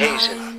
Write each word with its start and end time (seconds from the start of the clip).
Hezen. 0.00 0.50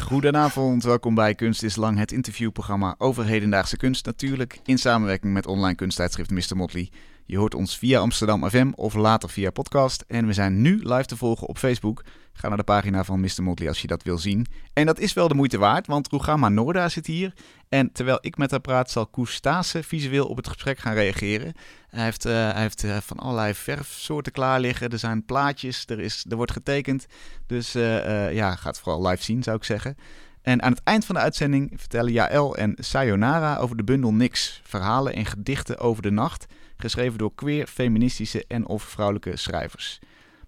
Goedenavond, 0.00 0.82
welkom 0.82 1.14
bij 1.14 1.34
Kunst 1.34 1.62
is 1.62 1.76
Lang, 1.76 1.98
het 1.98 2.12
interviewprogramma 2.12 2.94
over 2.98 3.24
hedendaagse 3.24 3.76
kunst. 3.76 4.06
Natuurlijk 4.06 4.60
in 4.64 4.78
samenwerking 4.78 5.32
met 5.32 5.46
online 5.46 5.74
kunsttijdschrift 5.74 6.30
Mr. 6.30 6.56
Motley. 6.56 6.90
Je 7.26 7.38
hoort 7.38 7.54
ons 7.54 7.78
via 7.78 8.00
Amsterdam 8.00 8.48
FM 8.48 8.70
of 8.74 8.94
later 8.94 9.30
via 9.30 9.50
podcast. 9.50 10.04
En 10.08 10.26
we 10.26 10.32
zijn 10.32 10.60
nu 10.60 10.78
live 10.82 11.04
te 11.04 11.16
volgen 11.16 11.46
op 11.46 11.58
Facebook. 11.58 12.02
Ga 12.32 12.48
naar 12.48 12.56
de 12.56 12.62
pagina 12.62 13.04
van 13.04 13.20
Mr. 13.20 13.42
Motley 13.42 13.68
als 13.68 13.80
je 13.80 13.86
dat 13.86 14.02
wil 14.02 14.18
zien. 14.18 14.46
En 14.72 14.86
dat 14.86 14.98
is 14.98 15.12
wel 15.12 15.28
de 15.28 15.34
moeite 15.34 15.58
waard, 15.58 15.86
want 15.86 16.10
Rugama 16.10 16.48
Noorda 16.48 16.88
zit 16.88 17.06
hier. 17.06 17.34
En 17.68 17.92
terwijl 17.92 18.18
ik 18.20 18.36
met 18.36 18.50
haar 18.50 18.60
praat, 18.60 18.90
zal 18.90 19.06
Koes 19.06 19.40
visueel 19.62 20.26
op 20.26 20.36
het 20.36 20.48
gesprek 20.48 20.78
gaan 20.78 20.94
reageren. 20.94 21.52
Hij 21.88 22.04
heeft, 22.04 22.26
uh, 22.26 22.32
hij 22.32 22.60
heeft 22.60 22.84
uh, 22.84 22.96
van 22.96 23.16
allerlei 23.16 23.54
verfsoorten 23.54 24.32
klaar 24.32 24.60
liggen. 24.60 24.88
Er 24.88 24.98
zijn 24.98 25.24
plaatjes, 25.24 25.84
er, 25.86 26.00
is, 26.00 26.24
er 26.28 26.36
wordt 26.36 26.52
getekend. 26.52 27.06
Dus 27.46 27.76
uh, 27.76 28.32
ja, 28.32 28.54
ga 28.54 28.68
het 28.68 28.78
vooral 28.78 29.06
live 29.06 29.22
zien, 29.22 29.42
zou 29.42 29.56
ik 29.56 29.64
zeggen. 29.64 29.96
En 30.42 30.62
aan 30.62 30.72
het 30.72 30.80
eind 30.84 31.04
van 31.04 31.14
de 31.14 31.20
uitzending 31.20 31.72
vertellen 31.76 32.12
Jaël 32.12 32.56
en 32.56 32.74
Sayonara 32.78 33.56
over 33.56 33.76
de 33.76 33.84
bundel 33.84 34.12
Niks. 34.12 34.60
Verhalen 34.64 35.14
en 35.14 35.26
gedichten 35.26 35.78
over 35.78 36.02
de 36.02 36.10
nacht, 36.10 36.46
geschreven 36.82 37.18
door 37.18 37.34
queer, 37.34 37.66
feministische 37.66 38.44
en 38.48 38.66
of 38.66 38.82
vrouwelijke 38.82 39.36
schrijvers. 39.36 39.98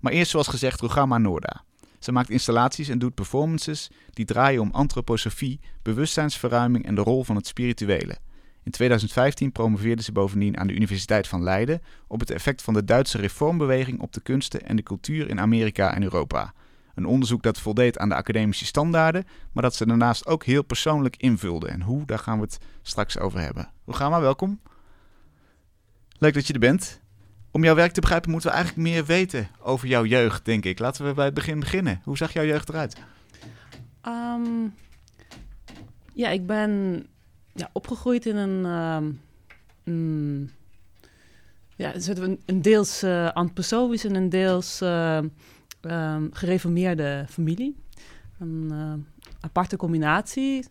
Maar 0.01 0.13
eerst 0.13 0.31
zoals 0.31 0.49
gezegd 0.49 0.81
Rugama 0.81 1.19
Noorda. 1.19 1.65
Ze 1.99 2.13
maakt 2.13 2.31
installaties 2.31 2.89
en 2.89 2.99
doet 2.99 3.15
performances 3.15 3.91
die 4.11 4.25
draaien 4.25 4.61
om 4.61 4.71
antroposofie, 4.71 5.61
bewustzijnsverruiming 5.83 6.87
en 6.87 6.95
de 6.95 7.01
rol 7.01 7.25
van 7.25 7.37
het 7.37 7.47
spirituele. 7.47 8.17
In 8.63 8.71
2015 8.71 9.53
promoveerde 9.53 10.03
ze 10.03 10.13
bovendien 10.13 10.59
aan 10.59 10.67
de 10.67 10.75
Universiteit 10.75 11.29
van 11.29 11.43
Leiden 11.43 11.83
op 12.07 12.21
het 12.21 12.31
effect 12.31 12.63
van 12.63 12.75
de 12.75 12.85
Duitse 12.85 13.19
reformbeweging 13.19 14.01
op 14.01 14.13
de 14.13 14.21
kunsten 14.21 14.67
en 14.67 14.77
de 14.77 14.83
cultuur 14.83 15.29
in 15.29 15.41
Amerika 15.41 15.95
en 15.95 16.03
Europa. 16.03 16.53
Een 16.95 17.07
onderzoek 17.07 17.43
dat 17.43 17.61
voldeed 17.61 17.99
aan 17.99 18.09
de 18.09 18.15
academische 18.15 18.65
standaarden, 18.65 19.27
maar 19.53 19.63
dat 19.63 19.75
ze 19.75 19.87
daarnaast 19.87 20.27
ook 20.27 20.45
heel 20.45 20.63
persoonlijk 20.63 21.17
invulde. 21.17 21.69
En 21.69 21.83
hoe, 21.83 22.07
daar 22.07 22.19
gaan 22.19 22.37
we 22.37 22.45
het 22.45 22.59
straks 22.83 23.19
over 23.19 23.41
hebben. 23.41 23.71
Rugama, 23.87 24.21
welkom. 24.21 24.61
Leuk 26.25 26.35
dat 26.35 26.47
je 26.47 26.53
er 26.53 26.59
bent. 26.59 27.01
Om 27.51 27.65
jouw 27.65 27.75
werk 27.75 27.93
te 27.93 28.01
begrijpen 28.01 28.31
moeten 28.31 28.49
we 28.51 28.55
eigenlijk 28.55 28.89
meer 28.89 29.05
weten 29.05 29.49
over 29.61 29.89
jouw 29.89 30.05
jeugd, 30.05 30.45
denk 30.45 30.65
ik. 30.65 30.79
Laten 30.79 31.07
we 31.07 31.15
bij 31.15 31.25
het 31.25 31.35
begin 31.35 31.61
beginnen. 31.61 32.01
Hoe 32.05 32.17
zag 32.17 32.33
jouw 32.33 32.45
jeugd 32.45 32.69
eruit? 32.69 32.97
Um, 34.07 34.75
ja, 36.13 36.29
ik 36.29 36.47
ben 36.47 37.07
ja, 37.55 37.71
opgegroeid 37.73 38.27
in 38.27 38.37
een... 38.37 38.65
Um, 38.65 39.21
mm, 39.85 40.51
ja, 41.77 41.95
een, 41.95 42.41
een 42.47 42.63
deels 42.63 43.03
uh, 43.03 43.31
antroposofisch 43.31 44.05
en 44.05 44.15
een 44.15 44.29
deels 44.29 44.83
uh, 44.83 45.21
um, 45.81 46.31
gereformeerde 46.33 47.27
familie. 47.29 47.77
Een 48.39 48.69
uh, 48.73 48.93
aparte 49.41 49.77
combinatie. 49.77 50.67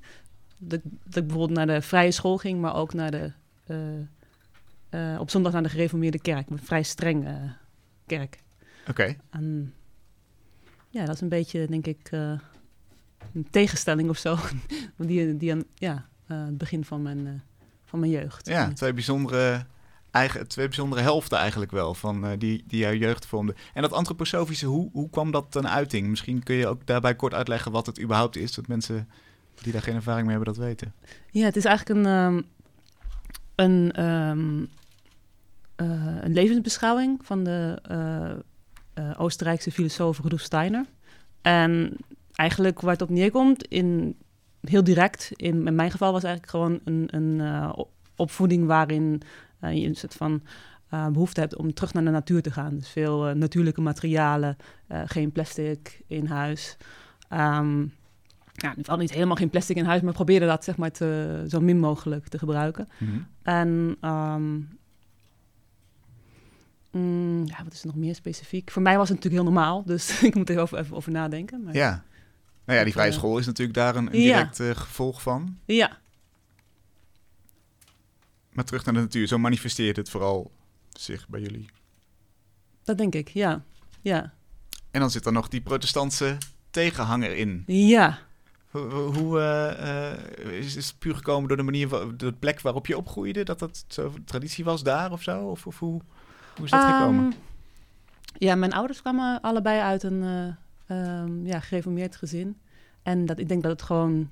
Dat 0.57 0.79
ik 0.79 1.27
bijvoorbeeld 1.27 1.57
naar 1.57 1.67
de 1.67 1.81
vrije 1.81 2.11
school 2.11 2.37
ging, 2.37 2.61
maar 2.61 2.75
ook 2.75 2.93
naar 2.93 3.11
de 3.11 3.31
uh, 4.93 5.19
op 5.19 5.29
zondag 5.29 5.53
naar 5.53 5.63
de 5.63 5.69
gereformeerde 5.69 6.19
kerk. 6.19 6.49
Een 6.49 6.59
vrij 6.59 6.83
streng 6.83 7.27
uh, 7.27 7.51
kerk. 8.05 8.43
Oké. 8.87 8.89
Okay. 8.89 9.17
Ja, 10.89 11.05
dat 11.05 11.15
is 11.15 11.21
een 11.21 11.29
beetje, 11.29 11.67
denk 11.67 11.87
ik, 11.87 12.11
uh, 12.11 12.39
een 13.33 13.47
tegenstelling 13.49 14.09
of 14.09 14.17
zo. 14.17 14.37
die, 14.97 15.37
die 15.37 15.51
aan 15.51 15.63
ja, 15.75 16.07
het 16.25 16.57
begin 16.57 16.85
van 16.85 17.01
mijn, 17.01 17.43
van 17.85 17.99
mijn 17.99 18.11
jeugd. 18.11 18.47
Ja, 18.47 18.73
twee 18.73 18.93
bijzondere, 18.93 19.65
eigen, 20.11 20.47
twee 20.47 20.67
bijzondere 20.67 21.01
helften 21.01 21.37
eigenlijk 21.37 21.71
wel 21.71 21.93
van 21.93 22.35
die, 22.37 22.63
die 22.67 22.79
jouw 22.79 22.93
jeugd 22.93 23.25
vormden. 23.25 23.55
En 23.73 23.81
dat 23.81 23.93
antroposofische, 23.93 24.65
hoe, 24.65 24.89
hoe 24.91 25.09
kwam 25.09 25.31
dat 25.31 25.45
ten 25.51 25.69
uiting? 25.69 26.07
Misschien 26.07 26.43
kun 26.43 26.55
je 26.55 26.67
ook 26.67 26.85
daarbij 26.85 27.15
kort 27.15 27.33
uitleggen 27.33 27.71
wat 27.71 27.85
het 27.85 28.01
überhaupt 28.01 28.35
is, 28.35 28.53
dat 28.53 28.67
mensen 28.67 29.07
die 29.61 29.71
daar 29.71 29.81
geen 29.81 29.95
ervaring 29.95 30.27
mee 30.27 30.35
hebben 30.35 30.53
dat 30.53 30.63
weten. 30.63 30.93
Ja, 31.31 31.45
het 31.45 31.55
is 31.55 31.65
eigenlijk 31.65 31.99
een, 31.99 32.11
um, 32.11 32.45
een 33.55 34.03
um, 34.05 34.59
uh, 34.59 34.67
een 35.75 36.33
levensbeschouwing 36.33 37.19
van 37.25 37.43
de 37.43 37.81
uh, 37.91 39.05
uh, 39.05 39.13
Oostenrijkse 39.17 39.71
filosoof 39.71 40.19
Rudolf 40.19 40.41
Steiner. 40.41 40.85
En 41.41 41.97
eigenlijk 42.35 42.81
waar 42.81 42.91
het 42.91 43.01
op 43.01 43.09
neerkomt, 43.09 43.67
in, 43.67 44.17
heel 44.61 44.83
direct, 44.83 45.31
in, 45.35 45.67
in 45.67 45.75
mijn 45.75 45.91
geval 45.91 46.11
was 46.11 46.23
eigenlijk 46.23 46.53
gewoon 46.53 46.79
een, 46.83 47.07
een 47.09 47.73
opvoeding 48.15 48.65
waarin 48.65 49.21
je 49.59 49.85
een 49.85 49.95
soort 49.95 50.13
van 50.13 50.41
behoefte 50.89 51.39
hebt 51.39 51.55
om 51.55 51.73
terug 51.73 51.93
naar 51.93 52.03
de 52.03 52.09
natuur 52.09 52.41
te 52.41 52.51
gaan. 52.51 52.75
Dus 52.75 52.89
veel 52.89 53.35
natuurlijke 53.35 53.81
materialen, 53.81 54.57
geen 55.05 55.31
plastic 55.31 56.01
in 56.07 56.25
huis. 56.25 56.77
Um, 57.29 57.93
ja, 58.53 58.75
al 58.85 58.97
niet 58.97 59.11
helemaal 59.11 59.35
geen 59.35 59.49
plastic 59.49 59.77
in 59.77 59.85
huis, 59.85 60.01
maar 60.01 60.13
probeerde 60.13 60.45
dat 60.45 60.63
zeg 60.63 60.77
maar 60.77 60.91
te, 60.91 61.43
zo 61.47 61.59
min 61.59 61.79
mogelijk 61.79 62.27
te 62.27 62.37
gebruiken. 62.37 62.87
Mm 62.97 63.07
-hmm. 63.07 63.27
En 63.43 63.97
um, 64.09 64.77
Mm, 66.93 67.45
ja, 67.45 67.63
wat 67.63 67.73
is 67.73 67.81
er 67.81 67.87
nog 67.87 67.95
meer 67.95 68.15
specifiek? 68.15 68.71
Voor 68.71 68.81
mij 68.81 68.97
was 68.97 69.09
het 69.09 69.17
natuurlijk 69.17 69.43
heel 69.43 69.53
normaal, 69.53 69.83
dus 69.83 70.21
ik 70.29 70.35
moet 70.35 70.49
er 70.49 70.61
even, 70.61 70.79
even 70.79 70.95
over 70.95 71.11
nadenken. 71.11 71.63
Maar 71.63 71.73
ja. 71.73 72.03
Nou 72.65 72.77
ja, 72.79 72.83
die 72.83 72.93
vrije 72.93 73.11
school 73.11 73.37
is 73.37 73.45
natuurlijk 73.45 73.77
daar 73.77 73.95
een, 73.95 74.05
een 74.05 74.11
direct 74.11 74.57
ja. 74.57 74.65
uh, 74.65 74.75
gevolg 74.75 75.21
van. 75.21 75.57
Ja. 75.65 75.97
Maar 78.51 78.65
terug 78.65 78.85
naar 78.85 78.93
de 78.93 78.99
natuur, 78.99 79.27
zo 79.27 79.37
manifesteert 79.37 79.95
het 79.95 80.09
vooral 80.09 80.51
zich 80.89 81.27
bij 81.27 81.41
jullie. 81.41 81.69
Dat 82.83 82.97
denk 82.97 83.15
ik, 83.15 83.27
ja. 83.27 83.63
ja. 84.01 84.33
En 84.91 84.99
dan 84.99 85.11
zit 85.11 85.25
er 85.25 85.31
nog 85.31 85.47
die 85.47 85.61
protestantse 85.61 86.37
tegenhanger 86.69 87.35
in. 87.35 87.63
Ja. 87.67 88.19
Hoe, 88.69 88.81
hoe 88.91 89.39
uh, 89.39 90.45
uh, 90.45 90.57
is, 90.57 90.75
is 90.75 90.87
het 90.87 90.99
puur 90.99 91.15
gekomen 91.15 91.47
door 91.47 91.57
de 91.57 91.63
manier, 91.63 91.89
door 91.89 92.17
de 92.17 92.33
plek 92.33 92.61
waarop 92.61 92.87
je 92.87 92.97
opgroeide? 92.97 93.43
Dat 93.43 93.59
dat 93.59 93.85
zo 93.87 94.13
traditie 94.25 94.63
was 94.63 94.83
daar 94.83 95.11
of 95.11 95.21
zo? 95.21 95.47
Of, 95.47 95.67
of 95.67 95.79
hoe... 95.79 96.01
Hoe 96.55 96.65
is 96.65 96.71
dat 96.71 96.83
um, 96.83 96.89
gekomen? 96.89 97.33
Ja, 98.37 98.55
mijn 98.55 98.73
ouders 98.73 99.01
kwamen 99.01 99.41
allebei 99.41 99.79
uit 99.79 100.03
een 100.03 100.21
uh, 100.87 101.21
um, 101.21 101.45
ja, 101.45 101.59
gereformeerd 101.59 102.15
gezin. 102.15 102.57
En 103.03 103.25
dat, 103.25 103.39
ik 103.39 103.47
denk 103.47 103.61
dat 103.61 103.71
het 103.71 103.81
gewoon... 103.81 104.29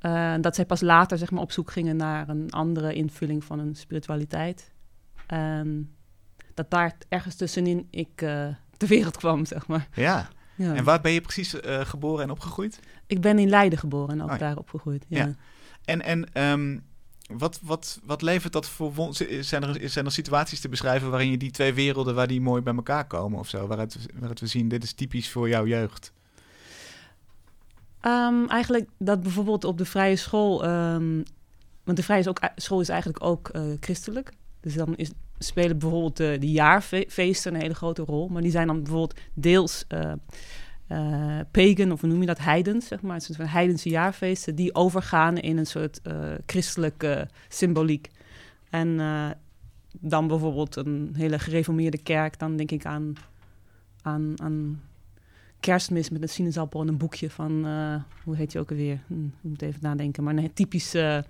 Uh, 0.00 0.34
dat 0.40 0.54
zij 0.54 0.66
pas 0.66 0.80
later 0.80 1.18
zeg 1.18 1.30
maar, 1.30 1.42
op 1.42 1.52
zoek 1.52 1.70
gingen 1.70 1.96
naar 1.96 2.28
een 2.28 2.50
andere 2.50 2.94
invulling 2.94 3.44
van 3.44 3.58
hun 3.58 3.74
spiritualiteit. 3.74 4.72
En 5.26 5.94
dat 6.54 6.70
daar 6.70 6.96
ergens 7.08 7.34
tussenin 7.34 7.86
ik 7.90 8.22
uh, 8.22 8.46
ter 8.76 8.88
wereld 8.88 9.16
kwam, 9.16 9.44
zeg 9.44 9.66
maar. 9.66 9.88
Ja. 9.94 10.28
ja. 10.54 10.74
En 10.74 10.84
waar 10.84 11.00
ben 11.00 11.12
je 11.12 11.20
precies 11.20 11.54
geboren 11.64 12.24
en 12.24 12.30
opgegroeid? 12.30 12.80
Ik 13.06 13.20
ben 13.20 13.38
in 13.38 13.48
Leiden 13.48 13.78
geboren 13.78 14.10
en 14.10 14.22
ook 14.22 14.30
oh, 14.30 14.38
ja. 14.38 14.38
daar 14.38 14.56
opgegroeid. 14.56 15.04
Ja. 15.08 15.18
ja. 15.24 15.34
En, 15.84 16.02
en 16.02 16.42
um, 16.52 16.82
wat, 17.38 17.60
wat, 17.62 18.00
wat 18.04 18.22
levert 18.22 18.52
dat 18.52 18.68
voor... 18.68 19.08
Zijn 19.40 19.62
er, 19.62 19.90
zijn 19.90 20.04
er 20.04 20.12
situaties 20.12 20.60
te 20.60 20.68
beschrijven 20.68 21.10
waarin 21.10 21.30
je 21.30 21.36
die 21.36 21.50
twee 21.50 21.74
werelden... 21.74 22.14
waar 22.14 22.26
die 22.26 22.40
mooi 22.40 22.62
bij 22.62 22.74
elkaar 22.74 23.06
komen 23.06 23.38
of 23.38 23.48
zo? 23.48 23.66
Waaruit, 23.66 23.96
waaruit 24.14 24.40
we 24.40 24.46
zien, 24.46 24.68
dit 24.68 24.82
is 24.82 24.92
typisch 24.92 25.30
voor 25.30 25.48
jouw 25.48 25.66
jeugd. 25.66 26.12
Um, 28.02 28.48
eigenlijk 28.48 28.88
dat 28.98 29.22
bijvoorbeeld 29.22 29.64
op 29.64 29.78
de 29.78 29.84
vrije 29.84 30.16
school... 30.16 30.64
Um, 30.64 31.22
want 31.84 31.96
de 31.96 32.02
vrije 32.02 32.34
school 32.56 32.80
is 32.80 32.88
eigenlijk 32.88 33.24
ook 33.24 33.50
uh, 33.52 33.62
christelijk. 33.80 34.32
Dus 34.60 34.74
dan 34.74 34.96
is, 34.96 35.10
spelen 35.38 35.78
bijvoorbeeld 35.78 36.16
de, 36.16 36.50
jaarfeesten 36.50 37.54
een 37.54 37.60
hele 37.60 37.74
grote 37.74 38.02
rol. 38.02 38.28
Maar 38.28 38.42
die 38.42 38.50
zijn 38.50 38.66
dan 38.66 38.82
bijvoorbeeld 38.82 39.20
deels... 39.34 39.84
Uh, 39.88 40.12
uh, 40.92 41.38
pagan, 41.50 41.92
of 41.92 42.00
hoe 42.00 42.10
noem 42.10 42.20
je 42.20 42.26
dat, 42.26 42.38
heidens, 42.38 42.86
zeg 42.86 43.02
maar. 43.02 43.14
Het 43.14 43.24
zijn 43.24 43.48
heidense 43.48 43.88
jaarfeesten 43.88 44.54
die 44.54 44.74
overgaan 44.74 45.38
in 45.38 45.56
een 45.56 45.66
soort 45.66 46.00
uh, 46.06 46.14
christelijke 46.46 47.28
symboliek. 47.48 48.08
En 48.70 48.88
uh, 48.88 49.30
dan 50.00 50.26
bijvoorbeeld 50.26 50.76
een 50.76 51.10
hele 51.16 51.38
gereformeerde 51.38 51.98
kerk, 51.98 52.38
dan 52.38 52.56
denk 52.56 52.70
ik 52.70 52.84
aan, 52.84 53.12
aan, 54.02 54.34
aan 54.36 54.82
kerstmis 55.60 56.10
met 56.10 56.22
een 56.22 56.28
sinaasappel 56.28 56.80
en 56.80 56.88
een 56.88 56.96
boekje 56.96 57.30
van, 57.30 57.66
hoe 58.24 58.36
heet 58.36 58.52
je 58.52 58.58
ook 58.58 58.70
alweer? 58.70 59.00
Hm, 59.06 59.24
ik 59.24 59.32
moet 59.40 59.62
even 59.62 59.80
nadenken, 59.82 60.24
maar 60.24 60.36
een 60.36 60.52
typische 60.52 61.24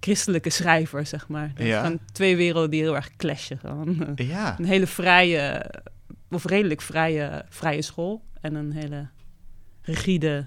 christelijke 0.00 0.50
schrijver, 0.50 1.06
zeg 1.06 1.28
maar. 1.28 1.52
Dat 1.54 1.66
ja. 1.66 1.80
zijn 1.80 2.00
twee 2.12 2.36
werelden 2.36 2.70
die 2.70 2.82
heel 2.82 2.96
erg 2.96 3.16
clashen. 3.16 3.58
Gewoon. 3.58 4.12
Ja. 4.14 4.58
Een 4.58 4.64
hele 4.64 4.86
vrije, 4.86 5.70
of 6.30 6.44
redelijk 6.44 6.80
vrije, 6.80 7.44
vrije 7.48 7.82
school 7.82 8.22
en 8.40 8.54
een 8.54 8.72
hele 8.72 9.08
rigide 9.82 10.46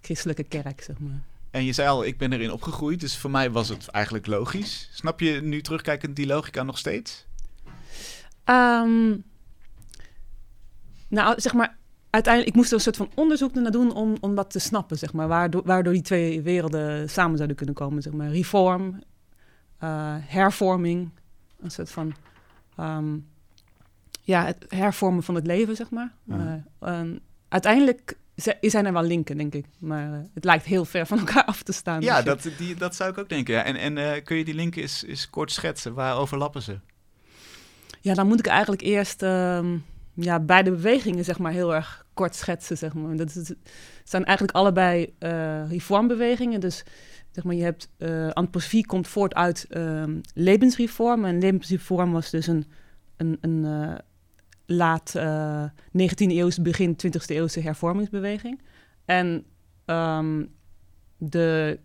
christelijke 0.00 0.44
kerk, 0.44 0.82
zeg 0.82 0.98
maar. 0.98 1.22
En 1.50 1.64
je 1.64 1.72
zei 1.72 1.88
al, 1.88 2.04
ik 2.04 2.18
ben 2.18 2.32
erin 2.32 2.52
opgegroeid, 2.52 3.00
dus 3.00 3.16
voor 3.16 3.30
mij 3.30 3.50
was 3.50 3.68
het 3.68 3.88
eigenlijk 3.88 4.26
logisch. 4.26 4.88
Snap 4.92 5.20
je 5.20 5.40
nu 5.42 5.60
terugkijkend 5.60 6.16
die 6.16 6.26
logica 6.26 6.62
nog 6.62 6.78
steeds? 6.78 7.26
Um, 8.44 9.24
nou, 11.08 11.40
zeg 11.40 11.52
maar, 11.52 11.76
uiteindelijk, 12.10 12.54
ik 12.54 12.58
moest 12.60 12.70
er 12.70 12.76
een 12.76 12.82
soort 12.82 12.96
van 12.96 13.10
onderzoek 13.14 13.54
naar 13.54 13.70
doen 13.70 13.94
om, 13.94 14.16
om 14.20 14.34
dat 14.34 14.50
te 14.50 14.58
snappen, 14.58 14.98
zeg 14.98 15.12
maar. 15.12 15.28
Waardoor, 15.28 15.62
waardoor 15.64 15.92
die 15.92 16.02
twee 16.02 16.42
werelden 16.42 17.10
samen 17.10 17.36
zouden 17.36 17.56
kunnen 17.56 17.74
komen, 17.74 18.02
zeg 18.02 18.12
maar. 18.12 18.30
Reform, 18.30 19.02
uh, 19.84 20.16
hervorming, 20.20 21.10
een 21.60 21.70
soort 21.70 21.90
van... 21.90 22.14
Um, 22.80 23.32
ja, 24.24 24.44
het 24.44 24.64
hervormen 24.68 25.22
van 25.22 25.34
het 25.34 25.46
leven, 25.46 25.76
zeg 25.76 25.90
maar. 25.90 26.12
Maar, 26.24 26.64
ehm, 26.80 27.16
uiteindelijk 27.48 28.16
zi- 28.34 28.52
zijn 28.60 28.86
er 28.86 28.92
wel 28.92 29.02
linken, 29.02 29.36
denk 29.36 29.54
ik. 29.54 29.66
Maar 29.78 30.12
eh, 30.12 30.18
het 30.34 30.44
lijkt 30.44 30.64
heel 30.64 30.84
ver 30.84 31.06
van 31.06 31.18
elkaar 31.24 31.44
af 31.44 31.62
te 31.62 31.72
staan. 31.72 32.00
Ja, 32.00 32.22
Dus 32.22 32.42
dat, 32.42 32.52
die, 32.58 32.74
dat 32.74 32.94
zou 32.94 33.10
ik 33.10 33.18
ook 33.18 33.28
denken. 33.28 33.54
Ja. 33.54 33.64
En, 33.64 33.76
en 33.76 33.98
eh, 33.98 34.24
kun 34.24 34.36
je 34.36 34.44
die 34.44 34.54
linken 34.54 34.82
eens, 34.82 35.04
eens 35.04 35.30
kort 35.30 35.52
schetsen? 35.52 35.94
Waar 35.94 36.16
overlappen 36.16 36.62
ze? 36.62 36.78
Ja, 38.00 38.14
dan 38.14 38.26
moet 38.26 38.38
ik 38.38 38.46
eigenlijk 38.46 38.82
eerst 38.82 39.22
ehm, 39.22 39.76
ja, 40.14 40.40
beide 40.40 40.70
bewegingen 40.70 41.24
zeg 41.24 41.38
maar, 41.38 41.52
heel 41.52 41.74
erg 41.74 42.06
kort 42.14 42.34
schetsen. 42.34 42.78
Zeg 42.78 42.94
maar. 42.94 43.16
dat 43.16 43.34
is, 43.36 43.52
zijn 44.04 44.24
eigenlijk 44.24 44.56
allebei 44.56 45.14
eh, 45.18 45.70
reformbewegingen. 45.70 46.60
Dus 46.60 46.84
zeg 47.30 47.44
maar, 47.44 47.54
je 47.54 47.62
hebt 47.62 47.88
antroposofie 48.34 48.86
komt 48.86 49.08
voort 49.08 49.34
uit 49.34 49.66
ehm 49.68 50.20
levensreform. 50.34 51.24
En 51.24 51.38
levensreform 51.38 52.12
was 52.12 52.30
dus 52.30 52.46
een, 52.46 52.66
een, 53.16 53.38
een 53.40 53.64
laat 54.66 55.14
eh 55.14 55.64
19e 55.98 56.14
eeuwse, 56.16 56.62
begin 56.62 56.96
20e 57.06 57.26
eeuwse 57.26 57.60
hervormingsbeweging. 57.60 58.60
En 59.04 59.44
ehm, 59.84 60.44
de 61.16 61.78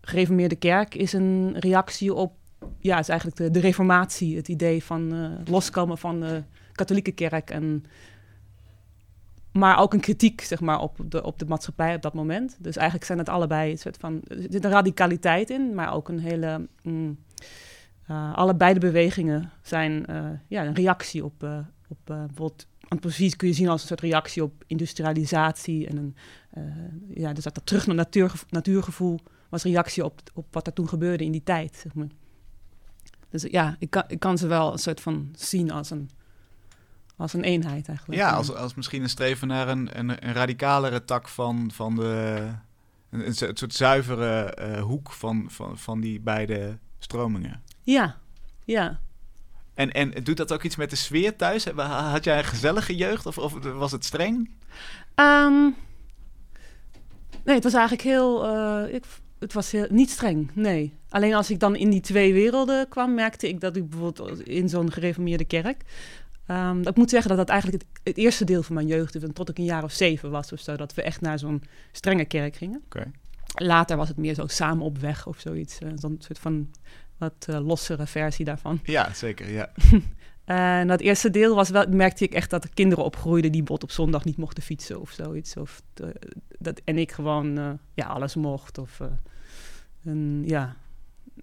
gereformeerde 0.00 0.56
kerk 0.56 0.94
is 0.94 1.12
een 1.12 1.58
reactie 1.58 2.14
op 2.14 2.36
ja, 2.78 2.98
is 2.98 3.08
eigenlijk 3.08 3.52
de, 3.52 3.60
reformatie, 3.60 4.36
het 4.36 4.48
idee 4.48 4.84
van 4.84 5.12
eh, 5.12 5.52
loskomen 5.52 5.98
van 5.98 6.20
de 6.20 6.42
katholieke 6.72 7.12
kerk. 7.12 7.50
En, 7.50 7.84
maar 9.52 9.78
ook 9.78 9.92
een 9.92 10.00
kritiek 10.00 10.40
zeg 10.40 10.60
maar, 10.60 10.80
op, 10.80 10.96
de, 11.08 11.22
op 11.22 11.38
de 11.38 11.46
maatschappij 11.46 11.94
op 11.94 12.02
dat 12.02 12.14
moment. 12.14 12.56
Dus 12.60 12.76
eigenlijk 12.76 13.06
zijn 13.06 13.18
het 13.18 13.28
allebei 13.28 13.70
een 13.70 13.78
soort 13.78 13.96
van. 13.96 14.20
Er 14.26 14.46
zit 14.50 14.64
een 14.64 14.70
radicaliteit 14.70 15.50
in, 15.50 15.74
maar 15.74 15.94
ook 15.94 16.08
een 16.08 16.20
hele. 16.20 16.68
mm, 16.82 17.18
eh, 18.06 18.72
de 18.72 18.78
bewegingen 18.78 19.50
zijn 19.62 20.06
eh, 20.06 20.24
ja, 20.46 20.64
een 20.64 20.74
reactie 20.74 21.24
op, 21.24 21.42
eh, 21.42 21.58
op 21.88 21.98
eh, 22.04 22.16
bijvoorbeeld. 22.16 22.66
Antroposofie 22.80 23.36
kun 23.36 23.48
je 23.48 23.54
zien 23.54 23.68
als 23.68 23.80
een 23.80 23.86
soort 23.88 24.00
reactie 24.00 24.42
op 24.42 24.64
industrialisatie. 24.66 25.86
En 25.86 25.96
een, 25.96 26.16
eh, 26.50 26.62
ja, 27.22 27.32
dus 27.32 27.44
dat, 27.44 27.54
dat 27.54 27.66
terug 27.66 27.86
naar 27.86 27.96
natuurgevo- 27.96 28.46
natuurgevoel 28.48 29.20
was 29.48 29.62
reactie 29.62 30.04
op, 30.04 30.20
op 30.34 30.46
wat 30.50 30.66
er 30.66 30.72
toen 30.72 30.88
gebeurde 30.88 31.24
in 31.24 31.32
die 31.32 31.42
tijd. 31.42 31.76
Zeg 31.76 31.94
maar. 31.94 32.06
Dus 33.30 33.42
ja, 33.42 33.76
ik 33.78 33.90
kan, 33.90 34.02
ik 34.06 34.20
kan 34.20 34.38
ze 34.38 34.46
wel 34.46 34.72
een 34.72 34.78
soort 34.78 35.00
van 35.00 35.28
zien 35.36 35.70
als 35.70 35.90
een, 35.90 36.10
als 37.16 37.32
een 37.32 37.44
eenheid 37.44 37.88
eigenlijk. 37.88 38.20
Ja, 38.20 38.30
als, 38.30 38.54
als 38.54 38.74
misschien 38.74 39.02
een 39.02 39.08
streven 39.08 39.48
naar 39.48 39.68
een, 39.68 39.98
een, 39.98 40.26
een 40.26 40.32
radicalere 40.32 41.04
tak 41.04 41.28
van, 41.28 41.70
van 41.72 41.94
de... 41.94 42.48
Een, 43.10 43.26
een 43.26 43.34
soort 43.34 43.74
zuivere 43.74 44.54
eh, 44.54 44.82
hoek 44.82 45.12
van, 45.12 45.50
van, 45.50 45.78
van 45.78 46.00
die 46.00 46.20
beide 46.20 46.78
stromingen. 46.98 47.62
Ja, 47.82 48.16
ja. 48.64 49.00
En, 49.78 49.92
en 49.92 50.10
doet 50.22 50.36
dat 50.36 50.52
ook 50.52 50.62
iets 50.62 50.76
met 50.76 50.90
de 50.90 50.96
sfeer 50.96 51.36
thuis? 51.36 51.64
Had 51.76 52.24
jij 52.24 52.38
een 52.38 52.44
gezellige 52.44 52.96
jeugd 52.96 53.26
of, 53.26 53.38
of 53.38 53.52
was 53.62 53.92
het 53.92 54.04
streng? 54.04 54.50
Ehm, 55.14 55.62
nee, 57.44 57.54
het 57.54 57.64
was 57.64 57.72
eigenlijk 57.74 58.02
heel, 58.02 58.46
eh, 58.46 58.94
ik, 58.94 59.04
het 59.38 59.52
was 59.52 59.70
heel, 59.70 59.86
niet 59.90 60.10
streng, 60.10 60.50
nee. 60.54 60.94
Alleen 61.08 61.34
als 61.34 61.50
ik 61.50 61.60
dan 61.60 61.76
in 61.76 61.90
die 61.90 62.00
twee 62.00 62.32
werelden 62.32 62.88
kwam, 62.88 63.14
merkte 63.14 63.48
ik 63.48 63.60
dat 63.60 63.76
ik 63.76 63.90
bijvoorbeeld 63.90 64.40
in 64.40 64.68
zo'n 64.68 64.92
gereformeerde 64.92 65.44
kerk... 65.44 65.82
dat 66.46 66.86
ik 66.88 66.96
moet 66.96 67.10
zeggen 67.10 67.28
dat 67.28 67.38
dat 67.38 67.48
eigenlijk 67.48 67.82
het, 67.82 68.00
het 68.02 68.16
eerste 68.16 68.44
deel 68.44 68.62
van 68.62 68.74
mijn 68.74 68.86
jeugd, 68.86 69.14
is, 69.14 69.22
tot 69.32 69.48
ik 69.48 69.58
een 69.58 69.64
jaar 69.64 69.84
of 69.84 69.92
zeven 69.92 70.30
was 70.30 70.52
of 70.52 70.60
zo, 70.60 70.76
dat 70.76 70.94
we 70.94 71.02
echt 71.02 71.20
naar 71.20 71.38
zo'n 71.38 71.62
strenge 71.92 72.24
kerk 72.24 72.56
gingen. 72.56 72.82
Oké. 72.84 73.10
Later 73.54 73.96
was 73.96 74.08
het 74.08 74.16
meer 74.16 74.34
zo 74.34 74.46
samen 74.46 74.84
op 74.84 74.98
weg 74.98 75.26
of 75.26 75.40
zoiets. 75.40 75.78
eh, 75.78 75.88
Zo'n 75.94 76.16
soort 76.18 76.38
van 76.38 76.70
wat 77.18 77.46
eh, 77.46 77.66
lossere 77.66 78.06
versie 78.06 78.44
daarvan. 78.44 78.80
Ja, 78.82 79.12
zeker. 79.12 79.50
Ja. 79.50 79.72
En 80.48 80.86
dat 80.86 81.00
eerste 81.00 81.30
deel 81.30 81.54
was 81.54 81.68
wel, 81.68 81.84
merkte 81.88 82.24
ik 82.24 82.32
echt 82.32 82.50
dat 82.50 82.64
er 82.64 82.70
kinderen 82.74 83.04
opgroeiden 83.04 83.52
die 83.52 83.62
bot 83.62 83.82
op 83.82 83.90
zondag 83.90 84.24
niet 84.24 84.36
mochten 84.36 84.62
fietsen 84.62 85.00
of 85.00 85.10
zoiets. 85.10 85.56
Of 85.56 85.82
eh, 85.94 86.08
dat, 86.58 86.80
en 86.84 86.98
ik 86.98 87.12
gewoon 87.12 87.58
eh, 87.58 87.70
ja, 87.94 88.06
alles 88.06 88.34
mocht. 88.34 88.78
Of, 88.78 89.00
eh, 89.00 89.06
en, 90.04 90.42
ja. 90.46 90.76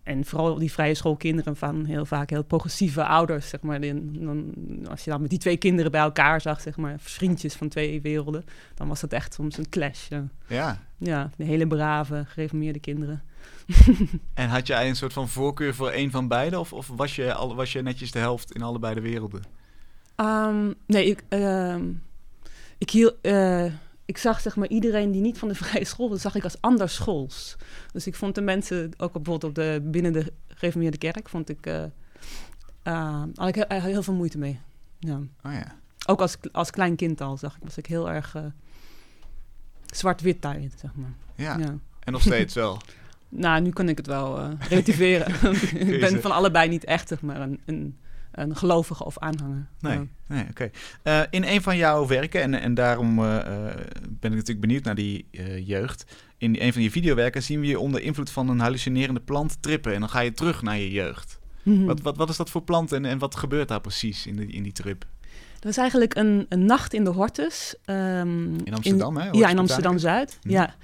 en 0.04 0.25
vooral 0.25 0.56
die 0.56 0.72
vrije 0.72 0.94
schoolkinderen 0.94 1.56
van 1.56 1.86
heel 1.86 2.06
vaak 2.06 2.30
heel 2.30 2.44
progressieve 2.44 3.06
ouders. 3.06 3.50
Zeg 3.50 3.62
maar. 3.62 3.81
Dan, 3.81 4.54
als 4.89 5.04
je 5.04 5.10
dan 5.10 5.22
met 5.22 5.30
die 5.30 5.39
twee 5.39 5.57
kinderen 5.57 5.92
bij 5.92 6.01
elkaar 6.01 6.42
zag, 6.42 6.62
zeg 6.62 6.77
maar, 6.77 6.95
vriendjes 7.00 7.54
van 7.54 7.68
twee 7.68 8.01
werelden, 8.01 8.44
dan 8.74 8.88
was 8.88 9.01
dat 9.01 9.13
echt 9.13 9.33
soms 9.33 9.57
een 9.57 9.69
clash. 9.69 10.07
Ja, 10.10 10.27
ja. 10.48 10.81
ja 10.98 11.30
de 11.38 11.44
hele 11.44 11.68
brave, 11.68 12.24
gereformeerde 12.27 12.80
kinderen. 12.80 13.24
En 14.34 14.50
had 14.50 14.68
jij 14.68 14.90
een 14.90 14.96
soort 14.96 15.14
van 15.14 15.30
voorkeur 15.30 15.76
voor 15.76 15.90
één 15.90 16.12
van 16.12 16.28
beide? 16.28 16.60
Of, 16.60 16.74
of 16.74 16.88
was, 16.88 17.16
je 17.16 17.34
al, 17.34 17.56
was 17.56 17.72
je 17.72 17.82
netjes 17.82 18.12
de 18.12 18.20
helft 18.20 18.52
in 18.52 18.62
allebei 18.62 18.94
de 18.94 19.02
werelden? 19.02 19.44
Ehm, 20.16 20.72
nee, 20.86 21.06
ik, 21.06 21.24
ehm, 21.30 21.92
ik, 22.78 22.90
hiel, 22.90 23.12
eh, 23.22 23.66
ik 24.06 24.18
zag 24.18 24.42
zeg 24.42 24.56
maar 24.56 24.68
iedereen 24.68 25.12
die 25.12 25.22
niet 25.22 25.38
van 25.38 25.48
de 25.48 25.56
vrije 25.64 25.86
school 25.86 26.10
was, 26.10 26.22
zag 26.22 26.36
ik 26.36 26.44
als 26.44 26.62
anders 26.62 26.94
schools. 26.94 27.56
Dus 27.92 28.08
ik 28.08 28.16
vond 28.16 28.36
de 28.36 28.42
mensen, 28.42 28.92
ook 28.98 29.14
bijvoorbeeld 29.14 29.44
op 29.44 29.56
de, 29.56 29.82
binnen 29.84 30.14
de 30.14 30.34
gereformeerde 30.48 30.98
kerk, 30.98 31.30
vond 31.30 31.50
ik, 31.50 31.66
eh, 31.66 33.24
had 33.36 33.48
ik 33.48 33.56
heel, 33.56 33.82
heel 33.82 34.04
veel 34.04 34.14
moeite 34.14 34.38
mee. 34.38 34.60
Ja. 35.00 35.16
Oh 35.44 35.52
ja. 35.52 35.76
Ook 36.08 36.22
als, 36.22 36.38
als 36.52 36.70
klein 36.70 36.96
kind 36.96 37.22
al 37.22 37.38
zag 37.38 37.56
ik, 37.56 37.64
was 37.64 37.78
ik 37.78 37.86
heel 37.86 38.10
erg 38.10 38.36
zwart-wit 39.86 40.42
daarin, 40.42 40.72
zeg 40.76 40.96
maar. 40.96 41.14
Ja. 41.36 41.58
Ja. 41.58 41.78
En 42.00 42.12
nog 42.12 42.22
steeds 42.22 42.54
wel. 42.54 42.82
Nou, 43.38 43.62
nu 43.62 43.70
kan 43.70 43.90
ik 43.90 43.98
het 43.98 44.08
wel 44.08 44.40
eh, 44.40 44.48
relativeren. 44.70 45.28
ik 45.94 46.00
ben 46.00 46.22
van 46.22 46.32
allebei 46.32 46.70
niet 46.70 46.84
echt, 46.84 47.08
zeg 47.08 47.22
maar, 47.22 47.42
een, 47.42 47.62
een, 47.66 47.98
een 48.32 48.56
gelovige 48.56 49.06
of 49.06 49.18
aanhanger. 49.20 49.68
Nee, 49.80 49.98
Ja. 49.98 50.06
nee 50.28 50.46
oké. 50.50 50.70
Eh, 51.04 51.22
in 51.30 51.44
een 51.44 51.62
van 51.62 51.78
jouw 51.78 52.08
werken, 52.08 52.42
en, 52.42 52.54
en 52.54 52.74
daarom 52.74 53.20
eh, 53.20 53.36
ben 54.10 54.32
ik 54.32 54.38
natuurlijk 54.38 54.60
benieuwd 54.60 54.84
naar 54.84 54.96
die 54.96 55.28
jeugd. 55.66 56.06
In 56.38 56.56
een 56.60 56.74
van 56.74 56.82
je 56.82 56.92
videowerken 56.92 57.44
zien 57.44 57.60
we 57.60 57.68
je 57.68 57.80
onder 57.80 58.01
invloed 58.01 58.30
van 58.30 58.50
een 58.50 58.60
hallucinerende 58.60 59.20
plant 59.22 59.62
trippen. 59.62 59.94
En 59.94 60.00
dan 60.00 60.10
ga 60.10 60.20
je 60.20 60.32
terug 60.32 60.62
naar 60.62 60.77
je 60.77 60.92
jeugd. 60.92 61.39
Mhm. 61.63 61.86
Wat, 61.86 62.01
wat, 62.01 62.18
wat 62.18 62.30
is 62.30 62.38
dat 62.38 62.50
voor 62.50 62.62
plant 62.63 62.92
en, 62.92 63.06
en 63.06 63.18
wat 63.18 63.36
gebeurt 63.36 63.68
daar 63.68 63.82
precies 63.82 64.27
in, 64.27 64.36
de, 64.36 64.46
in 64.48 64.63
die 64.63 64.72
trip? 64.72 65.06
Dat 65.54 65.63
was 65.63 65.77
eigenlijk 65.77 66.15
een, 66.15 66.46
een 66.50 66.65
nacht 66.65 66.94
in 66.94 67.04
de 67.04 67.10
Hortus. 67.10 67.75
ehm, 67.86 68.54
In 68.63 68.74
Amsterdam, 68.74 69.18
hè? 69.18 69.30
ja, 69.30 69.50
in 69.50 69.60
Amsterdam-Zuid. 69.60 70.39
Mhm. 70.42 70.54
Ja. 70.54 70.75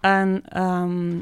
En 0.00 0.42
ehm, 0.48 1.18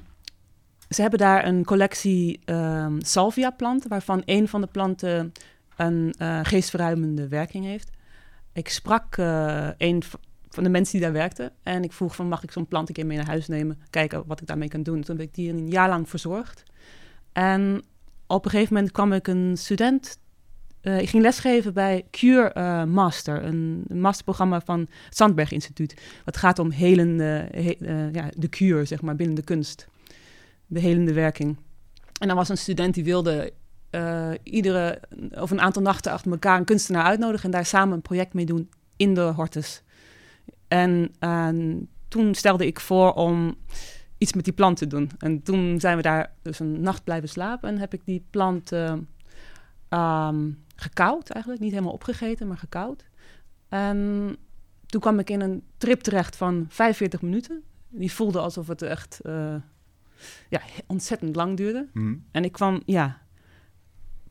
ze 0.91 1.01
hebben 1.01 1.19
daar 1.19 1.47
een 1.47 1.65
collectie 1.65 2.41
ehm 2.45 3.01
salvia-planten... 3.01 3.91
waarvan 3.91 4.23
een 4.25 4.49
van 4.49 4.61
de 4.61 4.67
planten 4.67 5.33
een 5.77 6.15
eh, 6.19 6.41
geestverruimende 6.43 7.29
werking 7.29 7.65
heeft. 7.65 7.91
Ik 8.53 8.69
sprak 8.69 9.17
eh, 9.17 9.69
een 9.79 10.03
van 10.49 10.63
de 10.65 10.69
mensen 10.69 10.93
die 10.93 11.03
daar 11.03 11.13
werkten... 11.13 11.53
en 11.63 11.83
ik 11.83 11.93
vroeg 11.93 12.15
van, 12.15 12.29
mag 12.29 12.43
ik 12.43 12.51
zo'n 12.51 12.67
plant 12.67 12.89
een 12.89 12.95
keer 12.95 13.07
mee 13.07 13.17
naar 13.17 13.27
huis 13.27 13.49
nemen... 13.49 13.79
kijken 13.91 14.23
wat 14.27 14.41
ik 14.41 14.47
daarmee 14.47 14.69
kan 14.69 14.83
doen. 14.83 15.03
Toen 15.03 15.17
heb 15.17 15.27
ik 15.27 15.35
die 15.35 15.51
een 15.51 15.69
jaar 15.69 15.89
lang 15.89 16.09
verzorgd. 16.09 16.63
En 17.33 17.83
op 18.27 18.45
een 18.45 18.51
gegeven 18.51 18.75
moment 18.75 18.93
kwam 18.93 19.13
ik 19.13 19.27
een 19.29 19.57
student... 19.57 20.19
eh, 20.81 21.01
ik 21.01 21.09
ging 21.09 21.23
lesgeven 21.23 21.75
bij 21.75 22.07
Cure 22.11 22.87
Master, 22.87 23.45
een, 23.45 23.85
masterprogramma 23.89 24.61
van 24.61 24.81
het 24.81 25.17
Sandberg 25.17 25.53
Instituut. 25.53 26.03
Wat 26.25 26.37
gaat 26.37 26.59
om 26.59 26.71
helende, 26.71 27.49
he- 27.51 27.77
eh, 27.81 28.13
ja, 28.13 28.29
de 28.37 28.49
cure, 28.49 28.85
zeg 28.85 29.03
maar, 29.03 29.17
binnen 29.17 29.37
de 29.37 29.45
kunst. 29.45 29.89
De 30.71 30.81
helende 30.81 31.13
werking. 31.13 31.57
En 32.21 32.27
dan 32.29 32.37
was 32.37 32.49
een 32.49 32.59
student 32.59 32.95
die 32.95 33.05
wilde 33.05 33.53
eh, 33.91 34.31
iedere, 34.43 35.01
of 35.31 35.51
een 35.51 35.61
aantal 35.61 35.83
nachten 35.83 36.13
achter 36.13 36.33
elkaar 36.33 36.59
een 36.59 36.65
kunstenaar 36.65 37.05
uitnodigen 37.05 37.45
en 37.45 37.51
daar 37.51 37.67
samen 37.67 37.95
een 37.95 38.03
project 38.03 38.35
mee 38.35 38.45
doen 38.45 38.71
in 38.97 39.15
de 39.15 39.21
Hortus. 39.21 39.83
En 40.69 41.15
eh, 41.19 41.49
toen 42.09 42.35
stelde 42.35 42.67
ik 42.67 42.81
voor 42.81 43.13
om 43.13 43.57
iets 44.19 44.33
met 44.33 44.45
die 44.45 44.53
plant 44.53 44.77
te 44.77 44.87
doen. 44.87 45.11
En 45.19 45.43
toen 45.43 45.81
zijn 45.81 45.97
we 45.97 46.03
daar 46.03 46.33
dus 46.43 46.59
een 46.59 46.81
nacht 46.81 47.05
blijven 47.05 47.29
slapen 47.29 47.69
en 47.69 47.79
heb 47.79 47.95
ik 47.95 48.05
die 48.05 48.25
plant 48.31 48.73
ehm, 49.89 50.51
gekoud 50.77 51.31
eigenlijk. 51.31 51.63
Niet 51.63 51.73
helemaal 51.73 51.93
opgegeten, 51.93 52.47
maar 52.47 52.59
gekoud. 52.59 53.05
En 53.69 54.37
toen 54.87 55.01
kwam 55.01 55.19
ik 55.19 55.31
in 55.31 55.41
een 55.41 55.63
trip 55.77 56.01
terecht 56.01 56.37
van 56.37 56.67
45 56.69 57.23
minuten. 57.23 57.63
Die 57.89 58.13
voelde 58.13 58.41
alsof 58.41 58.67
het 58.67 58.83
echt 58.83 59.21
eh, 59.21 59.55
ja, 60.49 60.61
ontzettend 60.87 61.37
lang 61.37 61.57
duurde. 61.57 61.89
Mhm. 61.93 62.15
En 62.31 62.45
ik 62.45 62.53
kwam, 62.53 62.83
ja, 62.87 63.19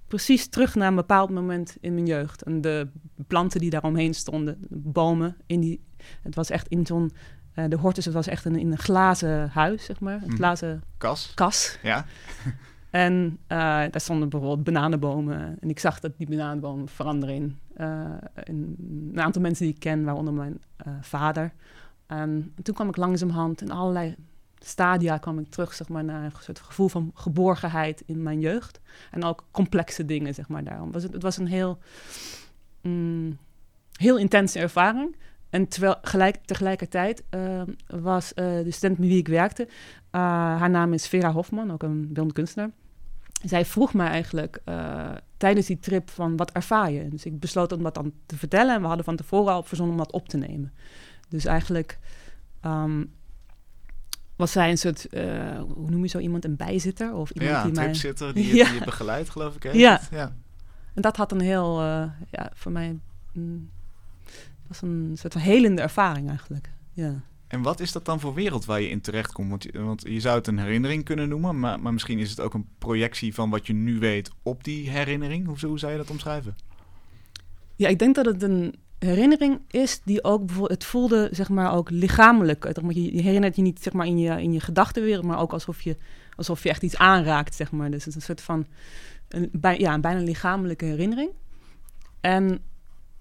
precies 0.07 0.47
terug 0.47 0.75
naar 0.75 0.87
een 0.87 0.95
bepaald 0.95 1.29
moment 1.29 1.77
in 1.81 1.93
mijn 1.93 2.05
jeugd. 2.05 2.41
En 2.43 2.61
de 2.61 2.87
planten 3.27 3.59
die 3.59 3.69
daaromheen 3.69 4.13
stonden, 4.13 4.57
de 4.69 4.77
bomen, 4.89 5.35
in 5.45 5.59
die, 5.59 5.81
het 6.21 6.35
was 6.35 6.49
echt 6.49 6.67
in 6.67 6.85
zo'n, 6.85 7.11
eh, 7.53 7.65
de 7.69 7.75
hortus, 7.77 8.05
het 8.05 8.13
was 8.13 8.27
echt 8.27 8.45
een, 8.45 8.55
in 8.55 8.71
een 8.71 8.77
glazen 8.77 9.49
huis, 9.49 9.85
zeg 9.85 9.99
maar. 9.99 10.13
Een 10.21 10.27
Mhm. 10.27 10.35
glazen 10.35 10.83
Kas? 10.97 11.31
kas. 11.35 11.79
Ja. 11.83 12.05
En 12.89 13.37
eh, 13.47 13.57
daar 13.57 14.01
stonden 14.01 14.29
bijvoorbeeld 14.29 14.63
bananenbomen. 14.63 15.57
En 15.59 15.69
ik 15.69 15.79
zag 15.79 15.99
dat 15.99 16.17
die 16.17 16.27
bananenbomen 16.29 16.87
veranderen 16.87 17.35
in, 17.35 17.59
eh, 17.73 18.05
in 18.43 18.75
een 19.13 19.21
aantal 19.21 19.41
mensen 19.41 19.65
die 19.65 19.73
ik 19.73 19.79
ken, 19.79 20.03
waaronder 20.03 20.33
mijn 20.33 20.61
vader. 21.01 21.53
En 22.07 22.53
toen 22.63 22.73
kwam 22.75 22.89
ik 22.89 22.95
langzamerhand 22.97 23.61
in 23.61 23.71
allerlei 23.71 24.15
stadia 24.59 25.17
kwam 25.17 25.39
ik 25.39 25.49
terug, 25.49 25.73
zeg 25.73 25.89
maar, 25.89 26.03
naar 26.03 26.23
een 26.23 26.31
soort 26.39 26.59
gevoel 26.59 26.87
van 26.87 27.11
geborgenheid 27.13 28.03
in 28.05 28.23
mijn 28.23 28.39
jeugd. 28.39 28.79
En 29.11 29.23
ook 29.23 29.45
complexe 29.51 30.05
dingen, 30.05 30.33
zeg 30.33 30.47
maar, 30.47 30.63
daarom. 30.63 30.91
Was 30.91 31.03
het, 31.03 31.13
het 31.13 31.23
was 31.23 31.37
een 31.37 31.47
heel 31.47 31.77
mm, 32.81 33.37
heel 33.93 34.17
intense 34.17 34.59
ervaring. 34.59 35.15
En 35.49 35.67
terwijl 35.67 35.95
gelijk, 36.01 36.35
tegelijkertijd 36.45 37.23
uh, 37.35 37.61
was 37.87 38.31
uh, 38.35 38.45
de 38.45 38.71
student 38.71 38.99
met 38.99 39.07
wie 39.07 39.17
ik 39.17 39.27
werkte, 39.27 39.63
uh, 39.67 39.71
haar 40.59 40.69
naam 40.69 40.93
is 40.93 41.07
Vera 41.07 41.31
Hofman, 41.31 41.71
ook 41.71 41.83
een 41.83 42.13
beeldend 42.13 42.33
kunstenaar. 42.33 42.71
Zij 43.43 43.65
vroeg 43.65 43.93
mij 43.93 44.07
eigenlijk 44.07 44.61
tijdens 45.37 45.67
die 45.67 45.79
trip 45.79 46.09
van 46.09 46.37
wat 46.37 46.51
ervaar 46.51 46.91
je? 46.91 47.07
Dus 47.07 47.25
ik 47.25 47.39
besloot 47.39 47.71
om 47.71 47.83
dat 47.83 47.93
dan 47.93 48.13
te 48.25 48.37
vertellen 48.37 48.75
en 48.75 48.81
we 48.81 48.87
hadden 48.87 49.05
van 49.05 49.15
tevoren 49.15 49.53
al 49.53 49.63
verzonnen 49.63 49.95
om 49.95 50.03
dat 50.03 50.11
op 50.11 50.29
te 50.29 50.37
nemen. 50.37 50.73
Dus 51.29 51.45
eigenlijk 51.45 51.99
um, 52.65 53.13
was 54.39 54.51
zij 54.51 54.69
een 54.69 54.77
soort, 54.77 55.07
hoe 55.73 55.89
noem 55.89 56.01
je 56.01 56.07
zo 56.07 56.19
iemand, 56.19 56.45
een 56.45 56.55
bijzitter? 56.55 57.13
Of 57.13 57.29
iemand 57.29 57.51
ja, 57.51 57.61
die 57.63 57.71
een 57.71 57.83
tripzitter 57.83 58.33
die, 58.33 58.55
ja. 58.63 58.71
je 58.71 58.83
begeleidt, 58.85 59.29
geloof 59.29 59.55
ik. 59.55 59.63
Hè? 59.63 59.71
Ja. 59.71 60.01
ja. 60.11 60.35
En 60.93 61.01
dat 61.01 61.17
had 61.17 61.31
een 61.31 61.41
heel, 61.41 61.81
ja, 62.31 62.51
voor 62.53 62.71
mij... 62.71 62.99
Mm, 63.33 63.69
was 64.67 64.81
een 64.81 65.11
soort 65.13 65.33
van 65.33 65.41
helende 65.41 65.81
ervaring 65.81 66.29
eigenlijk. 66.29 66.69
Ja. 66.93 67.21
En 67.47 67.61
wat 67.61 67.79
is 67.79 67.91
dat 67.91 68.05
dan 68.05 68.19
voor 68.19 68.33
wereld 68.33 68.65
waar 68.65 68.81
je 68.81 68.89
in 68.89 69.01
terecht 69.01 69.31
komt? 69.31 69.49
Want, 69.49 69.65
want 69.71 70.03
je 70.07 70.19
zou 70.19 70.37
het 70.37 70.47
een 70.47 70.59
herinnering 70.59 71.03
kunnen 71.03 71.29
noemen, 71.29 71.59
maar, 71.59 71.79
maar 71.79 71.93
misschien 71.93 72.19
is 72.19 72.29
het 72.29 72.39
ook 72.39 72.53
een 72.53 72.67
projectie 72.77 73.33
van 73.33 73.49
wat 73.49 73.67
je 73.67 73.73
nu 73.73 73.99
weet 73.99 74.31
op 74.43 74.63
die 74.63 74.89
herinnering. 74.89 75.45
Hoe, 75.45 75.57
hoe 75.67 75.79
zou 75.79 75.91
je 75.91 75.97
dat 75.97 76.09
omschrijven? 76.09 76.55
Ja, 77.75 77.87
ik 77.87 77.99
denk 77.99 78.15
dat 78.15 78.25
het 78.25 78.43
een 78.43 78.75
herinnering 78.99 79.59
is 79.67 80.01
die 80.03 80.23
ook 80.23 80.45
bijvoorbeeld, 80.45 80.79
het 80.79 80.89
voelde 80.89 81.29
zeg 81.31 81.49
maar 81.49 81.73
ook 81.73 81.89
lichamelijk. 81.89 82.81
Je, 82.89 83.21
herinnert 83.21 83.55
je 83.55 83.61
niet 83.61 83.83
zeg 83.83 83.93
maar 83.93 84.05
in 84.05 84.19
je, 84.19 84.41
in 84.41 84.53
je 84.53 84.59
gedachtenwereld, 84.59 85.25
maar 85.25 85.39
ook 85.39 85.51
alsof 85.51 85.81
je, 85.81 85.95
alsof 86.35 86.63
je 86.63 86.69
echt 86.69 86.83
iets 86.83 86.97
aanraakt, 86.97 87.55
zeg 87.55 87.71
maar. 87.71 87.91
Dus 87.91 88.05
het 88.05 88.07
is 88.07 88.15
een 88.15 88.21
soort 88.21 88.41
van, 88.41 88.65
een, 89.27 89.49
bij, 89.51 89.79
ja, 89.79 89.93
een 89.93 90.01
bijna 90.01 90.21
lichamelijke 90.21 90.85
herinnering. 90.85 91.31
En 92.21 92.59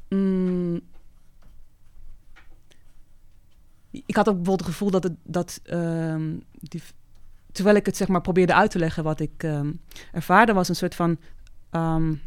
mm, 0.09 0.81
ik 3.91 4.17
had 4.17 4.29
ook 4.29 4.37
bijvoorbeeld 4.37 4.61
het 4.61 4.69
gevoel 4.69 4.91
dat 4.91 5.03
het 5.03 5.15
dat 5.23 5.61
die, 6.61 6.83
terwijl 7.53 7.77
ik 7.77 7.87
het 7.87 7.97
zeg 7.97 8.09
maar 8.09 8.21
probeerde 8.21 8.55
uit 8.55 8.71
te 8.71 8.79
leggen 8.79 9.05
wat 9.05 9.21
ik 9.21 9.43
um, 9.43 9.81
ervaarde, 10.13 10.53
was 10.53 10.69
een 10.69 10.77
soort 10.77 10.95
van 10.95 11.19
um, 11.71 12.21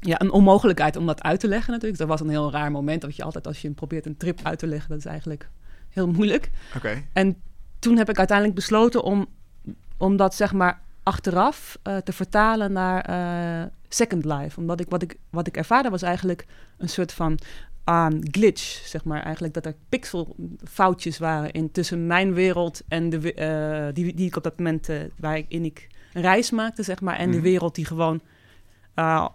ja, 0.00 0.20
een 0.20 0.30
onmogelijkheid 0.30 0.96
om 0.96 1.06
dat 1.06 1.22
uit 1.22 1.40
te 1.40 1.48
leggen 1.48 1.72
natuurlijk. 1.72 2.00
Dat 2.00 2.08
was 2.08 2.20
een 2.20 2.28
heel 2.28 2.50
raar 2.50 2.70
moment, 2.70 3.00
dat 3.00 3.16
je 3.16 3.24
altijd 3.24 3.46
als 3.46 3.62
je 3.62 3.70
probeert 3.70 4.06
een 4.06 4.16
trip 4.16 4.40
uit 4.42 4.58
te 4.58 4.66
leggen, 4.66 4.88
dat 4.88 4.98
is 4.98 5.04
eigenlijk 5.04 5.48
heel 5.88 6.08
moeilijk. 6.08 6.50
Okay. 6.76 7.06
En 7.12 7.36
toen 7.78 7.96
heb 7.96 8.08
ik 8.08 8.18
uiteindelijk 8.18 8.56
besloten 8.56 9.02
om, 9.02 9.26
om 9.96 10.16
dat 10.16 10.34
zeg 10.34 10.52
maar 10.52 10.80
achteraf 11.02 11.78
uh, 11.82 11.96
te 11.96 12.12
vertalen 12.12 12.72
naar 12.72 13.10
uh, 13.10 13.66
Second 13.88 14.24
Life. 14.24 14.60
Omdat 14.60 14.80
ik 14.80 14.90
wat, 14.90 15.02
ik 15.02 15.16
wat 15.30 15.46
ik 15.46 15.56
ervaarde 15.56 15.90
was 15.90 16.02
eigenlijk 16.02 16.46
een 16.78 16.88
soort 16.88 17.12
van 17.12 17.38
um, 17.84 18.20
glitch, 18.30 18.86
zeg 18.86 19.04
maar. 19.04 19.22
Eigenlijk 19.22 19.54
dat 19.54 19.66
er 19.66 19.74
pixelfoutjes 19.88 21.18
waren 21.18 21.50
in 21.50 21.70
tussen 21.70 22.06
mijn 22.06 22.34
wereld 22.34 22.82
en 22.88 23.10
de, 23.10 23.34
uh, 23.88 23.94
die, 23.94 24.14
die 24.14 24.26
ik 24.26 24.36
op 24.36 24.42
dat 24.42 24.58
moment 24.58 24.88
uh, 24.88 25.00
waarin 25.18 25.64
ik 25.64 25.88
een 26.12 26.22
reis 26.22 26.50
maakte, 26.50 26.82
zeg 26.82 27.00
maar. 27.00 27.16
En 27.16 27.26
mm 27.26 27.32
de 27.32 27.40
wereld 27.40 27.74
die 27.74 27.84
gewoon 27.84 28.20
uh, 28.94 29.28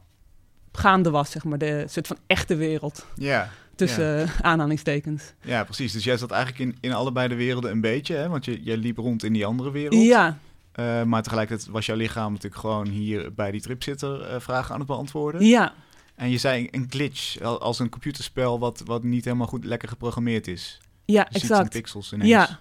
gaande 0.71 1.09
was, 1.09 1.31
zeg 1.31 1.43
maar. 1.43 1.57
De 1.57 1.85
soort 1.87 2.07
van 2.07 2.17
echte 2.27 2.55
wereld. 2.55 3.05
Ja. 3.15 3.49
Tussen 3.75 4.17
yeah. 4.17 4.39
aanhalingstekens. 4.39 5.33
Ja, 5.41 5.63
precies. 5.63 5.91
Dus 5.91 6.03
jij 6.03 6.17
zat 6.17 6.31
eigenlijk 6.31 6.71
in, 6.71 6.77
in 6.81 6.93
allebei 6.93 7.27
de 7.27 7.35
werelden 7.35 7.71
een 7.71 7.81
beetje, 7.81 8.15
hè? 8.15 8.29
Want 8.29 8.45
je, 8.45 8.61
jij 8.63 8.77
liep 8.77 8.97
rond 8.97 9.23
in 9.23 9.33
die 9.33 9.45
andere 9.45 9.71
wereld. 9.71 10.01
Ja. 10.03 10.37
Uh, 10.79 11.03
maar 11.03 11.23
tegelijkertijd 11.23 11.69
was 11.69 11.85
jouw 11.85 11.95
lichaam 11.95 12.31
natuurlijk 12.31 12.61
gewoon 12.61 12.87
hier 12.87 13.33
bij 13.33 13.51
die 13.51 13.61
tripzitter 13.61 14.33
uh, 14.33 14.39
vragen 14.39 14.73
aan 14.73 14.79
het 14.79 14.87
beantwoorden. 14.87 15.45
Ja. 15.45 15.73
En 16.15 16.29
je 16.29 16.37
zei 16.37 16.67
een 16.71 16.85
glitch, 16.89 17.41
als 17.41 17.79
een 17.79 17.89
computerspel 17.89 18.59
wat, 18.59 18.81
wat 18.85 19.03
niet 19.03 19.25
helemaal 19.25 19.47
goed 19.47 19.65
lekker 19.65 19.89
geprogrammeerd 19.89 20.47
is. 20.47 20.79
Ja, 21.05 21.27
je 21.29 21.39
exact. 21.39 21.61
Ziet 21.61 21.81
pixels 21.81 22.13
ineens. 22.13 22.29
Ja. 22.29 22.59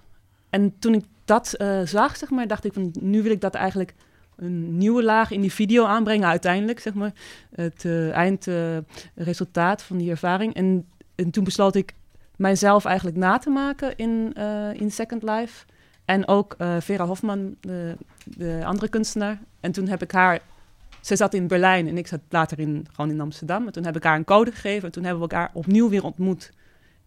En 0.50 0.78
toen 0.78 0.94
ik 0.94 1.04
dat 1.24 1.54
uh, 1.58 1.80
zag, 1.84 2.16
zeg 2.16 2.30
maar, 2.30 2.46
dacht 2.46 2.64
ik 2.64 2.72
van 2.72 2.94
nu 3.00 3.22
wil 3.22 3.32
ik 3.32 3.40
dat 3.40 3.54
eigenlijk 3.54 3.94
een 4.40 4.78
nieuwe 4.78 5.02
laag 5.02 5.30
in 5.30 5.40
die 5.40 5.52
video 5.52 5.85
aanbrengen 5.85 6.28
uiteindelijk, 6.28 6.80
zeg 6.80 6.94
maar. 6.94 7.12
Het 7.54 7.85
uh, 7.85 8.12
eindresultaat 8.12 9.82
van 9.82 9.97
die 9.97 10.11
ervaring. 10.11 10.54
En, 10.54 10.87
en 11.14 11.30
toen 11.30 11.44
besloot 11.44 11.75
ik 11.75 11.94
mijzelf 12.37 12.85
eigenlijk 12.85 13.16
na 13.16 13.38
te 13.38 13.50
maken 13.50 13.97
in, 13.97 14.35
uh, 14.38 14.73
in 14.73 14.90
Second 14.90 15.23
Life. 15.23 15.64
En 16.04 16.28
ook 16.28 16.54
uh, 16.59 16.76
Vera 16.80 17.06
Hofman, 17.06 17.56
de, 17.61 17.97
de, 18.25 18.61
andere 18.64 18.88
kunstenaar. 18.88 19.38
En 19.61 19.73
toen 19.73 19.88
heb 19.88 20.02
ik 20.02 20.12
haar... 20.12 20.40
Ze 21.00 21.16
zat 21.16 21.35
in 21.35 21.47
Berlijn 21.47 21.88
en 21.88 21.99
ik 21.99 22.06
zat 22.06 22.20
later 22.28 22.59
in, 22.59 22.87
gewoon 22.92 23.11
in 23.11 23.20
Amsterdam. 23.20 23.66
En 23.66 23.73
toen 23.73 23.85
heb 23.85 23.97
ik 23.97 24.02
haar 24.02 24.16
een 24.16 24.25
code 24.25 24.52
gegeven. 24.52 24.85
En 24.85 24.92
toen 24.92 25.04
hebben 25.04 25.23
we 25.23 25.28
elkaar 25.28 25.50
opnieuw 25.52 25.88
weer 25.88 26.04
ontmoet 26.04 26.52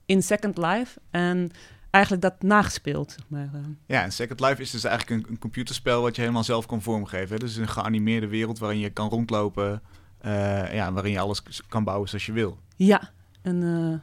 in 0.05 0.23
Second 0.23 0.57
Life. 0.57 0.99
En 1.11 1.51
eigenlijk 1.93 2.23
dat 2.23 2.41
nagespeeld. 2.41 3.11
Zeg 3.11 3.25
maar. 3.27 3.49
uh. 3.53 3.61
Ja, 3.85 4.03
en 4.03 4.11
Second 4.11 4.39
Life 4.39 4.61
is 4.61 4.71
dus 4.71 4.83
eigenlijk 4.83 5.23
een, 5.23 5.31
een, 5.31 5.39
computerspel 5.39 6.01
wat 6.01 6.15
je 6.15 6.21
helemaal 6.21 6.43
zelf 6.43 6.65
kan 6.65 6.81
vormgeven. 6.81 7.29
Hè? 7.29 7.37
Dus 7.37 7.55
een 7.55 7.67
geanimeerde 7.67 8.27
wereld 8.27 8.59
waarin 8.59 8.79
je 8.79 8.89
kan 8.89 9.09
rondlopen. 9.09 9.81
Uh, 10.25 10.73
ja, 10.73 10.93
waarin 10.93 11.11
je 11.11 11.19
alles 11.19 11.43
kan 11.67 11.83
bouwen 11.83 12.09
zoals 12.09 12.25
je 12.25 12.31
wil. 12.31 12.57
Ja, 12.75 13.11
en... 13.41 13.61
Uh, 13.61 13.95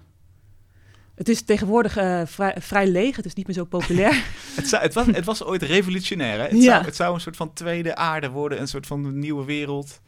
het 1.15 1.29
is 1.29 1.43
tegenwoordig 1.43 1.99
uh, 1.99 2.23
vrij, 2.25 2.57
vrij, 2.59 2.87
leeg. 2.87 3.17
Het 3.17 3.25
is 3.25 3.35
niet 3.35 3.47
meer 3.47 3.57
zo 3.57 3.65
populair. 3.65 4.25
het, 4.57 4.69
zou, 4.69 4.83
het, 4.83 4.95
was, 4.95 5.07
het, 5.07 5.25
was, 5.25 5.45
ooit 5.45 5.63
revolutionair. 5.63 6.39
Hè? 6.39 6.45
Het, 6.45 6.63
ja. 6.63 6.73
zou, 6.73 6.85
het, 6.85 6.97
zou, 6.97 7.15
een 7.15 7.21
soort 7.21 7.37
van 7.37 7.53
tweede 7.53 7.97
aarde 7.97 8.31
worden. 8.31 8.61
Een 8.61 8.69
soort 8.69 8.87
van 8.87 9.19
nieuwe 9.19 9.45
wereld. 9.45 10.01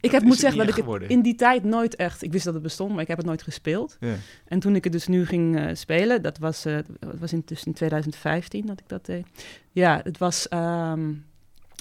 Ik 0.00 0.10
heb, 0.10 0.22
moet 0.22 0.38
zeggen 0.38 0.58
dat 0.58 0.68
ik 0.68 0.74
geworden. 0.74 1.08
het 1.08 1.16
in 1.16 1.22
die 1.22 1.34
tijd 1.34 1.64
nooit 1.64 1.96
echt... 1.96 2.22
Ik 2.22 2.32
wist 2.32 2.44
dat 2.44 2.54
het 2.54 2.62
bestond, 2.62 2.92
maar 2.92 3.02
ik 3.02 3.08
heb 3.08 3.16
het 3.16 3.26
nooit 3.26 3.42
gespeeld. 3.42 3.96
Ja. 4.00 4.14
En 4.44 4.60
toen 4.60 4.76
ik 4.76 4.84
het 4.84 4.92
dus 4.92 5.06
nu 5.06 5.26
ging 5.26 5.58
uh, 5.58 5.74
spelen... 5.74 6.22
Dat 6.22 6.38
was, 6.38 6.66
uh, 6.66 6.78
was 7.18 7.32
in, 7.32 7.42
dus 7.44 7.64
in 7.64 7.72
2015 7.72 8.66
dat 8.66 8.80
ik 8.80 8.88
dat 8.88 9.06
deed. 9.06 9.26
Ja, 9.72 10.00
het 10.04 10.18
was... 10.18 10.46
Um, 10.52 11.24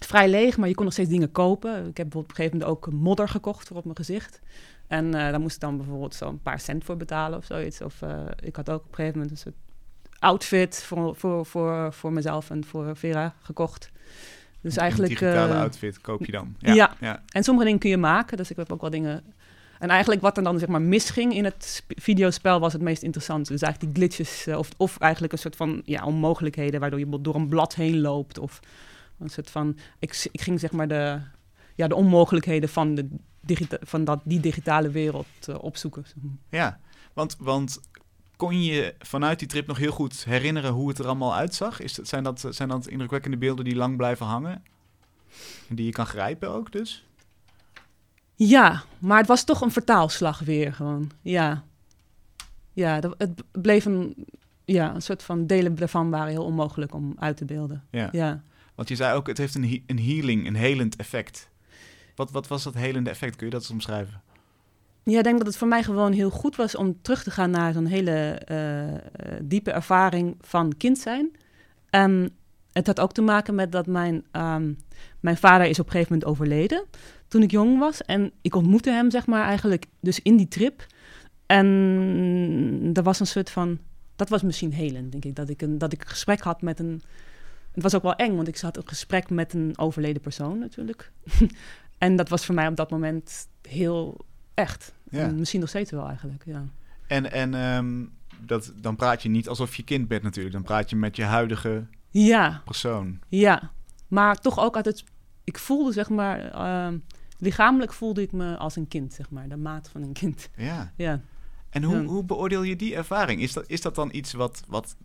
vrij 0.06 0.29
leeg, 0.29 0.58
maar 0.58 0.68
je 0.68 0.75
kon 0.75 0.84
nog 0.84 0.94
steeds 0.94 1.10
dingen 1.10 1.32
kopen. 1.32 1.88
Ik 1.88 1.98
heb 1.98 2.15
op 2.15 2.29
een 2.29 2.36
gegeven 2.36 2.58
moment 2.58 2.77
ook 2.77 2.91
modder 2.91 3.27
gekocht 3.27 3.68
voor 3.68 3.77
op 3.77 3.84
mijn 3.84 3.96
gezicht. 3.96 4.39
En 4.88 5.06
uh, 5.06 5.12
daar 5.12 5.39
moest 5.39 5.56
ik 5.56 5.62
dan 5.62 5.77
bijvoorbeeld 5.77 6.15
zo'n 6.15 6.41
paar 6.41 6.60
cent 6.60 6.84
voor 6.84 6.98
betalen 6.98 7.38
of 7.38 7.46
zoiets. 7.46 7.82
Of 7.82 8.01
ik 8.44 8.56
had 8.56 8.70
ook 8.70 8.84
op 8.84 8.89
een 8.89 8.96
gegeven 8.96 9.20
moment 9.20 9.32
een 9.32 9.38
soort 9.38 9.56
outfit 10.20 10.84
voor, 10.84 11.15
voor, 11.15 11.46
voor, 11.46 11.94
voor 11.94 12.13
mezelf 12.13 12.50
en 12.50 12.65
voor 12.65 12.96
Vera 12.96 13.36
gekocht. 13.41 13.91
Dus 14.61 14.75
een 14.75 14.81
eigenlijk... 14.81 15.19
digitale 15.19 15.53
uh, 15.53 15.59
outfit 15.59 16.01
koop 16.01 16.25
je 16.25 16.31
dan. 16.31 16.55
Ja, 16.57 16.73
ja. 16.73 16.95
ja, 16.99 17.23
en 17.29 17.43
sommige 17.43 17.65
dingen 17.65 17.79
kun 17.79 17.89
je 17.89 17.97
maken. 17.97 18.37
Dus 18.37 18.49
ik 18.49 18.57
heb 18.57 18.71
ook 18.71 18.81
wel 18.81 18.89
dingen... 18.89 19.23
En 19.79 19.89
eigenlijk 19.89 20.21
wat 20.21 20.37
er 20.37 20.43
dan 20.43 20.59
zeg 20.59 20.67
maar 20.67 20.81
misging 20.81 21.33
in 21.33 21.43
het 21.43 21.83
videospel 21.87 22.59
was 22.59 22.73
het 22.73 22.81
meest 22.81 23.03
interessante. 23.03 23.51
Dus 23.51 23.61
eigenlijk 23.61 23.93
die 23.93 24.03
glitches 24.03 24.47
uh, 24.47 24.57
of, 24.57 24.69
of 24.77 24.97
eigenlijk 24.97 25.33
een 25.33 25.39
soort 25.39 25.55
van 25.55 25.81
ja, 25.85 26.05
onmogelijkheden... 26.05 26.79
waardoor 26.79 26.99
je 26.99 27.21
door 27.21 27.35
een 27.35 27.47
blad 27.47 27.75
heen 27.75 28.01
loopt 28.01 28.37
of 28.37 28.59
een 29.19 29.29
soort 29.29 29.49
van... 29.49 29.77
Ik, 29.99 30.27
ik 30.31 30.41
ging 30.41 30.59
zeg 30.59 30.71
maar 30.71 30.87
de, 30.87 31.19
ja, 31.75 31.87
de 31.87 31.95
onmogelijkheden 31.95 32.69
van 32.69 32.95
de 32.95 33.07
van 33.81 34.03
dat, 34.03 34.19
die 34.23 34.39
digitale 34.39 34.89
wereld 34.89 35.27
uh, 35.49 35.55
opzoeken. 35.63 36.05
Ja, 36.49 36.79
want, 37.13 37.35
want 37.39 37.79
kon 38.39 38.63
je 38.63 38.96
vanuit 39.00 39.39
die 39.39 39.48
trip 39.48 39.67
nog 39.67 39.77
heel 39.77 39.91
goed 39.91 40.24
herinneren 40.25 40.72
hoe 40.72 40.89
het 40.89 41.00
er 41.00 41.05
allemaal 41.05 41.36
uitzag? 41.36 41.79
Is 41.79 41.93
dat, 41.93 42.08
zijn, 42.08 42.24
dat, 42.24 42.46
zijn 42.50 42.69
dat 42.69 42.88
indrukwekkende 42.88 43.38
beelden 43.38 43.65
die 43.65 43.75
lang 43.75 43.98
blijven 43.98 44.25
hangen? 44.25 44.63
En 45.69 45.75
die 45.75 45.86
je 45.86 45.91
kan 45.91 46.05
grijpen 46.05 46.50
ook 46.50 46.72
dus? 46.72 47.05
Ja, 48.36 48.84
maar 49.00 49.17
het 49.17 49.27
was 49.27 49.43
toch 49.43 49.62
een 49.62 49.72
vertaalslag 49.72 50.39
weer 50.39 50.74
gewoon. 50.74 51.12
Ja, 51.22 51.63
ja 52.74 53.00
het 53.17 53.43
bleef 53.51 53.86
een, 53.86 54.25
ja, 54.65 54.96
een 54.96 55.01
soort 55.01 55.24
van 55.24 55.48
delen 55.48 55.75
daarvan 55.75 56.10
waren 56.10 56.31
heel 56.31 56.46
onmogelijk 56.46 56.93
om 56.93 57.15
uit 57.17 57.38
te 57.38 57.46
beelden. 57.46 57.84
Ja. 57.91 58.10
ja. 58.12 58.43
Want 58.75 58.89
je 58.89 58.96
zei 58.96 59.15
ook, 59.15 59.27
het 59.27 59.38
heeft 59.38 59.55
een, 59.55 59.84
een 59.86 60.00
healing, 60.00 60.48
een 60.48 60.55
helend 60.55 60.96
effect. 60.96 61.50
Wat, 62.15 62.31
wat 62.31 62.48
was 62.48 62.63
dat 62.63 62.74
helende 62.74 63.10
effect? 63.10 63.36
Kun 63.36 63.46
je 63.46 63.51
dat 63.51 63.62
eens 63.62 63.72
omschrijven? 63.72 64.22
Ja, 65.03 65.18
ik 65.18 65.24
denk 65.24 65.38
dat 65.38 65.48
het 65.48 65.58
voor 65.58 65.68
mij 65.68 65.84
gewoon 65.84 66.12
heel 66.12 66.29
goed 66.29 66.56
was 66.56 66.75
om 66.75 67.01
terug 67.01 67.24
te 67.24 67.32
gaan 67.32 67.50
naar 67.50 67.74
zo'n 67.74 67.86
hele 67.86 68.41
uh, 68.51 69.38
diepe 69.41 69.72
ervaring 69.72 70.38
van 70.41 70.77
kind 70.77 70.98
zijn. 70.98 71.32
En 71.89 72.32
het 72.72 72.88
had 72.88 73.00
ook 73.00 73.12
te 73.12 73.22
maken 73.22 73.56
met 73.56 73.72
dat 73.72 73.88
mijn, 73.88 74.25
um, 74.32 74.77
mijn 75.20 75.38
vader 75.38 75.68
is 75.68 75.79
op 75.79 75.86
een 75.86 75.91
gegeven 75.91 76.13
moment 76.13 76.32
overleden 76.32 76.86
toen 77.27 77.44
ik 77.44 77.51
jong 77.51 77.79
was. 77.79 78.01
En 78.03 78.32
ik 78.41 78.56
ontmoette 78.56 78.91
hem, 78.91 79.12
zeg 79.12 79.27
maar, 79.27 79.44
eigenlijk 79.44 79.86
dus 80.00 80.22
in 80.22 80.38
die 80.38 80.48
trip. 80.48 80.86
En 81.46 82.91
er 82.94 83.03
was 83.03 83.20
een 83.20 83.27
soort 83.27 83.50
van... 83.50 83.79
Dat 84.15 84.29
was 84.29 84.41
misschien 84.41 84.74
helend, 84.74 85.12
denk 85.12 85.25
ik. 85.25 85.36
Dat 85.36 85.50
ik 85.50 85.62
een, 85.62 85.77
dat 85.77 85.94
ik 85.94 86.01
een 86.01 86.08
gesprek 86.08 86.39
had 86.39 86.62
met 86.62 86.79
een... 86.79 87.01
Het 87.72 87.84
was 87.84 87.96
ook 87.96 88.03
wel 88.03 88.15
eng, 88.15 88.36
want 88.36 88.48
ik 88.48 88.60
had 88.60 88.77
een 88.77 88.88
gesprek 88.88 89.29
met 89.29 89.53
een 89.53 89.74
overleden 89.77 90.22
persoon 90.22 90.60
natuurlijk. 90.60 91.12
En 91.98 92.15
dat 92.15 92.29
was 92.29 92.46
voor 92.46 92.56
mij 92.56 92.68
op 92.68 92.75
dat 92.75 92.89
moment 92.89 93.48
heel 93.62 94.25
echt. 94.59 94.93
Ja. 95.09 95.19
En 95.19 95.35
misschien 95.35 95.59
nog 95.59 95.69
steeds 95.69 95.91
wel 95.91 96.07
eigenlijk, 96.07 96.43
ja. 96.45 96.63
En, 97.07 97.31
en 97.31 97.53
um, 97.53 98.11
dat, 98.45 98.73
dan 98.75 98.95
praat 98.95 99.23
je 99.23 99.29
niet 99.29 99.47
alsof 99.47 99.75
je 99.75 99.83
kind 99.83 100.07
bent 100.07 100.23
natuurlijk. 100.23 100.55
Dan 100.55 100.63
praat 100.63 100.89
je 100.89 100.95
met 100.95 101.15
je 101.15 101.23
huidige 101.23 101.85
ja. 102.09 102.61
persoon. 102.65 103.19
Ja, 103.27 103.71
maar 104.07 104.35
toch 104.39 104.59
ook 104.59 104.75
uit 104.75 104.85
het... 104.85 105.03
Ik 105.43 105.57
voelde 105.57 105.91
zeg 105.91 106.09
maar... 106.09 106.55
Uh, 106.55 106.97
lichamelijk 107.37 107.93
voelde 107.93 108.21
ik 108.21 108.31
me 108.31 108.57
als 108.57 108.75
een 108.75 108.87
kind, 108.87 109.13
zeg 109.13 109.29
maar. 109.29 109.49
De 109.49 109.57
maat 109.57 109.89
van 109.89 110.01
een 110.01 110.13
kind. 110.13 110.49
Ja. 110.55 110.91
Ja. 110.97 111.21
En 111.69 111.83
hoe, 111.83 111.95
Ja. 111.95 112.03
hoe 112.03 112.23
beoordeel 112.23 112.63
je 112.63 112.75
die 112.75 112.95
ervaring? 112.95 113.41
Is 113.41 113.53
dat, 113.53 113.63
is 113.67 113.81
dat 113.81 113.95
dan 113.95 114.09
iets 114.11 114.33
wat, 114.33 114.63
wat 114.67 114.95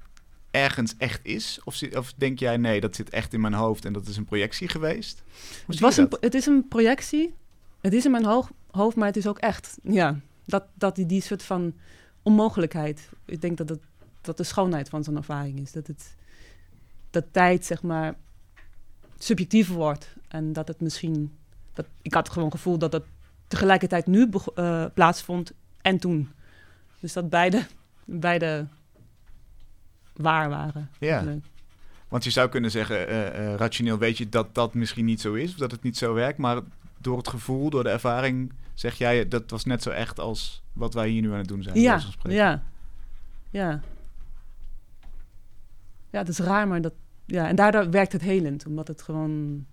ergens 0.50 0.94
echt 0.98 1.20
is? 1.22 1.60
Of, 1.64 1.82
of 1.96 2.12
denk 2.16 2.38
jij, 2.38 2.56
nee, 2.56 2.80
dat 2.80 2.96
zit 2.96 3.10
echt 3.10 3.32
in 3.32 3.40
mijn 3.40 3.52
hoofd 3.54 3.84
en 3.84 3.92
dat 3.92 4.06
is 4.06 4.16
een 4.16 4.24
projectie 4.24 4.68
geweest? 4.68 5.22
Het, 5.66 5.80
was 5.80 5.96
een, 5.96 6.12
het 6.20 6.34
is 6.34 6.46
een 6.46 6.68
projectie. 6.68 7.34
Het 7.80 7.92
is 7.92 8.04
in 8.04 8.10
mijn 8.10 8.24
hoog- 8.24 8.50
hoofd, 8.74 8.96
maar 8.96 9.06
het 9.06 9.16
is 9.16 9.26
ook 9.26 9.38
echt. 9.38 9.78
Ja, 9.82 10.20
dat, 10.44 10.64
dat 10.74 10.96
die, 10.96 11.06
die 11.06 11.22
soort 11.22 11.42
van 11.42 11.74
onmogelijkheid. 12.22 13.08
Ik 13.24 13.40
denk 13.40 13.56
dat 13.56 13.68
het, 13.68 13.80
dat 14.20 14.36
de 14.36 14.44
schoonheid 14.44 14.88
van 14.88 15.04
zo'n 15.04 15.16
ervaring 15.16 15.60
is. 15.60 15.72
Dat 15.72 15.86
het 15.86 16.14
dat 17.10 17.24
tijd, 17.30 17.64
zeg 17.64 17.82
maar, 17.82 18.14
subjectief 19.18 19.68
wordt. 19.68 20.14
En 20.28 20.52
dat 20.52 20.68
het 20.68 20.80
misschien... 20.80 21.36
Dat, 21.72 21.86
ik 22.02 22.14
had 22.14 22.28
gewoon 22.28 22.44
het 22.44 22.54
gevoel 22.54 22.78
dat 22.78 22.92
het 22.92 23.04
tegelijkertijd 23.46 24.06
nu 24.06 24.28
eh, 24.54 24.84
plaatsvond 24.94 25.52
en 25.82 25.98
toen. 25.98 26.28
Dus 27.00 27.12
dat 27.12 27.30
beide, 27.30 27.66
beide 28.04 28.66
waar 30.12 30.48
waren. 30.48 30.90
Ja. 30.98 31.24
Want 32.08 32.24
je 32.24 32.30
zou 32.30 32.48
kunnen 32.48 32.70
zeggen, 32.70 33.08
eh, 33.08 33.26
eh, 33.26 33.54
rationeel 33.54 33.98
weet 33.98 34.18
je 34.18 34.28
dat 34.28 34.54
dat 34.54 34.74
misschien 34.74 35.04
niet 35.04 35.20
zo 35.20 35.32
is, 35.34 35.50
of 35.50 35.56
dat 35.56 35.70
het 35.70 35.82
niet 35.82 35.96
zo 35.96 36.14
werkt, 36.14 36.38
maar 36.38 36.60
door 37.04 37.16
het 37.16 37.28
gevoel, 37.28 37.70
door 37.70 37.82
de 37.82 37.88
ervaring, 37.88 38.52
zeg 38.74 38.94
jij, 38.94 39.28
dat 39.28 39.50
was 39.50 39.64
net 39.64 39.82
zo 39.82 39.90
echt 39.90 40.20
als 40.20 40.62
wat 40.72 40.94
wij 40.94 41.08
hier 41.08 41.22
nu 41.22 41.32
aan 41.32 41.38
het 41.38 41.48
doen 41.48 41.62
zijn. 41.62 41.80
Ja, 41.80 42.00
ja, 42.22 42.62
ja. 43.50 43.80
Ja, 46.10 46.18
het 46.18 46.28
is 46.28 46.38
raar, 46.38 46.68
maar 46.68 46.80
dat... 46.80 46.92
Ja, 47.26 47.48
en 47.48 47.56
daardoor 47.56 47.90
werkt 47.90 48.12
het 48.12 48.22
helend, 48.22 48.66
omdat 48.66 48.88
het 48.88 49.02
gewoon... 49.02 49.64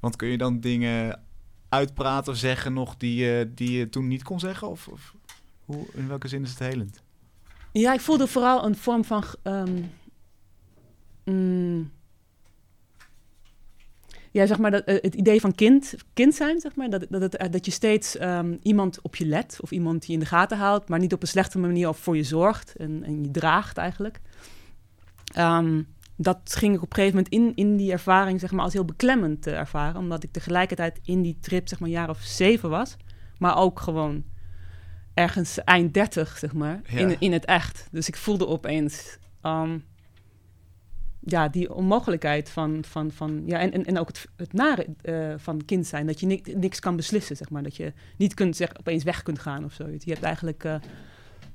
Want 0.00 0.16
kun 0.16 0.28
je 0.28 0.38
dan 0.38 0.60
dingen 0.60 1.20
uitpraten 1.68 2.32
of 2.32 2.38
zeggen 2.38 2.72
nog 2.72 2.96
die, 2.96 3.24
je 3.24 3.50
die 3.54 3.78
je 3.78 3.88
toen 3.88 4.08
niet 4.08 4.22
kon 4.22 4.40
zeggen? 4.40 4.68
Of, 4.68 4.88
of 4.88 5.14
hoe, 5.64 5.86
in 5.92 6.08
welke 6.08 6.28
zin 6.28 6.42
is 6.42 6.50
het 6.50 6.58
helend? 6.58 7.02
Ja, 7.72 7.92
ik 7.92 8.00
voelde 8.00 8.26
vooral 8.26 8.64
een 8.64 8.76
vorm 8.76 9.04
van... 9.04 9.24
ehm, 9.42 9.82
mm, 11.24 11.90
ja, 14.30 14.46
zeg 14.46 14.58
maar, 14.58 14.70
dat, 14.70 14.84
eh, 14.84 15.02
het 15.02 15.14
idee 15.14 15.40
van 15.40 15.54
kind, 15.54 15.94
kind 16.14 16.34
zijn, 16.34 16.60
zeg 16.60 16.74
maar. 16.76 16.90
Dat, 16.90 17.06
dat, 17.08 17.34
eh, 17.34 17.50
dat 17.50 17.64
je 17.64 17.70
steeds 17.70 18.16
ehm, 18.16 18.56
iemand 18.62 19.00
op 19.02 19.16
je 19.16 19.26
let 19.26 19.58
of 19.60 19.70
iemand 19.70 20.00
die 20.00 20.08
je 20.08 20.14
in 20.14 20.20
de 20.20 20.26
gaten 20.26 20.58
houdt... 20.58 20.88
maar 20.88 20.98
niet 20.98 21.12
op 21.12 21.22
een 21.22 21.28
slechte 21.28 21.58
manier 21.58 21.88
of 21.88 21.98
voor 21.98 22.16
je 22.16 22.22
zorgt 22.22 22.76
en, 22.76 23.02
en 23.04 23.22
je 23.22 23.30
draagt 23.30 23.76
eigenlijk. 23.76 24.20
Ehm, 25.34 25.82
dat 26.16 26.40
ging 26.44 26.74
ik 26.74 26.82
op 26.82 26.88
een 26.88 26.94
gegeven 26.94 27.16
moment 27.16 27.34
in, 27.34 27.64
in 27.66 27.76
die 27.76 27.92
ervaring 27.92 28.40
zeg 28.40 28.50
maar, 28.50 28.64
als 28.64 28.72
heel 28.72 28.84
beklemmend 28.84 29.42
te 29.42 29.50
ervaren. 29.50 30.00
Omdat 30.00 30.22
ik 30.22 30.32
tegelijkertijd 30.32 31.00
in 31.04 31.22
die 31.22 31.38
trip 31.40 31.68
zeg 31.68 31.78
maar, 31.78 31.88
een 31.88 31.94
jaar 31.94 32.08
of 32.08 32.20
zeven 32.20 32.70
was. 32.70 32.96
Maar 33.38 33.56
ook 33.56 33.80
gewoon 33.80 34.24
ergens 35.14 35.64
eind 35.64 35.94
dertig, 35.94 36.38
zeg 36.38 36.52
maar, 36.52 36.80
Ja. 36.86 36.98
in, 36.98 37.16
in 37.20 37.32
het 37.32 37.44
echt. 37.44 37.88
Dus 37.90 38.08
ik 38.08 38.16
voelde 38.16 38.46
opeens 38.46 39.18
ehm, 39.40 39.78
ja, 41.20 41.48
die 41.48 41.74
onmogelijkheid 41.74 42.50
van... 42.50 42.84
van, 42.88 43.10
van 43.10 43.42
ja, 43.46 43.58
en, 43.58 43.72
en, 43.72 43.84
en 43.84 43.98
ook 43.98 44.06
het, 44.08 44.26
het 44.36 44.52
nare 44.52 44.86
eh, 45.02 45.34
van 45.36 45.64
kind 45.64 45.86
zijn. 45.86 46.06
Dat 46.06 46.20
je 46.20 46.26
ni- 46.26 46.42
niks 46.54 46.78
kan 46.80 46.96
beslissen, 46.96 47.36
zeg 47.36 47.50
maar. 47.50 47.62
Dat 47.62 47.76
je 47.76 47.92
niet 48.16 48.34
kunt 48.34 48.56
zeg, 48.56 48.78
opeens 48.78 49.04
weg 49.04 49.22
kunt 49.22 49.38
gaan 49.38 49.64
of 49.64 49.72
zoiets. 49.72 50.04
Je 50.04 50.12
hebt 50.12 50.24
eigenlijk... 50.24 50.64
eh, 50.64 50.74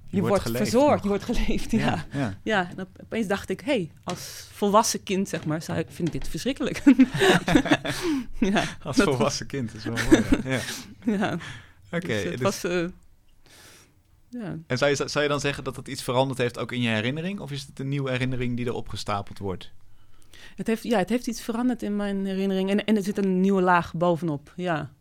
je, 0.08 0.22
wordt 0.22 0.50
verzorgd, 0.52 1.04
je 1.04 1.10
wordt 1.10 1.24
geleefd, 1.24 1.72
ja. 1.72 2.06
ja. 2.12 2.38
Ja, 2.44 2.70
en 2.70 2.82
op- 2.82 3.00
opeens 3.04 3.28
dacht 3.28 3.50
ik, 3.50 3.60
hé, 3.60 3.72
hey, 3.72 3.92
als 4.04 4.48
volwassen 4.52 5.04
kind, 5.04 5.30
zeg 5.30 5.46
maar, 5.46 5.62
zou 5.62 5.80
ik, 5.80 5.86
vind 5.90 6.08
ik 6.08 6.14
dit 6.14 6.28
verschrikkelijk. 6.30 6.82
ja, 8.40 8.64
Als 8.84 8.98
volwassen 8.98 9.46
kind, 9.48 9.74
is 9.74 9.84
wel 9.84 9.96
mooi. 10.10 10.24
ja. 11.20 11.38
Oké, 11.92 12.08
dus 12.08 12.24
het 12.24 12.32
dus- 12.32 12.42
was... 12.42 12.64
eh, 12.64 12.86
ja. 14.40 14.58
en 14.68 14.78
zou 14.78 14.92
je, 14.92 15.08
zou 15.08 15.24
je 15.24 15.30
dan 15.30 15.40
zeggen 15.40 15.64
dat 15.64 15.76
het 15.76 15.88
iets 15.88 16.04
veranderd 16.04 16.40
heeft 16.40 16.58
ook 16.58 16.72
in 16.72 16.82
je 16.82 16.90
herinnering? 16.90 17.40
Of 17.40 17.52
is 17.52 17.66
het 17.66 17.80
een 17.80 17.90
nieuwe 17.90 18.12
herinnering 18.12 18.56
die 18.56 18.66
er 18.66 18.74
opgestapeld 18.74 19.40
wordt? 19.40 19.72
Het, 20.56 20.68
heeft, 20.68 20.84
ja, 20.84 20.98
het 20.98 21.10
heeft 21.10 21.28
iets 21.28 21.42
veranderd 21.42 21.84
in 21.84 21.96
mijn 21.96 22.26
herinnering. 22.26 22.70
En, 22.70 22.86
en 22.86 22.96
er 22.96 23.04
zit 23.04 23.18
een 23.18 23.42
nieuwe 23.42 23.62
laag 23.62 23.94
bovenop, 23.94 24.54
ja. 24.56 24.94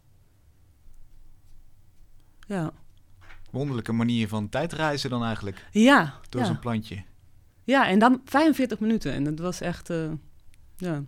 Ja, 2.47 2.73
Wonderlijke 3.55 3.93
manier 3.93 4.29
van 4.29 4.49
tijdreizen 4.49 5.11
dan 5.11 5.25
eigenlijk, 5.25 5.67
ja, 5.71 6.21
door 6.29 6.41
ja. 6.41 6.47
zo'n 6.47 6.59
plantje. 6.59 7.03
ja 7.65 7.89
en 7.89 7.99
dan 7.99 8.21
45 8.25 8.81
minuten. 8.81 9.13
En 9.13 9.25
dat 9.25 9.39
was 9.39 9.61
echt, 9.61 9.91
eh, 9.91 10.11
ja, 10.77 11.05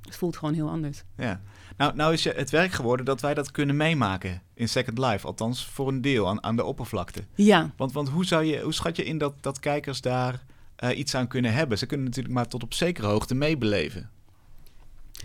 het 0.00 0.16
voelt 0.16 0.36
gewoon 0.36 0.54
heel 0.54 0.68
anders. 0.68 1.04
Ja. 1.16 1.40
Nou, 1.76 1.94
nou 1.96 2.12
is 2.12 2.24
het 2.24 2.50
werk 2.50 2.72
geworden 2.72 3.04
dat 3.06 3.20
wij 3.20 3.34
dat 3.34 3.50
kunnen 3.50 3.76
meemaken 3.76 4.42
in 4.54 4.68
Second 4.68 4.98
Life. 4.98 5.26
Althans, 5.26 5.66
voor 5.66 5.88
een 5.88 6.00
deel 6.00 6.28
aan, 6.28 6.42
aan 6.42 6.56
de 6.56 6.64
oppervlakte. 6.64 7.24
Ja, 7.34 7.70
Want, 7.76 7.92
want 7.92 8.08
hoe, 8.08 8.24
zou 8.24 8.44
je, 8.44 8.60
hoe 8.60 8.72
schat 8.74 8.96
je 8.96 9.04
in 9.04 9.18
dat, 9.18 9.34
dat 9.40 9.60
kijkers 9.60 10.00
daar 10.00 10.44
eh, 10.76 10.98
iets 10.98 11.14
aan 11.14 11.28
kunnen 11.28 11.52
hebben? 11.52 11.78
Ze 11.78 11.86
kunnen 11.86 12.06
natuurlijk 12.06 12.34
maar 12.34 12.48
tot 12.48 12.62
op 12.62 12.74
zekere 12.74 13.06
hoogte 13.06 13.34
meebeleven. 13.34 14.10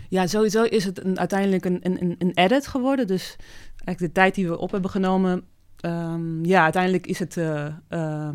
Ja, 0.08 0.26
sowieso 0.26 0.62
is 0.62 0.84
het 0.84 1.04
een, 1.04 1.18
uiteindelijk 1.18 1.64
een, 1.64 1.78
een, 1.82 2.14
een 2.18 2.32
edit 2.34 2.66
geworden. 2.66 3.06
Dus 3.06 3.36
eigenlijk 3.84 3.98
de 4.14 4.20
tijd 4.20 4.34
die 4.34 4.48
we 4.48 4.58
op 4.58 4.70
hebben 4.70 4.90
genomen. 4.90 5.42
ehm, 5.80 6.44
ja, 6.44 6.62
uiteindelijk 6.62 7.06
is 7.06 7.18
het. 7.18 7.36
eh, 7.36 7.66
eh, 7.88 8.28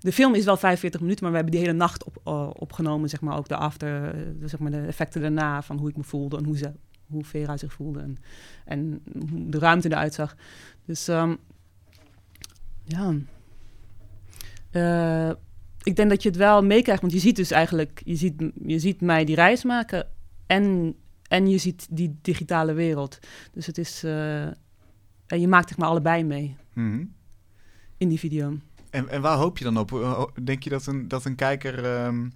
de 0.00 0.12
film 0.12 0.34
is 0.34 0.44
wel 0.44 0.56
45 0.56 1.00
minuten, 1.00 1.22
maar 1.22 1.32
we 1.32 1.38
hebben 1.38 1.56
die 1.58 1.66
hele 1.66 1.78
nacht 1.78 2.04
op, 2.04 2.16
eh, 2.24 2.50
opgenomen. 2.52 3.08
Zeg 3.08 3.20
maar 3.20 3.36
ook 3.36 3.48
de 3.48 3.56
after, 3.56 4.14
zeg 4.44 4.60
maar 4.60 4.70
de 4.70 4.80
effecten 4.86 5.20
daarna 5.20 5.62
van 5.62 5.78
hoe 5.78 5.88
ik 5.88 5.96
me 5.96 6.02
voelde 6.02 6.36
en 6.36 6.44
hoe, 6.44 6.56
ze, 6.56 6.72
hoe 7.06 7.24
Vera 7.24 7.56
zich 7.56 7.72
voelde 7.72 8.00
en, 8.00 8.16
en 8.64 9.02
hoe 9.28 9.48
de 9.48 9.58
ruimte 9.58 9.88
eruit 9.90 10.14
zag. 10.14 10.36
Dus 10.84 11.08
ehm, 11.08 11.34
ja. 12.84 13.14
Eh, 14.70 15.30
ik 15.82 15.96
denk 15.96 16.10
dat 16.10 16.22
je 16.22 16.28
het 16.28 16.38
wel 16.38 16.62
meekrijgt, 16.64 17.00
want 17.00 17.12
je 17.12 17.18
ziet 17.18 17.36
dus 17.36 17.50
eigenlijk, 17.50 18.00
je 18.04 18.16
ziet, 18.16 18.42
je 18.66 18.78
ziet 18.78 19.00
mij 19.00 19.24
die 19.24 19.34
reis 19.34 19.64
maken 19.64 20.06
en, 20.46 20.94
en 21.28 21.48
je 21.48 21.58
ziet 21.58 21.86
die 21.90 22.18
digitale 22.22 22.72
wereld. 22.72 23.18
Dus 23.52 23.66
het 23.66 23.78
is, 23.78 24.04
eh, 24.04 24.42
en 25.26 25.40
je 25.40 25.48
maakt 25.48 25.68
zeg 25.68 25.78
maar 25.78 25.88
allebei 25.88 26.24
mee 26.24 26.56
Mhm. 26.72 27.04
in 27.96 28.08
die 28.08 28.18
video. 28.18 28.58
En, 28.90 29.08
en 29.08 29.20
waar 29.20 29.36
hoop 29.36 29.58
je 29.58 29.64
dan 29.64 29.78
op? 29.78 30.30
Denk 30.44 30.62
je 30.62 30.70
dat 30.70 30.86
een, 30.86 31.08
dat 31.08 31.24
een 31.24 31.34
kijker... 31.34 31.84
ehm, 31.84 32.28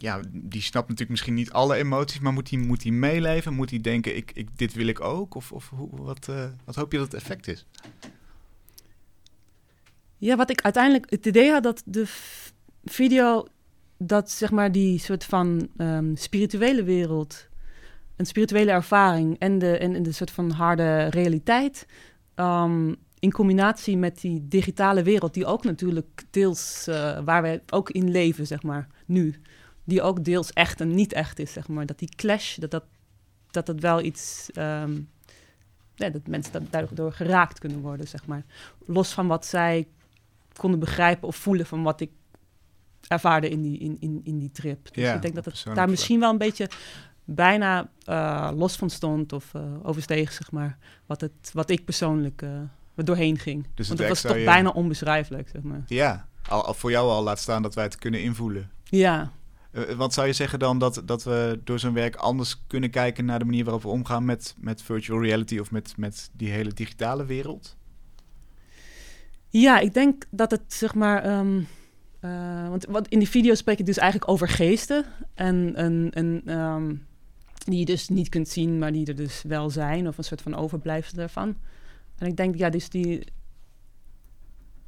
ja, 0.00 0.20
die 0.30 0.62
snapt 0.62 0.88
natuurlijk 0.88 1.10
misschien 1.10 1.34
niet 1.34 1.52
alle 1.52 1.76
emoties, 1.76 2.20
maar 2.20 2.32
moet 2.32 2.50
hij 2.50 2.58
moet 2.58 2.82
die 2.82 2.92
meeleven? 2.92 3.54
Moet 3.54 3.70
hij 3.70 3.80
denken, 3.80 4.16
ik, 4.16 4.30
ik, 4.34 4.48
dit 4.58 4.74
wil 4.74 4.86
ik 4.86 5.00
ook? 5.00 5.34
Of, 5.34 5.52
of 5.52 5.68
hoe, 5.68 5.88
wat, 5.90 6.28
eh, 6.28 6.44
wat 6.64 6.74
hoop 6.74 6.92
je 6.92 6.98
dat 6.98 7.12
het 7.12 7.20
effect 7.22 7.48
is? 7.48 7.66
Ja, 10.16 10.36
wat 10.36 10.50
ik 10.50 10.60
uiteindelijk 10.60 11.10
het 11.10 11.26
idee 11.26 11.50
had 11.50 11.62
dat 11.62 11.82
de 11.84 12.04
video, 12.84 13.46
dat 13.98 14.30
zeg 14.30 14.50
maar 14.50 14.72
die 14.72 14.98
soort 14.98 15.24
van 15.24 15.68
ehm, 15.76 16.14
spirituele 16.14 16.82
wereld, 16.82 17.48
een 18.16 18.26
spirituele 18.26 18.70
ervaring 18.70 19.38
en 19.38 19.58
de, 19.58 19.78
en, 19.78 19.94
en 19.94 20.02
de 20.02 20.12
soort 20.12 20.30
van 20.30 20.50
harde 20.50 21.04
realiteit, 21.04 21.86
ehm, 22.34 22.92
in 23.18 23.32
combinatie 23.32 23.96
met 23.96 24.20
die 24.20 24.48
digitale 24.48 25.02
wereld, 25.02 25.34
die 25.34 25.46
ook 25.46 25.64
natuurlijk 25.64 26.24
deels, 26.30 26.86
eh, 26.86 27.20
waar 27.24 27.42
wij 27.42 27.62
ook 27.70 27.90
in 27.90 28.10
leven, 28.10 28.46
zeg 28.46 28.62
maar, 28.62 28.88
nu, 29.06 29.40
die 29.88 30.02
ook 30.02 30.24
deels 30.24 30.52
echt 30.52 30.80
en 30.80 30.94
niet 30.94 31.12
echt 31.12 31.38
is, 31.38 31.52
zeg 31.52 31.68
maar, 31.68 31.86
dat 31.86 31.98
die 31.98 32.08
clash, 32.16 32.56
dat 32.56 32.70
dat, 32.70 32.84
dat, 33.50 33.66
dat 33.66 33.80
wel 33.80 34.02
iets, 34.02 34.48
ehm, 34.52 35.00
ja, 35.94 36.08
dat 36.10 36.26
mensen 36.26 36.52
da- 36.52 36.60
daardoor 36.70 37.12
geraakt 37.12 37.58
kunnen 37.58 37.80
worden, 37.80 38.08
zeg 38.08 38.26
maar. 38.26 38.44
Los 38.86 39.12
van 39.12 39.26
wat 39.26 39.46
zij 39.46 39.86
konden 40.56 40.80
begrijpen 40.80 41.28
of 41.28 41.36
voelen 41.36 41.66
van 41.66 41.82
wat 41.82 42.00
ik 42.00 42.10
ervaarde 43.08 43.48
in 43.48 43.62
die, 43.62 43.78
in, 43.78 43.96
in, 44.00 44.20
in 44.24 44.38
die 44.38 44.50
trip. 44.50 44.94
Dus 44.94 45.04
Ja, 45.04 45.14
ik 45.14 45.22
denk 45.22 45.34
dat 45.34 45.44
het 45.44 45.64
daar 45.74 45.88
misschien 45.88 46.20
wel 46.20 46.30
een 46.30 46.38
beetje 46.38 46.68
bijna 47.24 47.90
eh, 48.04 48.50
los 48.54 48.76
van 48.76 48.90
stond 48.90 49.32
of 49.32 49.54
eh, 49.54 49.62
oversteeg, 49.82 50.32
zeg 50.32 50.50
maar, 50.50 50.78
wat, 51.06 51.20
het, 51.20 51.50
wat 51.52 51.70
ik 51.70 51.84
persoonlijk 51.84 52.42
er 52.94 53.04
doorheen 53.04 53.38
ging. 53.38 53.66
Dus 53.74 53.88
Want 53.88 54.00
het 54.00 54.08
was 54.08 54.20
toch 54.20 54.36
je- 54.36 54.44
bijna 54.44 54.70
onbeschrijfelijk, 54.70 55.48
zeg 55.48 55.62
maar. 55.62 55.82
Ja, 55.86 56.26
al, 56.48 56.64
al 56.64 56.74
voor 56.74 56.90
jou 56.90 57.08
al 57.10 57.22
laat 57.22 57.38
staan 57.38 57.62
dat 57.62 57.74
wij 57.74 57.84
het 57.84 57.96
kunnen 57.96 58.22
invoelen. 58.22 58.70
Ja, 58.84 59.32
wat 59.96 60.14
zou 60.14 60.26
je 60.26 60.32
zeggen 60.32 60.58
dan 60.58 60.78
dat, 60.78 61.02
dat 61.04 61.24
we 61.24 61.60
door 61.64 61.78
zo'n 61.78 61.94
werk 61.94 62.16
anders 62.16 62.62
kunnen 62.66 62.90
kijken 62.90 63.24
naar 63.24 63.38
de 63.38 63.44
manier 63.44 63.64
waarop 63.64 63.82
we 63.82 63.88
omgaan 63.88 64.24
met, 64.24 64.54
met 64.58 64.82
virtual 64.82 65.22
reality 65.22 65.58
of 65.58 65.70
met, 65.70 65.94
met 65.96 66.30
die 66.32 66.50
hele 66.50 66.72
digitale 66.72 67.24
wereld? 67.24 67.76
Ja, 69.48 69.78
ik 69.78 69.94
denk 69.94 70.24
dat 70.30 70.50
het 70.50 70.62
zeg 70.66 70.94
maar. 70.94 71.22
ehm, 71.22 71.60
eh, 72.20 72.68
want 72.88 73.08
in 73.08 73.18
die 73.18 73.28
video 73.28 73.54
spreek 73.54 73.78
ik 73.78 73.86
dus 73.86 73.98
eigenlijk 73.98 74.30
over 74.30 74.48
geesten. 74.48 75.04
En, 75.34 75.72
en, 75.74 76.10
en 76.12 76.42
ehm, 76.44 76.94
die 77.64 77.78
je 77.78 77.84
dus 77.84 78.08
niet 78.08 78.28
kunt 78.28 78.48
zien, 78.48 78.78
maar 78.78 78.92
die 78.92 79.06
er 79.06 79.16
dus 79.16 79.42
wel 79.42 79.70
zijn. 79.70 80.08
Of 80.08 80.18
een 80.18 80.24
soort 80.24 80.42
van 80.42 80.54
overblijfsel 80.54 81.16
daarvan. 81.16 81.56
En 82.18 82.26
ik 82.26 82.36
denk, 82.36 82.56
ja, 82.56 82.70
dus 82.70 82.88
die. 82.88 83.24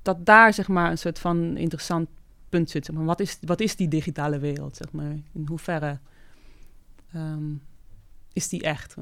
Dat 0.02 0.26
daar 0.26 0.54
zeg 0.54 0.68
maar 0.68 0.90
een 0.90 0.98
soort 0.98 1.18
van 1.18 1.56
interessant 1.56 2.08
punt 2.50 2.70
zit. 2.70 2.84
Zeg 2.86 2.94
maar. 2.96 3.04
wat, 3.04 3.20
is, 3.20 3.38
wat 3.40 3.60
is 3.60 3.76
die 3.76 3.88
digitale 3.88 4.38
wereld? 4.38 4.76
Zeg 4.76 4.92
maar? 4.92 5.10
In 5.32 5.44
hoeverre 5.46 5.98
ehm, 7.12 7.52
is 8.32 8.48
die 8.48 8.62
echt? 8.62 8.96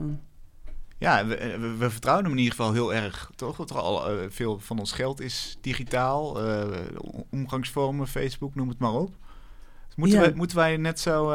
Ja, 0.99 1.27
we, 1.27 1.37
eh, 1.37 1.59
we, 1.61 1.77
we 1.77 1.91
vertrouwen 1.91 2.25
hem 2.25 2.35
in 2.35 2.41
ieder 2.43 2.57
geval 2.57 2.73
heel 2.73 2.95
erg, 2.95 3.31
toch? 3.37 3.57
Want 3.57 3.73
al, 3.73 4.11
eh, 4.11 4.27
veel 4.29 4.59
van 4.59 4.79
ons 4.79 4.93
geld 4.93 5.21
is 5.21 5.59
digitaal. 5.61 6.43
eh, 6.43 6.67
omgangsvormen, 7.31 8.07
Facebook, 8.09 8.55
noem 8.55 8.69
het 8.69 8.79
maar 8.79 8.93
op. 8.93 9.15
Moeten, 9.97 10.21
Ja. 10.21 10.31
we, 10.31 10.37
moeten 10.37 10.57
wij 10.57 10.77
net 10.77 11.01
zo... 11.01 11.35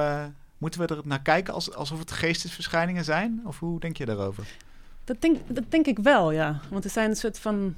moeten 0.58 0.80
we 0.80 0.96
er 0.96 1.02
naar 1.04 1.22
kijken 1.22 1.54
als, 1.54 1.74
alsof 1.74 2.00
het 2.00 2.12
geestesverschijningen 2.12 3.04
zijn? 3.04 3.42
Of 3.46 3.60
hoe 3.60 3.80
denk 3.80 3.98
je 3.98 4.06
daarover? 4.06 4.48
Dat 5.04 5.22
denk, 5.22 5.38
dat 5.48 5.64
denk 5.70 5.86
ik 5.86 6.00
wel, 6.00 6.32
ja. 6.32 6.62
Want 6.70 6.84
er 6.84 6.90
zijn 6.90 7.10
een 7.10 7.16
soort 7.16 7.40
van... 7.40 7.76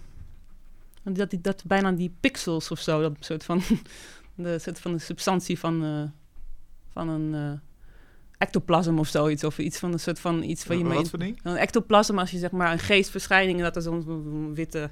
Dat, 1.04 1.30
die, 1.30 1.42
dat 1.42 1.64
bijna 1.66 1.92
die 1.92 2.14
pixels 2.20 2.72
of 2.72 2.80
zo, 2.80 3.02
dat 3.02 3.16
soort 3.20 3.44
van... 3.44 3.62
De 4.36 4.60
soort 4.60 4.80
van 4.80 4.92
de 4.92 5.00
substantie 5.00 5.60
van, 5.60 5.84
eh, 5.84 6.04
van 6.94 7.10
een 7.10 7.34
eh, 7.34 7.60
ectoplasm 8.38 8.98
of 9.00 9.08
zoiets. 9.08 9.44
Of 9.44 9.58
iets 9.58 9.80
van 9.80 9.94
een 9.94 10.00
soort 10.00 10.20
van 10.20 10.44
iets 10.44 10.64
van 10.64 10.78
je 10.78 10.84
Wat 10.84 11.10
voor 11.10 11.20
ding? 11.20 11.40
Een 11.44 11.56
ectoplasm, 11.56 12.18
als 12.18 12.32
je 12.32 12.38
zeg 12.38 12.52
maar 12.52 12.72
een 12.72 12.80
geestverschijning... 12.80 13.58
en 13.58 13.64
dat 13.64 13.76
er 13.76 13.82
zo'n 13.82 14.56
witte 14.56 14.90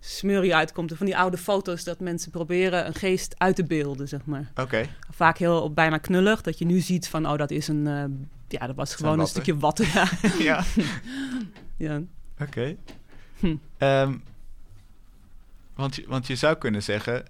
smurrie 0.00 0.54
uitkomt. 0.54 0.92
Van 0.96 1.06
die 1.06 1.16
oude 1.16 1.38
foto's 1.38 1.84
dat 1.84 2.00
mensen 2.00 2.30
proberen 2.30 2.86
een 2.86 2.94
geest 2.94 3.34
uit 3.38 3.56
te 3.56 3.64
beelden, 3.64 4.08
zeg 4.08 4.24
maar. 4.24 4.52
Oké, 4.54 4.86
Vaak 5.10 5.38
heel 5.38 5.72
bijna 5.72 5.98
knullig. 5.98 6.40
Dat 6.42 6.58
je 6.58 6.64
nu 6.64 6.80
ziet 6.80 7.08
van, 7.08 7.28
oh, 7.28 7.36
dat 7.38 7.50
is 7.50 7.68
een... 7.68 7.86
eh, 7.86 8.04
ja, 8.48 8.66
dat 8.66 8.76
was 8.76 8.94
gewoon 8.94 9.12
een 9.12 9.18
watten. 9.18 9.42
stukje 9.42 9.60
watten. 9.60 9.86
Ja. 9.86 10.08
ja. 10.38 10.64
ja. 11.86 12.02
Oké. 12.40 12.76
Hm. 13.38 13.56
Ehm, 13.76 14.16
want, 15.74 15.96
je, 15.96 16.04
want 16.08 16.26
je 16.26 16.36
zou 16.36 16.56
kunnen 16.56 16.82
zeggen... 16.82 17.24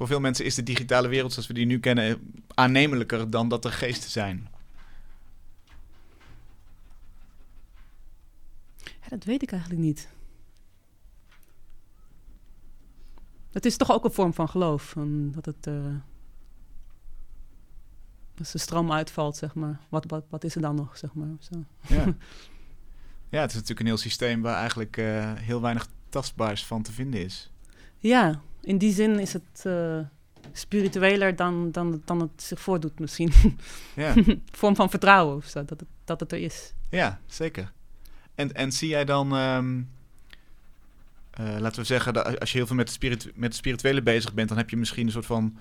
voor 0.00 0.08
veel 0.08 0.20
mensen 0.20 0.44
is 0.44 0.54
de 0.54 0.62
digitale 0.62 1.08
wereld 1.08 1.32
zoals 1.32 1.48
we 1.48 1.54
die 1.54 1.66
nu 1.66 1.80
kennen... 1.80 2.34
aannemelijker 2.54 3.30
dan 3.30 3.48
dat 3.48 3.64
er 3.64 3.72
geesten 3.72 4.10
zijn. 4.10 4.48
Ja, 8.76 9.08
dat 9.08 9.24
weet 9.24 9.42
ik 9.42 9.52
eigenlijk 9.52 9.82
niet. 9.82 10.08
Het 13.50 13.64
is 13.64 13.76
toch 13.76 13.90
ook 13.90 14.04
een 14.04 14.12
vorm 14.12 14.34
van 14.34 14.48
geloof. 14.48 14.94
Dat 15.32 15.44
het. 15.44 15.66
eh, 15.66 15.94
als 18.38 18.52
de 18.52 18.58
stroom 18.58 18.92
uitvalt, 18.92 19.36
zeg 19.36 19.54
maar. 19.54 19.80
Wat, 19.88 20.04
wat, 20.06 20.24
wat 20.28 20.44
is 20.44 20.54
er 20.54 20.60
dan 20.60 20.74
nog, 20.74 20.98
zeg 20.98 21.14
maar? 21.14 21.36
Zo. 21.38 21.64
Ja. 21.88 22.04
ja, 23.34 23.40
het 23.40 23.50
is 23.50 23.54
natuurlijk 23.54 23.80
een 23.80 23.86
heel 23.86 23.96
systeem... 23.96 24.42
waar 24.42 24.56
eigenlijk 24.56 24.96
eh, 24.96 25.32
heel 25.34 25.60
weinig 25.60 25.88
tastbaars 26.08 26.66
van 26.66 26.82
te 26.82 26.92
vinden 26.92 27.24
is. 27.24 27.50
Ja, 27.98 28.42
in 28.62 28.78
die 28.78 28.92
zin 28.92 29.18
is 29.18 29.32
het 29.32 29.62
eh, 29.62 29.98
spiritueler 30.52 31.36
dan, 31.36 31.70
dan, 31.70 32.02
dan 32.04 32.20
het 32.20 32.42
zich 32.42 32.60
voordoet, 32.60 32.98
misschien. 32.98 33.32
Ja, 33.96 34.14
vorm 34.60 34.76
van 34.76 34.90
vertrouwen 34.90 35.36
of 35.36 35.44
zo, 35.44 35.64
dat 35.64 35.80
het, 35.80 35.88
dat 36.04 36.20
het 36.20 36.32
er 36.32 36.38
is. 36.38 36.72
ja 36.90 37.20
zeker. 37.26 37.72
En, 38.34 38.54
en 38.54 38.72
zie 38.72 38.88
jij 38.88 39.04
dan... 39.04 39.36
ehm, 39.36 39.80
eh, 41.30 41.56
laten 41.58 41.80
we 41.80 41.86
zeggen, 41.86 42.12
dat 42.12 42.40
als 42.40 42.50
je 42.52 42.56
heel 42.58 42.66
veel 42.66 42.76
met 42.76 42.86
het, 42.86 42.94
spiritu 42.94 43.32
met 43.34 43.48
het 43.48 43.54
spirituele 43.54 44.02
bezig 44.02 44.34
bent... 44.34 44.48
dan 44.48 44.58
heb 44.58 44.70
je 44.70 44.76
misschien 44.76 45.06
een 45.06 45.12
soort 45.12 45.26
van 45.26 45.56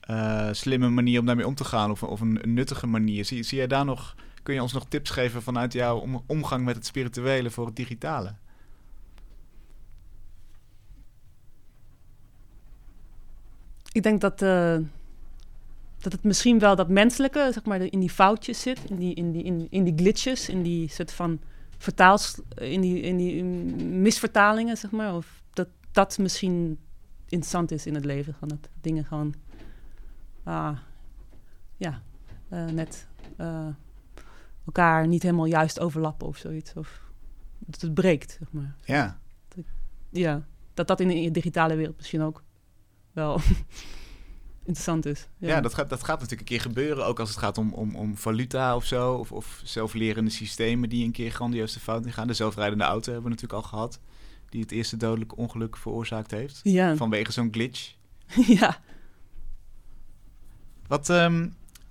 eh, 0.00 0.48
slimme 0.52 0.88
manier 0.88 1.20
om 1.20 1.26
daarmee 1.26 1.46
om 1.46 1.54
te 1.54 1.64
gaan... 1.64 1.90
of, 1.90 2.02
of 2.02 2.20
een, 2.20 2.38
een 2.42 2.54
nuttige 2.54 2.86
manier. 2.86 3.24
Zie, 3.24 3.42
zie 3.42 3.58
jij 3.58 3.66
daar 3.66 3.84
nog... 3.84 4.14
Kun 4.42 4.54
je 4.54 4.62
ons 4.62 4.72
nog 4.72 4.86
tips 4.88 5.10
geven 5.10 5.42
vanuit 5.42 5.72
jouw 5.72 5.98
om- 5.98 6.24
omgang 6.26 6.64
met 6.64 6.76
het 6.76 6.86
spirituele 6.86 7.50
voor 7.50 7.66
het 7.66 7.76
digitale? 7.76 8.34
Ik 13.92 14.02
denk 14.02 14.20
dat, 14.20 14.42
eh, 14.42 14.76
dat 15.98 16.12
het 16.12 16.22
misschien 16.22 16.58
wel 16.58 16.76
dat 16.76 16.88
menselijke, 16.88 17.50
zeg 17.52 17.64
maar, 17.64 17.80
in 17.80 18.00
die 18.00 18.10
foutjes 18.10 18.60
zit, 18.60 18.80
in 18.90 18.96
die, 18.96 19.14
in 19.14 19.32
die, 19.32 19.42
in, 19.42 19.66
in 19.70 19.84
die 19.84 19.94
glitches, 19.96 20.48
in 20.48 20.62
die 20.62 20.88
soort 20.88 21.12
van 21.12 21.40
vertaals, 21.78 22.40
in 22.54 22.80
die, 22.80 23.00
in 23.00 23.16
die 23.16 23.44
misvertalingen, 23.84 24.76
zeg 24.76 24.90
maar. 24.90 25.14
Of 25.14 25.42
dat 25.52 25.68
dat 25.90 26.18
misschien 26.18 26.78
interessant 27.28 27.70
is 27.70 27.86
in 27.86 27.94
het 27.94 28.04
leven, 28.04 28.34
gewoon 28.34 28.58
dat 28.60 28.70
dingen 28.80 29.04
gewoon, 29.04 29.34
ah, 30.42 30.78
ja, 31.76 32.02
eh, 32.48 32.64
net 32.64 33.06
eh, 33.36 33.66
elkaar 34.66 35.06
niet 35.06 35.22
helemaal 35.22 35.46
juist 35.46 35.80
overlappen 35.80 36.26
of 36.26 36.36
zoiets. 36.36 36.74
Of 36.74 37.00
dat 37.58 37.80
het 37.80 37.94
breekt, 37.94 38.36
zeg 38.38 38.52
maar. 38.52 38.74
Ja, 38.84 39.18
Ja, 40.10 40.46
dat 40.74 40.86
dat 40.86 41.00
in 41.00 41.08
de 41.08 41.30
digitale 41.30 41.74
wereld 41.76 41.96
misschien 41.96 42.22
ook 42.22 42.42
wel 43.12 43.40
interessant 44.64 45.06
is. 45.06 45.28
ja. 45.38 45.60
dat, 45.60 45.74
gaat, 45.74 45.90
dat 45.90 46.04
gaat 46.04 46.20
natuurlijk 46.20 46.40
een 46.40 46.56
keer 46.56 46.60
gebeuren... 46.60 47.06
ook 47.06 47.20
als 47.20 47.28
het 47.28 47.38
gaat 47.38 47.58
om, 47.58 47.72
om, 47.72 47.96
om 47.96 48.16
valuta 48.16 48.76
of 48.76 48.84
zo... 48.84 49.14
Of, 49.14 49.32
of 49.32 49.60
zelflerende 49.64 50.30
systemen 50.30 50.88
die 50.88 51.04
een 51.04 51.12
keer 51.12 51.30
grandioos 51.30 51.72
de 51.72 51.80
fout 51.80 52.06
in 52.06 52.12
gaan. 52.12 52.26
De 52.26 52.34
zelfrijdende 52.34 52.84
auto 52.84 53.12
hebben 53.12 53.30
we 53.30 53.36
natuurlijk 53.36 53.62
al 53.62 53.68
gehad... 53.68 54.00
die 54.48 54.60
het 54.60 54.70
eerste 54.70 54.96
dodelijke 54.96 55.36
ongeluk 55.36 55.76
veroorzaakt 55.76 56.30
heeft... 56.30 56.60
Ja, 56.62 56.96
vanwege 56.96 57.32
zo'n 57.32 57.52
glitch. 57.52 57.94
ja. 58.60 58.80
Wat 60.86 61.10
ehm, 61.10 61.48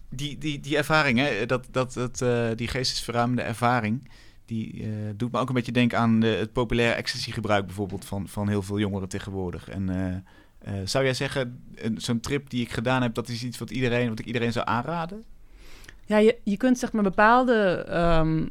die, 0.09 0.37
die, 0.37 0.59
die 0.59 0.77
ervaring, 0.77 1.19
hè, 1.19 1.45
dat, 1.45 1.67
dat, 1.71 1.93
dat, 1.93 2.21
eh, 2.21 2.49
die 2.55 2.67
geestesverruimende 2.67 3.41
ervaring, 3.41 4.09
die 4.45 4.83
eh, 4.83 4.89
doet 5.15 5.31
me 5.31 5.39
ook 5.39 5.47
een 5.47 5.55
beetje 5.55 5.71
denken 5.71 5.97
aan 5.97 6.19
de, 6.19 6.27
het 6.27 6.53
populaire 6.53 6.95
ecstasy-gebruik 6.95 7.65
bijvoorbeeld 7.65 8.05
van, 8.05 8.27
van 8.27 8.47
heel 8.47 8.61
veel 8.61 8.79
jongeren 8.79 9.09
tegenwoordig. 9.09 9.69
En 9.69 9.89
eh, 10.61 10.73
zou 10.85 11.03
jij 11.03 11.13
zeggen, 11.13 11.63
een- 11.75 12.01
zo'n 12.01 12.19
trip 12.19 12.49
die 12.49 12.61
ik 12.61 12.71
gedaan 12.71 13.01
heb, 13.01 13.13
dat 13.13 13.29
is 13.29 13.43
iets 13.43 13.57
wat, 13.57 13.71
iedereen, 13.71 14.09
wat 14.09 14.19
ik 14.19 14.25
iedereen 14.25 14.51
zou 14.51 14.65
aanraden? 14.67 15.23
ja 16.05 16.17
je, 16.17 16.37
je 16.43 16.57
kunt 16.57 16.79
zeg 16.79 16.91
maar 16.91 17.03
bepaalde 17.03 17.85
ehm 17.89 18.45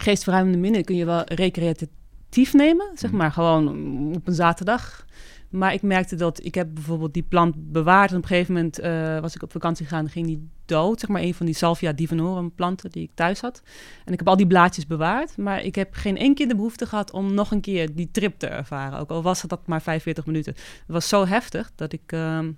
geestverruimende 0.00 0.58
middelen 0.58 0.84
kun 0.86 0.96
je 0.96 1.04
wel 1.04 1.22
recreatief 1.24 2.52
nemen, 2.52 2.90
zeg 2.94 3.10
Mhm. 3.10 3.18
maar 3.18 3.32
gewoon 3.32 3.68
op 4.14 4.26
een 4.28 4.34
zaterdag. 4.34 5.04
Maar 5.48 5.72
ik 5.72 5.82
merkte 5.82 6.16
dat 6.16 6.44
ik 6.44 6.54
heb 6.54 6.68
bijvoorbeeld 6.74 7.14
die 7.14 7.22
plant 7.22 7.72
bewaard 7.72 8.10
en 8.10 8.16
op 8.16 8.22
een 8.22 8.28
gegeven 8.28 8.54
moment 8.54 8.78
eh, 8.78 9.20
was 9.20 9.34
ik 9.34 9.42
op 9.42 9.52
vakantie 9.52 9.86
gegaan 9.86 10.04
en 10.04 10.10
ging 10.10 10.26
die 10.26 10.48
dood, 10.64 11.00
zeg 11.00 11.08
maar 11.08 11.22
een 11.22 11.34
van 11.34 11.46
die 11.46 11.54
Salvia 11.54 11.92
divinorum 11.92 12.52
planten 12.54 12.90
die 12.90 13.02
ik 13.02 13.10
thuis 13.14 13.40
had. 13.40 13.62
En 14.04 14.12
ik 14.12 14.18
heb 14.18 14.28
al 14.28 14.36
die 14.36 14.46
blaadjes 14.46 14.86
bewaard, 14.86 15.36
maar 15.36 15.62
ik 15.62 15.74
heb 15.74 15.94
geen 15.94 16.16
één 16.16 16.34
keer 16.34 16.48
de 16.48 16.54
behoefte 16.56 16.86
gehad 16.86 17.10
om 17.12 17.34
nog 17.34 17.50
een 17.50 17.60
keer 17.60 17.94
die 17.94 18.08
trip 18.10 18.38
te 18.38 18.46
ervaren, 18.46 18.98
ook 18.98 19.10
al 19.10 19.22
was 19.22 19.40
het 19.40 19.50
dat 19.50 19.66
maar 19.66 19.82
45 19.82 20.26
minuten. 20.26 20.52
Het 20.54 20.82
was 20.86 21.08
zo 21.08 21.26
heftig 21.26 21.72
dat 21.74 21.92
ik, 21.92 22.02
ehm, 22.12 22.50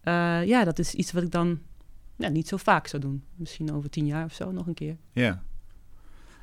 eh, 0.00 0.44
ja, 0.46 0.64
dat 0.64 0.78
is 0.78 0.94
iets 0.94 1.12
wat 1.12 1.22
ik 1.22 1.30
dan 1.30 1.58
ja, 2.16 2.28
niet 2.28 2.48
zo 2.48 2.56
vaak 2.56 2.86
zou 2.86 3.02
doen. 3.02 3.22
Misschien 3.34 3.72
over 3.72 3.90
tien 3.90 4.06
jaar 4.06 4.24
of 4.24 4.32
zo 4.32 4.50
nog 4.52 4.66
een 4.66 4.74
keer. 4.74 4.96
Ja. 5.12 5.42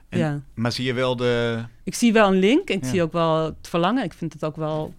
En- 0.10 0.20
ja. 0.20 0.42
Maar 0.54 0.72
zie 0.72 0.86
je 0.86 0.94
wel 0.94 1.16
de... 1.16 1.64
Ik 1.84 1.96
zie 1.96 2.14
wel 2.14 2.28
een 2.28 2.40
link 2.40 2.70
en 2.70 2.76
ik 2.76 2.84
Ja. 2.84 2.90
zie 2.90 3.02
ook 3.02 3.12
wel 3.12 3.46
het 3.46 3.68
verlangen. 3.68 4.04
Ik 4.04 4.14
vind 4.14 4.34
het 4.34 4.44
ook 4.46 4.56
wel. 4.56 4.94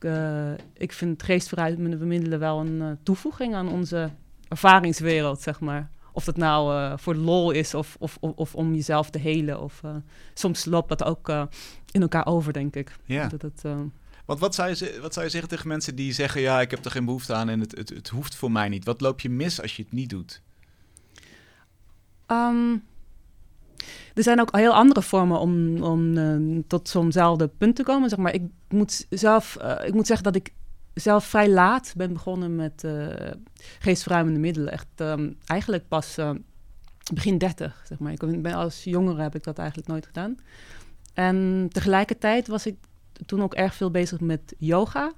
Ik, 0.00 0.10
eh, 0.10 0.52
ik 0.76 0.92
vind 0.92 1.22
geestverruimende 1.22 1.96
middelen 1.96 2.38
wel 2.38 2.60
een 2.60 2.80
eh, 2.80 2.90
toevoeging 3.02 3.54
aan 3.54 3.68
onze 3.68 4.10
ervaringswereld, 4.48 5.40
zeg 5.40 5.60
maar. 5.60 5.90
Of 6.12 6.24
dat 6.24 6.36
nou 6.36 6.74
eh, 6.74 6.98
voor 6.98 7.14
de 7.14 7.20
lol 7.20 7.50
is 7.50 7.74
of, 7.74 7.96
of, 7.98 8.16
of, 8.20 8.32
of 8.34 8.54
om 8.54 8.74
jezelf 8.74 9.10
te 9.10 9.18
helen. 9.18 9.60
Of, 9.60 9.82
soms 10.34 10.64
loopt 10.64 10.88
dat 10.88 11.04
ook 11.04 11.28
in 11.90 12.02
elkaar 12.02 12.26
over, 12.26 12.52
denk 12.52 12.76
ik. 12.76 12.96
Ja. 13.04 13.28
Dat 13.28 13.42
het, 13.42 13.62
Want 14.24 14.40
wat 14.40 14.54
zou, 14.54 14.68
je, 14.68 14.98
wat 15.00 15.12
zou 15.12 15.24
je 15.24 15.32
zeggen 15.32 15.50
tegen 15.50 15.68
mensen 15.68 15.94
die 15.94 16.12
zeggen, 16.12 16.40
ja, 16.40 16.60
ik 16.60 16.70
heb 16.70 16.84
er 16.84 16.90
geen 16.90 17.04
behoefte 17.04 17.34
aan 17.34 17.48
en 17.48 17.60
het, 17.60 17.76
het, 17.76 17.88
het 17.88 18.08
hoeft 18.08 18.34
voor 18.34 18.52
mij 18.52 18.68
niet. 18.68 18.84
Wat 18.84 19.00
loop 19.00 19.20
je 19.20 19.30
mis 19.30 19.60
als 19.62 19.76
je 19.76 19.82
het 19.82 19.92
niet 19.92 20.10
doet? 20.10 20.42
Ehm, 22.26 22.76
er 24.14 24.22
zijn 24.22 24.40
ook 24.40 24.56
heel 24.56 24.74
andere 24.74 25.02
vormen 25.02 25.38
om, 25.38 25.82
om 25.82 26.16
eh, 26.16 26.62
tot 26.66 26.88
zo'nzelfde 26.88 27.48
punt 27.48 27.76
te 27.76 27.82
komen. 27.82 28.08
Zeg 28.08 28.18
maar. 28.18 28.34
ik, 28.34 28.42
moet 28.68 29.06
zelf, 29.10 29.56
eh, 29.56 29.86
ik 29.86 29.94
moet 29.94 30.06
zeggen 30.06 30.32
dat 30.32 30.36
ik 30.36 30.52
zelf 30.94 31.24
vrij 31.24 31.48
laat 31.48 31.92
ben 31.96 32.12
begonnen 32.12 32.56
met 32.56 32.84
eh 32.84 33.06
geestverruimende 33.78 34.38
middelen. 34.38 34.72
Echt 34.72 34.86
ehm, 34.96 35.30
eigenlijk 35.46 35.88
pas 35.88 36.18
begin 37.14 37.38
30, 37.38 37.82
zeg 37.88 37.98
maar. 37.98 38.12
Ik 38.12 38.42
ben 38.42 38.54
als 38.54 38.84
jongere 38.84 39.22
heb 39.22 39.34
ik 39.34 39.44
dat 39.44 39.58
eigenlijk 39.58 39.88
nooit 39.88 40.06
gedaan. 40.06 40.36
En 41.14 41.68
tegelijkertijd 41.72 42.46
was 42.46 42.66
ik 42.66 42.76
toen 43.26 43.42
ook 43.42 43.54
erg 43.54 43.74
veel 43.74 43.90
bezig 43.90 44.20
met 44.20 44.54
yoga. 44.58 45.12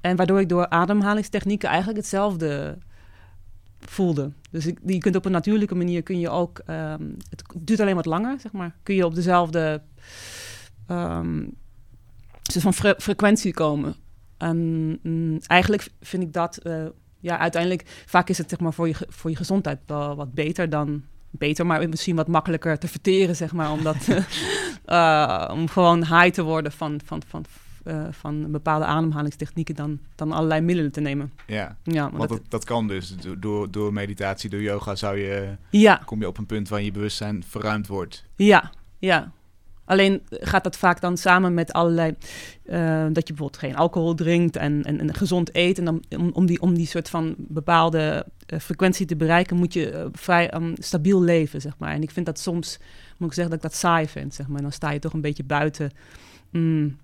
En 0.00 0.16
waardoor 0.16 0.40
ik 0.40 0.48
door 0.48 0.68
ademhalingstechnieken 0.68 1.68
eigenlijk 1.68 1.98
hetzelfde 1.98 2.78
voelde. 3.90 4.32
Dus 4.50 4.64
je 4.86 4.98
kunt 4.98 5.16
op 5.16 5.24
een 5.24 5.32
natuurlijke 5.32 5.74
manier 5.74 6.02
kun 6.02 6.18
je 6.18 6.30
ook, 6.30 6.58
ehm, 6.58 7.02
het 7.30 7.42
duurt 7.54 7.80
alleen 7.80 7.94
wat 7.94 8.06
langer, 8.06 8.40
zeg 8.40 8.52
maar, 8.52 8.76
kun 8.82 8.94
je 8.94 9.04
op 9.04 9.14
dezelfde 9.14 9.82
soort 12.52 12.64
van 12.64 12.74
fre- 12.74 12.94
frequentie 12.98 13.52
komen. 13.54 13.96
En 14.36 14.58
mm, 15.02 15.38
eigenlijk 15.46 15.88
vind 16.00 16.22
ik 16.22 16.32
dat, 16.32 16.56
eh, 16.56 16.84
ja, 17.20 17.38
uiteindelijk, 17.38 18.02
vaak 18.06 18.28
is 18.28 18.38
het 18.38 18.48
zeg 18.48 18.60
maar 18.60 18.72
voor 18.72 18.88
je, 18.88 18.94
voor 19.08 19.30
je 19.30 19.36
gezondheid 19.36 19.78
wel 19.86 20.16
wat 20.16 20.32
beter 20.32 20.70
dan, 20.70 21.02
beter, 21.30 21.66
maar 21.66 21.88
misschien 21.88 22.16
wat 22.16 22.28
makkelijker 22.28 22.78
te 22.78 22.88
verteren, 22.88 23.36
zeg 23.36 23.52
maar, 23.52 23.72
omdat, 23.72 23.96
eh, 24.84 25.48
om 25.52 25.68
gewoon 25.68 25.98
high 25.98 26.30
te 26.30 26.42
worden 26.42 26.72
van, 26.72 27.00
van, 27.04 27.22
van, 27.26 27.44
eh, 27.86 28.04
van 28.10 28.50
bepaalde 28.50 28.84
ademhalingstechnieken 28.84 29.74
dan, 29.74 29.98
dan 30.14 30.32
allerlei 30.32 30.60
middelen 30.60 30.92
te 30.92 31.00
nemen. 31.00 31.32
Ja, 31.46 31.76
Ja, 31.82 32.10
want 32.10 32.28
dat- 32.28 32.40
dat, 32.48 32.64
kan 32.64 32.88
dus. 32.88 33.16
Do- 33.16 33.38
Door, 33.38 33.70
door 33.70 33.92
meditatie, 33.92 34.50
door 34.50 34.62
yoga 34.62 34.94
zou 34.94 35.18
je, 35.18 35.56
ja, 35.70 36.02
kom 36.04 36.20
je 36.20 36.26
op 36.26 36.38
een 36.38 36.46
punt 36.46 36.68
waar 36.68 36.82
je 36.82 36.90
bewustzijn 36.90 37.44
verruimd 37.46 37.86
wordt. 37.86 38.24
ja, 38.36 38.70
ja. 38.98 39.32
Alleen 39.88 40.22
gaat 40.30 40.64
dat 40.64 40.76
vaak 40.76 41.00
dan 41.00 41.16
samen 41.16 41.54
met 41.54 41.72
allerlei... 41.72 42.14
eh, 42.64 43.06
dat 43.12 43.28
je 43.28 43.34
bijvoorbeeld 43.34 43.56
geen 43.58 43.76
alcohol 43.76 44.14
drinkt 44.14 44.56
en, 44.56 44.82
en, 44.82 45.00
en 45.00 45.14
gezond 45.14 45.50
eet. 45.56 45.78
En 45.78 45.84
dan, 45.84 46.04
om, 46.18 46.30
om, 46.32 46.46
die, 46.46 46.60
om 46.60 46.74
die 46.74 46.86
soort 46.86 47.08
van 47.08 47.34
bepaalde 47.38 48.26
eh, 48.46 48.58
frequentie 48.58 49.06
te 49.06 49.16
bereiken... 49.16 49.56
moet 49.56 49.72
je 49.72 50.08
vrij 50.12 50.50
ehm, 50.50 50.72
stabiel 50.78 51.22
leven, 51.22 51.60
zeg 51.60 51.72
maar. 51.78 51.92
En 51.92 52.02
ik 52.02 52.10
vind 52.10 52.26
dat 52.26 52.38
soms, 52.38 52.78
moet 53.16 53.28
ik 53.28 53.34
zeggen, 53.34 53.54
dat 53.54 53.64
ik 53.64 53.70
dat 53.70 53.80
saai 53.80 54.06
vind, 54.08 54.34
zeg 54.34 54.46
maar. 54.48 54.62
Dan 54.62 54.72
sta 54.72 54.90
je 54.90 54.98
toch 54.98 55.12
een 55.12 55.20
beetje 55.20 55.44
buiten 55.44 55.90
mm, 56.50 56.96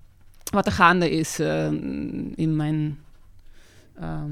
wat 0.52 0.66
er 0.66 0.72
gaande 0.72 1.10
is 1.10 1.38
eh, 1.38 1.66
in 2.34 2.56
mijn 2.56 2.98
ehm, 3.94 4.30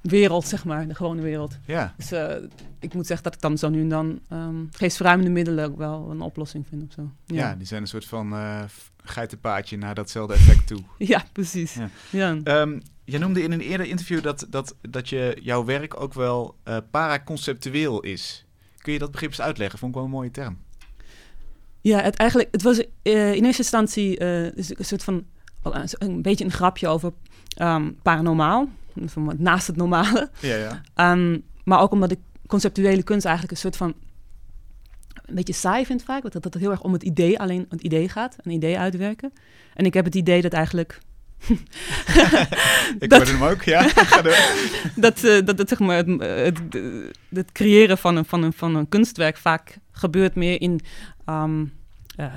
wereld, 0.00 0.46
zeg 0.46 0.64
maar. 0.64 0.88
De 0.88 0.94
gewone 0.94 1.22
wereld. 1.22 1.58
Ja. 1.66 1.94
Dus 1.96 2.12
eh, 2.12 2.36
ik 2.78 2.94
moet 2.94 3.06
zeggen 3.06 3.24
dat 3.24 3.34
ik 3.34 3.40
dan 3.40 3.58
zo 3.58 3.68
nu 3.68 3.80
en 3.80 3.88
dan 3.88 4.20
ehm 4.28 4.64
geestverruimende 4.70 5.30
middelen 5.30 5.64
ook 5.64 5.76
wel 5.76 6.10
een 6.10 6.20
oplossing 6.20 6.66
vind 6.68 6.82
of 6.82 6.92
zo. 6.92 7.10
Ja. 7.26 7.54
die 7.54 7.66
zijn 7.66 7.82
een 7.82 7.88
soort 7.88 8.04
van 8.04 8.32
eh, 8.32 8.62
geitenpaadje 9.02 9.78
naar 9.78 9.94
datzelfde 9.94 10.34
effect 10.34 10.66
toe. 10.66 10.80
Ja, 10.98 11.24
precies. 11.32 11.74
Ja. 11.74 11.90
Ja. 12.10 12.38
Ehm 12.44 12.80
je 13.04 13.18
noemde 13.18 13.42
in 13.42 13.52
een 13.52 13.60
eerder 13.60 13.86
interview 13.86 14.22
dat, 14.22 14.46
dat, 14.50 14.74
dat 14.80 15.08
je, 15.08 15.38
jouw 15.42 15.64
werk 15.64 16.00
ook 16.00 16.14
wel 16.14 16.56
eh 16.62 16.76
paraconceptueel 16.90 18.00
is. 18.00 18.44
Kun 18.78 18.92
je 18.92 18.98
dat 18.98 19.10
begrip 19.10 19.30
eens 19.30 19.40
uitleggen? 19.40 19.78
Vond 19.78 19.90
ik 19.90 19.96
wel 19.96 20.06
een 20.06 20.14
mooie 20.14 20.30
term. 20.30 20.58
Ja, 21.80 22.00
het, 22.00 22.16
eigenlijk, 22.16 22.48
het 22.52 22.62
was 22.62 22.78
in 22.78 23.44
eerste 23.44 23.62
instantie 23.62 24.22
een 24.22 24.84
soort 24.84 25.04
van 25.04 25.24
een, 25.62 26.22
beetje 26.22 26.44
een 26.44 26.50
grapje 26.50 26.88
over 26.88 27.12
ehm, 27.56 27.90
paranormaal, 28.02 28.68
naast 29.36 29.66
het 29.66 29.76
normale. 29.76 30.30
Ja, 30.40 30.56
ja. 30.56 30.80
Ehm, 30.94 31.38
maar 31.64 31.80
ook 31.80 31.92
omdat 31.92 32.10
ik 32.10 32.18
conceptuele 32.46 33.02
kunst 33.02 33.24
eigenlijk 33.24 33.54
een 33.54 33.60
soort 33.60 33.76
van 33.76 33.94
een 35.26 35.34
beetje 35.34 35.52
saai 35.52 35.86
vind 35.86 36.02
vaak, 36.02 36.22
dat, 36.22 36.32
dat 36.32 36.44
het 36.44 36.58
heel 36.62 36.70
erg 36.70 36.82
om 36.82 36.92
het 36.92 37.02
idee 37.02 37.38
alleen 37.38 37.66
het 37.68 37.80
idee 37.82 38.08
gaat, 38.08 38.36
een 38.42 38.52
idee 38.52 38.78
uitwerken. 38.78 39.32
En 39.74 39.84
ik 39.84 39.94
heb 39.94 40.04
het 40.04 40.14
idee 40.14 40.42
dat 40.42 40.52
eigenlijk 40.52 41.00
Ik 42.98 43.08
Dat- 43.10 43.18
hoorde 43.18 43.30
hem 43.30 43.42
ook, 43.42 43.62
ja. 43.62 43.82
Dat, 44.96 45.24
eh, 45.24 45.44
dat, 45.44 45.56
dat 45.56 45.68
zeg 45.68 45.78
maar, 45.78 45.96
het, 45.96 46.20
het, 46.20 46.58
het 47.28 47.52
creëren 47.52 47.98
van 47.98 48.16
een, 48.16 48.24
van, 48.24 48.42
een, 48.42 48.52
van 48.52 48.74
een 48.74 48.88
kunstwerk 48.88 49.36
vaak 49.36 49.78
gebeurt 49.92 50.34
meer 50.34 50.60
in 50.60 50.80
ehm, 51.24 51.64
eh, 52.16 52.34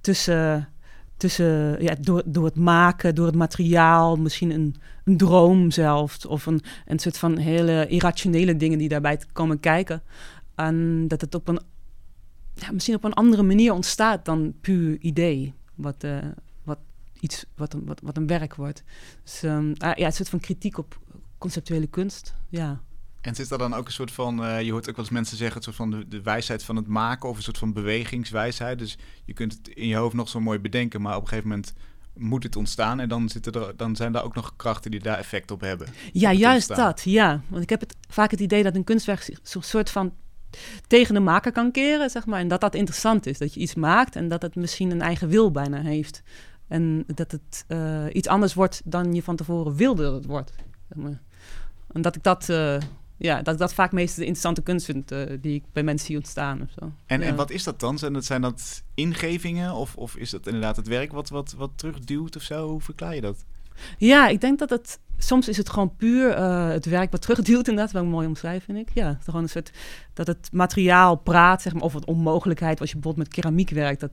tussen, 0.00 0.68
tussen 1.16 1.82
ja, 1.82 1.94
door, 2.00 2.22
door 2.26 2.44
het 2.44 2.56
maken, 2.56 3.14
door 3.14 3.26
het 3.26 3.34
materiaal, 3.34 4.16
misschien 4.16 4.50
een, 4.50 4.74
een 5.04 5.16
droom 5.16 5.70
zelfs, 5.70 6.26
of 6.26 6.46
een, 6.46 6.60
een 6.86 6.98
soort 6.98 7.18
van 7.18 7.36
hele 7.36 7.86
irrationele 7.86 8.56
dingen 8.56 8.78
die 8.78 8.88
daarbij 8.88 9.20
komen 9.32 9.60
kijken. 9.60 10.02
En 10.54 11.08
dat 11.08 11.20
het 11.20 11.34
op 11.34 11.48
een, 11.48 11.60
ja, 12.54 12.72
misschien 12.72 12.94
op 12.94 13.04
een 13.04 13.12
andere 13.12 13.42
manier 13.42 13.72
ontstaat 13.72 14.24
dan 14.24 14.54
puur 14.60 14.98
idee, 15.00 15.54
wat, 15.74 16.04
eh, 16.04 16.18
wat 16.62 16.78
iets, 17.20 17.44
wat 17.56 17.72
een, 17.72 17.84
wat, 17.84 18.00
wat 18.00 18.16
een 18.16 18.26
werk 18.26 18.54
wordt. 18.54 18.82
Dus 19.22 19.44
ah, 19.44 19.96
ja, 19.96 20.06
een 20.06 20.12
soort 20.12 20.28
van 20.28 20.40
kritiek 20.40 20.78
op 20.78 20.98
conceptuele 21.38 21.86
kunst. 21.86 22.34
Ja. 22.48 22.80
En 23.24 23.34
zit 23.34 23.50
er 23.50 23.58
dan 23.58 23.74
ook 23.74 23.86
een 23.86 23.92
soort 23.92 24.10
van, 24.10 24.44
eh, 24.44 24.62
je 24.62 24.70
hoort 24.70 24.88
ook 24.88 24.96
wel 24.96 25.04
eens 25.04 25.14
mensen 25.14 25.36
zeggen, 25.36 25.56
het 25.56 25.64
soort 25.64 25.76
van 25.76 25.90
de, 25.90 26.08
de 26.08 26.22
wijsheid 26.22 26.64
van 26.64 26.76
het 26.76 26.86
maken 26.86 27.28
of 27.28 27.36
een 27.36 27.42
soort 27.42 27.58
van 27.58 27.72
bewegingswijsheid. 27.72 28.78
Dus 28.78 28.98
je 29.24 29.32
kunt 29.32 29.52
het 29.52 29.68
in 29.68 29.86
je 29.86 29.96
hoofd 29.96 30.14
nog 30.14 30.28
zo 30.28 30.40
mooi 30.40 30.58
bedenken, 30.58 31.02
maar 31.02 31.16
op 31.16 31.22
een 31.22 31.28
gegeven 31.28 31.48
moment 31.48 31.74
moet 32.14 32.42
het 32.42 32.56
ontstaan 32.56 33.00
en 33.00 33.08
dan, 33.08 33.28
zitten 33.28 33.52
er, 33.52 33.76
dan 33.76 33.96
zijn 33.96 34.14
er 34.14 34.22
ook 34.22 34.34
nog 34.34 34.56
krachten 34.56 34.90
die 34.90 35.00
daar 35.00 35.18
effect 35.18 35.50
op 35.50 35.60
hebben. 35.60 35.88
Ja, 36.12 36.32
juist 36.32 36.68
ontstaan. 36.68 36.88
dat. 36.88 37.02
Ja, 37.02 37.40
want 37.48 37.62
ik 37.62 37.70
heb 37.70 37.80
het, 37.80 37.96
vaak 38.08 38.30
het 38.30 38.40
idee 38.40 38.62
dat 38.62 38.74
een 38.74 38.84
kunstwerk 38.84 39.38
zo'n 39.42 39.62
soort 39.62 39.90
van 39.90 40.14
tegen 40.86 41.14
de 41.14 41.20
maker 41.20 41.52
kan 41.52 41.70
keren, 41.70 42.10
zeg 42.10 42.26
maar. 42.26 42.40
En 42.40 42.48
dat 42.48 42.60
dat 42.60 42.74
interessant 42.74 43.26
is. 43.26 43.38
Dat 43.38 43.54
je 43.54 43.60
iets 43.60 43.74
maakt 43.74 44.16
en 44.16 44.28
dat 44.28 44.42
het 44.42 44.54
misschien 44.54 44.90
een 44.90 45.02
eigen 45.02 45.28
wil 45.28 45.50
bijna 45.50 45.80
heeft. 45.80 46.22
En 46.68 47.04
dat 47.06 47.30
het 47.30 47.64
eh, 47.66 48.04
iets 48.12 48.28
anders 48.28 48.54
wordt 48.54 48.82
dan 48.84 49.14
je 49.14 49.22
van 49.22 49.36
tevoren 49.36 49.74
wilde 49.74 50.02
dat 50.02 50.14
het 50.14 50.26
wordt. 50.26 50.52
Zeg 50.88 50.98
maar. 50.98 51.20
En 51.92 52.02
dat 52.02 52.16
ik 52.16 52.22
dat, 52.22 52.48
eh, 52.48 52.76
ja, 53.16 53.42
dat 53.42 53.54
ik 53.54 53.60
dat 53.60 53.74
vaak 53.74 53.92
meest 53.92 54.14
de 54.16 54.20
interessante 54.20 54.62
kunst 54.62 54.84
vind 54.86 55.10
eh, 55.12 55.20
die 55.40 55.54
ik 55.54 55.62
bij 55.72 55.82
mensen 55.82 56.06
zie 56.06 56.16
ontstaan 56.16 56.62
of 56.62 56.68
zo. 56.78 56.92
En, 57.06 57.20
Ja. 57.20 57.26
en 57.26 57.36
wat 57.36 57.50
is 57.50 57.64
dat 57.64 57.80
dan? 57.80 57.98
Zijn 57.98 58.12
dat, 58.12 58.24
zijn 58.24 58.40
dat 58.40 58.82
ingevingen 58.94 59.74
of, 59.74 59.96
of 59.96 60.16
is 60.16 60.30
dat 60.30 60.46
inderdaad 60.46 60.76
het 60.76 60.88
werk 60.88 61.12
wat, 61.12 61.28
wat, 61.28 61.54
wat 61.56 61.70
terugduwt 61.76 62.36
of 62.36 62.42
zo? 62.42 62.68
Hoe 62.68 62.80
verklaar 62.80 63.14
je 63.14 63.20
dat? 63.20 63.44
Ja, 63.98 64.28
ik 64.28 64.40
denk 64.40 64.58
dat 64.58 64.70
het... 64.70 64.98
Soms 65.18 65.48
is 65.48 65.56
het 65.56 65.70
gewoon 65.70 65.96
puur 65.96 66.30
eh, 66.30 66.68
het 66.68 66.84
werk 66.84 67.10
wat 67.10 67.22
terugduwt 67.22 67.68
inderdaad. 67.68 67.92
Wel 67.92 68.04
mooi 68.04 68.26
omschrijven, 68.26 68.74
vind 68.74 68.88
ik. 68.88 68.94
Ja, 68.94 69.06
het 69.06 69.24
gewoon 69.24 69.42
een 69.42 69.48
soort... 69.48 69.70
Dat 70.12 70.26
het 70.26 70.48
materiaal 70.52 71.16
praat, 71.16 71.62
zeg 71.62 71.72
maar, 71.72 71.82
over 71.82 72.00
het 72.00 72.08
onmogelijkheid. 72.08 72.80
Als 72.80 72.88
je 72.88 72.94
bijvoorbeeld 72.94 73.26
met 73.26 73.34
keramiek 73.36 73.70
werkt, 73.70 74.00
dat, 74.00 74.10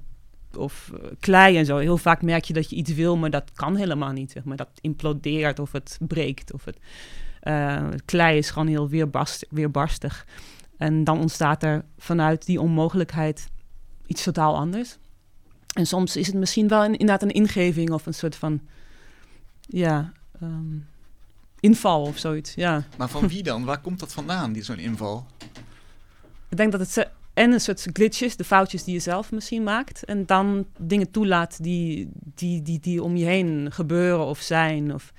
of 0.58 0.92
eh, 0.94 1.08
klei 1.20 1.58
en 1.58 1.66
zo. 1.66 1.78
Heel 1.78 1.98
vaak 1.98 2.22
merk 2.22 2.44
je 2.44 2.54
dat 2.54 2.70
je 2.70 2.76
iets 2.76 2.94
wil, 2.94 3.18
maar 3.18 3.30
dat 3.30 3.52
kan 3.54 3.76
helemaal 3.76 4.12
niet, 4.12 4.32
zeg 4.32 4.44
maar. 4.44 4.58
Dat 4.58 4.70
implodeert 4.82 5.60
of 5.60 5.72
het 5.72 5.98
breekt 6.08 6.54
of 6.54 6.66
het... 6.66 6.78
eh, 7.42 7.88
klei 8.06 8.38
is 8.38 8.50
gewoon 8.50 8.68
heel 8.68 8.90
weerbarst, 8.90 9.46
weerbarstig. 9.50 10.26
En 10.78 11.04
dan 11.04 11.20
ontstaat 11.20 11.64
er 11.64 11.86
vanuit 11.98 12.46
die 12.46 12.62
onmogelijkheid 12.62 13.50
iets 14.06 14.24
totaal 14.24 14.56
anders. 14.56 14.98
En 15.74 15.86
soms 15.86 16.16
is 16.16 16.28
het 16.28 16.36
misschien 16.36 16.68
wel 16.68 16.84
een, 16.84 16.92
inderdaad 16.92 17.22
een 17.22 17.34
ingeving 17.34 17.92
of 17.92 18.06
een 18.06 18.14
soort 18.14 18.36
van 18.36 18.62
ja, 19.60 20.12
ehm, 20.40 20.78
inval 21.60 22.02
of 22.02 22.18
zoiets. 22.18 22.54
Ja. 22.54 22.84
Maar 22.98 23.10
van 23.10 23.28
wie 23.28 23.44
dan? 23.44 23.66
Waar 23.66 23.82
komt 23.82 24.00
dat 24.00 24.14
vandaan, 24.14 24.54
die 24.54 24.64
zo'n 24.64 24.80
inval? 24.80 25.26
Ik 26.50 26.58
denk 26.58 26.72
dat 26.72 26.80
het 26.82 27.10
en 27.34 27.52
een 27.52 27.62
soort 27.62 27.88
glitches, 27.94 28.36
de 28.36 28.44
foutjes 28.44 28.84
die 28.84 28.94
je 28.94 29.00
zelf 29.00 29.32
misschien 29.32 29.64
maakt, 29.64 30.04
en 30.04 30.26
dan 30.26 30.66
dingen 30.78 31.12
toelaat 31.12 31.64
die, 31.64 32.10
die, 32.14 32.62
die, 32.62 32.80
die 32.80 33.04
om 33.04 33.16
je 33.16 33.26
heen 33.26 33.72
gebeuren 33.72 34.26
of 34.26 34.40
zijn, 34.40 34.94
of 34.94 35.14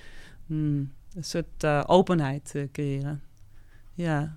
hmm, 0.46 0.92
een 1.14 1.24
soort 1.24 1.64
eh, 1.64 1.82
openheid 1.86 2.54
eh, 2.54 2.62
creëren. 2.72 3.22
Ja. 3.94 4.36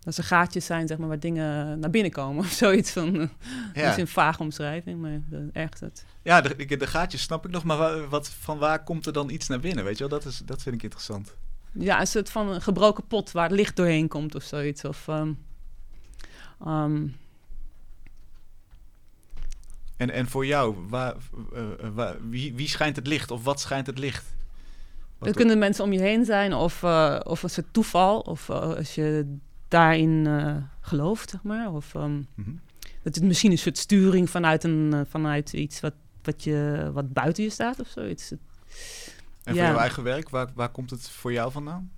Dat 0.00 0.16
er 0.16 0.24
gaatjes 0.24 0.64
zijn, 0.66 0.86
zeg 0.86 0.98
maar, 0.98 1.08
waar 1.08 1.20
dingen 1.20 1.78
naar 1.78 1.90
binnen 1.90 2.12
komen 2.12 2.38
of 2.44 2.50
zoiets 2.64 2.90
van. 2.90 3.14
eh, 3.14 3.18
Dat 3.20 3.28
is 3.74 3.82
Ja, 3.82 3.98
een 3.98 4.06
vage 4.08 4.42
omschrijving, 4.42 5.00
maar 5.00 5.20
uh, 5.30 5.38
ergens 5.52 5.80
het. 5.80 6.04
ja 6.22 6.40
de, 6.40 6.76
de, 6.76 6.86
gaatjes 6.86 7.22
snap 7.22 7.44
ik 7.44 7.50
nog, 7.50 7.64
maar 7.64 7.76
wa- 7.78 8.06
wat, 8.08 8.28
van 8.28 8.58
waar 8.58 8.84
komt 8.84 9.06
er 9.06 9.12
dan 9.12 9.30
iets 9.30 9.48
naar 9.48 9.60
binnen? 9.60 9.84
Weet 9.84 9.98
je 9.98 10.08
wel, 10.08 10.18
dat, 10.18 10.24
is, 10.32 10.38
dat 10.44 10.62
vind 10.62 10.74
ik 10.74 10.82
interessant. 10.82 11.34
Ja, 11.72 12.00
een 12.00 12.06
soort 12.06 12.30
van 12.30 12.48
een 12.48 12.62
gebroken 12.62 13.06
pot 13.06 13.32
waar 13.32 13.48
het 13.48 13.58
licht 13.58 13.76
doorheen 13.76 14.08
komt 14.08 14.34
of 14.34 14.42
zoiets. 14.42 14.84
Of, 14.84 15.08
ehm, 15.08 15.32
ehm, 16.64 17.06
En, 19.96 20.10
en 20.10 20.28
voor 20.28 20.46
jou, 20.46 20.76
waar, 20.88 21.14
waar, 21.94 22.28
wie, 22.28 22.54
wie 22.54 22.68
schijnt 22.68 22.96
het 22.96 23.06
licht 23.06 23.30
of 23.30 23.44
wat 23.44 23.60
schijnt 23.60 23.86
het 23.86 23.98
licht? 23.98 24.24
Het 25.24 25.36
kunnen 25.36 25.58
mensen 25.58 25.84
om 25.84 25.92
je 25.92 26.00
heen 26.00 26.24
zijn 26.24 26.54
of, 26.54 26.82
eh, 26.82 27.20
of 27.24 27.42
een 27.42 27.50
soort 27.50 27.72
toeval. 27.72 28.20
Of 28.20 28.48
eh, 28.48 28.60
als 28.60 28.94
je 28.94 29.36
daarin 29.68 30.26
eh, 30.26 30.56
gelooft, 30.80 31.30
zeg 31.30 31.42
maar. 31.42 31.72
Of 31.72 31.94
ehm, 31.94 32.22
Mhm. 32.34 32.50
dat 33.02 33.14
het 33.14 33.24
misschien 33.24 33.50
een 33.50 33.58
soort 33.58 33.78
sturing 33.78 34.30
vanuit, 34.30 34.64
een, 34.64 35.06
vanuit 35.08 35.52
iets 35.52 35.80
wat, 35.80 35.94
wat, 36.22 36.44
je, 36.44 36.90
wat 36.92 37.12
buiten 37.12 37.44
je 37.44 37.50
staat 37.50 37.80
of 37.80 37.88
zoiets. 37.88 38.30
En 38.30 38.38
voor 39.44 39.54
jouw 39.54 39.76
eigen 39.76 40.02
werk, 40.02 40.28
waar, 40.28 40.48
waar 40.54 40.68
komt 40.68 40.90
het 40.90 41.08
voor 41.08 41.32
jou 41.32 41.52
vandaan? 41.52 41.90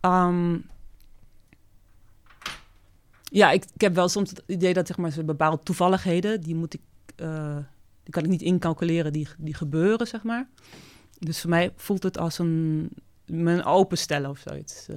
Ehm, 0.00 0.58
ja, 3.22 3.50
ik, 3.50 3.64
ik 3.74 3.80
heb 3.80 3.94
wel 3.94 4.08
soms 4.08 4.30
het 4.30 4.42
idee 4.46 4.72
dat 4.74 4.86
zeg 4.86 4.96
maar, 4.96 5.24
bepaalde 5.24 5.62
toevalligheden, 5.62 6.40
die 6.40 6.54
moet 6.54 6.74
ik, 6.74 6.80
die 8.02 8.12
kan 8.12 8.22
ik 8.24 8.28
niet 8.30 8.42
incalculeren, 8.42 9.12
die, 9.12 9.28
die 9.38 9.54
gebeuren, 9.54 10.06
zeg 10.06 10.22
maar. 10.22 10.48
Dus 11.18 11.40
voor 11.40 11.50
mij 11.50 11.72
voelt 11.76 12.02
het 12.02 12.18
als 12.18 12.38
een, 12.38 12.88
me 13.26 13.64
openstellen 13.64 14.30
of 14.30 14.38
zoiets. 14.38 14.88
eh. 14.88 14.96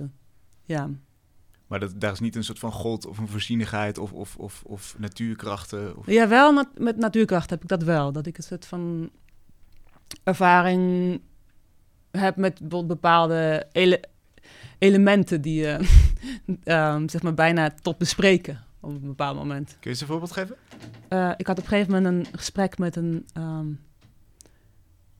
ja. 0.63 0.89
Maar 1.67 1.79
dat, 1.79 1.93
daar 2.01 2.11
is 2.11 2.19
niet 2.19 2.35
een 2.35 2.43
soort 2.43 2.59
van 2.59 2.71
god 2.71 3.05
of 3.05 3.17
een 3.17 3.27
voorzienigheid 3.27 3.97
of, 3.97 4.11
of, 4.13 4.35
of, 4.37 4.63
of 4.65 4.95
natuurkrachten. 4.97 5.97
Of... 5.97 6.05
ja, 6.05 6.27
wel 6.27 6.53
nat- 6.53 6.77
met 6.79 6.97
natuurkracht 6.97 7.49
heb 7.49 7.61
ik 7.61 7.67
dat 7.67 7.83
wel. 7.83 8.11
Dat 8.11 8.25
ik 8.25 8.37
een 8.37 8.43
soort 8.43 8.65
van 8.65 9.09
ervaring 10.23 11.21
heb 12.11 12.35
met 12.35 12.59
bepaalde 12.87 13.67
ele- 13.71 13.99
elementen 14.77 15.41
die 15.41 15.61
je 15.61 15.79
ehm, 16.63 17.07
zeg 17.07 17.21
maar 17.21 17.33
bijna 17.33 17.69
tot 17.81 17.97
bespreken 17.97 18.63
op 18.79 18.89
een 18.89 18.99
bepaald 19.01 19.37
moment. 19.37 19.67
Kun 19.67 19.77
je 19.81 19.89
eens 19.89 20.01
een 20.01 20.07
voorbeeld 20.07 20.31
geven? 20.31 20.55
Eh, 21.07 21.31
ik 21.37 21.47
had 21.47 21.57
op 21.57 21.63
een 21.63 21.69
gegeven 21.69 21.93
moment 21.93 22.27
een 22.27 22.33
gesprek 22.39 22.77
met 22.77 22.95
een. 22.95 23.25
ehm, 23.33 23.67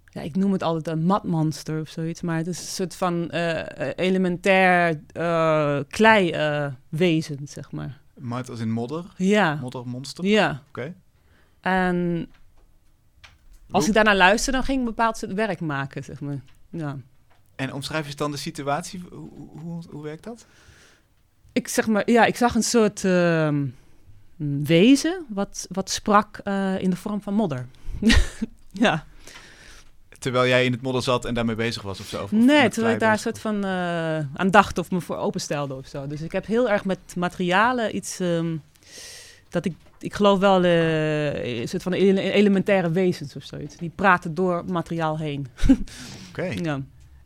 ja, 0.09 0.21
ik 0.21 0.35
noem 0.35 0.51
het 0.51 0.63
altijd 0.63 0.87
een 0.87 1.05
matmonster 1.05 1.81
of 1.81 1.89
zoiets. 1.89 2.21
Maar 2.21 2.37
het 2.37 2.47
is 2.47 2.59
een 2.59 2.65
soort 2.65 2.95
van 2.95 3.29
eh, 3.29 3.89
elementair 3.95 5.01
eh 5.11 5.79
klei-wezen, 5.87 7.39
zeg 7.47 7.71
maar. 7.71 7.99
Mud 8.13 8.49
als 8.49 8.59
in 8.59 8.71
modder? 8.71 9.05
Ja. 9.17 9.55
Moddermonster? 9.55 10.25
Ja. 10.25 10.63
Oké. 10.67 10.95
En 11.61 12.29
als 13.71 13.87
ik 13.87 13.93
daarnaar 13.93 14.15
luister, 14.15 14.53
dan 14.53 14.63
ging 14.63 14.81
ik 14.81 14.87
een 14.87 14.95
bepaald 14.95 15.17
soort 15.17 15.33
werk 15.33 15.59
maken, 15.59 16.03
zeg 16.03 16.19
maar. 16.21 16.39
Ja. 16.69 16.97
En 17.55 17.73
omschrijf 17.73 18.05
eens 18.05 18.15
dan 18.15 18.31
de 18.31 18.37
situatie. 18.37 19.03
Hoe, 19.11 19.29
hoe, 19.59 19.83
hoe 19.89 20.03
werkt 20.03 20.23
dat? 20.23 20.45
Ik 21.53 21.67
zeg 21.67 21.87
maar, 21.87 22.11
ja, 22.11 22.25
ik 22.25 22.35
zag 22.35 22.55
een 22.55 22.63
soort. 22.63 23.05
ehm, 23.05 23.65
wezen 24.63 25.25
wat, 25.29 25.67
wat 25.69 25.89
sprak 25.89 26.37
eh, 26.43 26.81
in 26.81 26.89
de 26.89 26.95
vorm 26.95 27.21
van 27.21 27.33
modder. 27.33 27.67
ja. 28.71 29.05
Terwijl 30.19 30.47
jij 30.47 30.65
in 30.65 30.71
het 30.71 30.81
modder 30.81 31.01
zat 31.03 31.25
en 31.25 31.33
daarmee 31.33 31.55
bezig 31.55 31.81
was 31.81 31.99
of 31.99 32.05
zo? 32.05 32.23
Of- 32.23 32.31
nee, 32.31 32.69
terwijl 32.69 32.93
ik 32.93 32.99
daar 32.99 33.11
een 33.11 33.19
soort 33.19 33.39
van 33.39 33.63
eh, 33.65 34.17
aan 34.33 34.51
dacht 34.51 34.77
of 34.77 34.91
me 34.91 35.01
voor 35.01 35.17
openstelde 35.17 35.73
of 35.75 35.87
zo. 35.87 36.07
Dus 36.07 36.21
ik 36.21 36.31
heb 36.31 36.45
heel 36.45 36.69
erg 36.69 36.85
met 36.85 36.99
materialen 37.15 37.95
iets 37.95 38.19
ehm, 38.19 38.57
dat 39.49 39.65
ik, 39.65 39.75
ik 39.99 40.13
geloof 40.13 40.39
wel 40.39 40.63
eh, 40.63 41.59
een 41.61 41.67
soort 41.67 41.83
van 41.83 41.93
ele- 41.93 42.19
elementaire 42.31 42.91
wezens 42.91 43.35
of 43.35 43.43
zoiets. 43.43 43.75
Die 43.77 43.91
praten 43.95 44.33
door 44.35 44.63
materiaal 44.65 45.17
heen. 45.17 45.47
Oké. 46.29 46.43
Ja. 46.45 46.81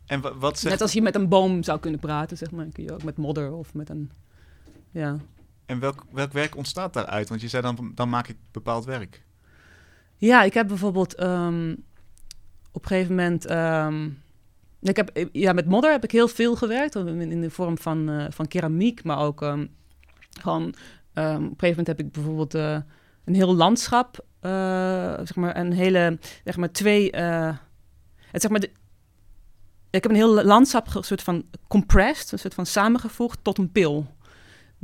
En 0.06 0.20
wa- 0.20 0.34
wat 0.34 0.58
zegt... 0.58 0.72
Net 0.72 0.82
als 0.82 0.92
je 0.92 1.02
met 1.02 1.14
een 1.14 1.28
boom 1.28 1.62
zou 1.62 1.80
kunnen 1.80 2.00
praten, 2.00 2.36
zeg 2.36 2.50
maar, 2.50 2.66
kun 2.72 2.84
je 2.84 2.92
ook 2.92 3.02
met 3.02 3.16
modder 3.16 3.52
of 3.52 3.74
met 3.74 3.88
een. 3.90 4.10
Ja. 4.90 5.16
En 5.66 5.78
welk, 5.80 6.04
welk 6.10 6.32
werk 6.32 6.56
ontstaat 6.56 6.92
daaruit? 6.92 7.28
Want 7.28 7.40
je 7.40 7.48
zei 7.48 7.62
dan, 7.62 7.92
dan 7.94 8.08
maak 8.08 8.28
ik 8.28 8.36
bepaald 8.52 8.84
werk. 8.84 9.22
Ja, 10.16 10.42
ik 10.42 10.54
heb 10.54 10.68
bijvoorbeeld 10.68 11.14
ehm, 11.14 11.74
op 12.74 12.82
een 12.82 12.88
gegeven 12.88 13.14
moment. 13.14 13.46
ehm, 13.46 14.08
ik 14.80 14.96
heb, 14.96 15.28
ja, 15.32 15.52
met 15.52 15.66
modder 15.66 15.90
heb 15.90 16.04
ik 16.04 16.10
heel 16.10 16.28
veel 16.28 16.56
gewerkt. 16.56 16.94
In, 16.94 17.40
de 17.40 17.50
vorm 17.50 17.78
van, 17.78 18.08
eh, 18.08 18.26
van 18.30 18.48
keramiek, 18.48 19.04
maar 19.04 19.18
ook 19.18 19.42
ehm, 19.42 19.66
op 20.64 21.50
een 21.50 21.58
gegeven 21.58 21.68
moment 21.68 21.86
heb 21.86 22.00
ik 22.00 22.12
bijvoorbeeld 22.12 22.54
eh, 22.54 22.78
een 23.24 23.34
heel 23.34 23.54
landschap. 23.54 24.24
eh, 24.40 24.50
zeg 25.16 25.34
maar 25.34 25.56
een 25.56 25.72
hele. 25.72 26.18
Zeg 26.44 26.56
maar 26.56 26.72
twee. 26.72 27.16
het, 27.16 28.42
zeg 28.42 28.50
maar 28.50 28.64
ik 29.90 30.02
heb 30.02 30.08
een 30.08 30.16
heel 30.16 30.44
landschap 30.44 30.88
soort 31.00 31.22
van 31.22 31.44
compressed, 31.68 32.32
een 32.32 32.38
soort 32.38 32.54
van 32.54 32.66
samengevoegd 32.66 33.38
tot 33.42 33.58
een 33.58 33.72
pil. 33.72 34.06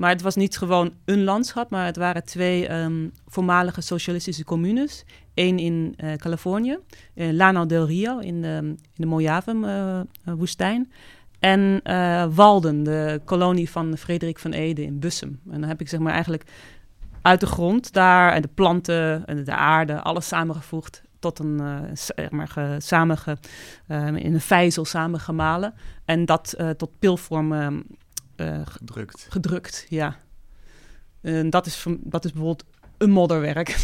Maar 0.01 0.11
het 0.11 0.23
was 0.23 0.37
niet 0.37 0.59
gewoon 0.59 0.93
een 1.05 1.25
landschap, 1.25 1.71
maar 1.71 1.85
het 1.85 1.97
waren 1.97 2.25
twee 2.25 2.67
ehm, 2.67 3.09
voormalige 3.27 3.81
socialistische 3.81 4.45
communes. 4.45 5.05
Eén 5.35 5.59
in 5.59 5.95
eh, 5.97 6.13
Californië, 6.15 6.79
in 7.15 7.35
Llano 7.35 7.67
del 7.67 7.87
Rio, 7.87 8.19
in 8.19 8.43
de, 8.43 8.59
in 8.63 8.79
de 8.95 9.07
Mojave-woestijn. 9.07 10.93
en 11.39 11.81
eh, 11.83 12.27
Walden, 12.35 12.83
de 12.83 13.21
kolonie 13.25 13.71
van 13.71 13.97
Frederik 13.97 14.39
van 14.39 14.53
Ede 14.53 14.83
in 14.83 14.99
Bussum. 14.99 15.41
En 15.51 15.61
dan 15.61 15.69
heb 15.69 15.81
ik 15.81 15.89
zeg 15.89 16.01
maar 16.01 16.13
eigenlijk 16.13 16.45
uit 17.23 17.41
de 17.41 17.47
grond 17.47 17.93
daar 17.93 18.33
en 18.33 18.43
de 18.43 18.51
planten 18.55 19.27
en 19.27 19.45
de 19.45 19.55
aarde, 19.55 20.01
alles 20.01 20.29
samengevoegd 20.29 21.03
tot 21.21 21.39
een, 21.39 21.61
eh, 22.15 22.29
maar, 22.31 22.49
ge, 22.49 22.77
samenge, 22.79 23.39
eh, 23.87 24.07
in 24.07 24.35
een 24.35 24.41
vijzel 24.41 24.85
samengemalen. 24.85 25.75
En 26.05 26.25
dat 26.25 26.53
eh, 26.53 26.71
tot 26.71 26.99
pilvorm 26.99 27.83
eh, 28.41 28.61
Gedrukt. 28.65 29.27
gedrukt, 29.31 29.87
ja. 29.89 30.17
En 31.21 31.51
dat 31.51 31.67
is, 31.67 31.75
van- 31.77 31.99
dat 32.03 32.25
is 32.25 32.33
bijvoorbeeld 32.33 32.69
een 32.99 33.11
modderwerk. 33.11 33.69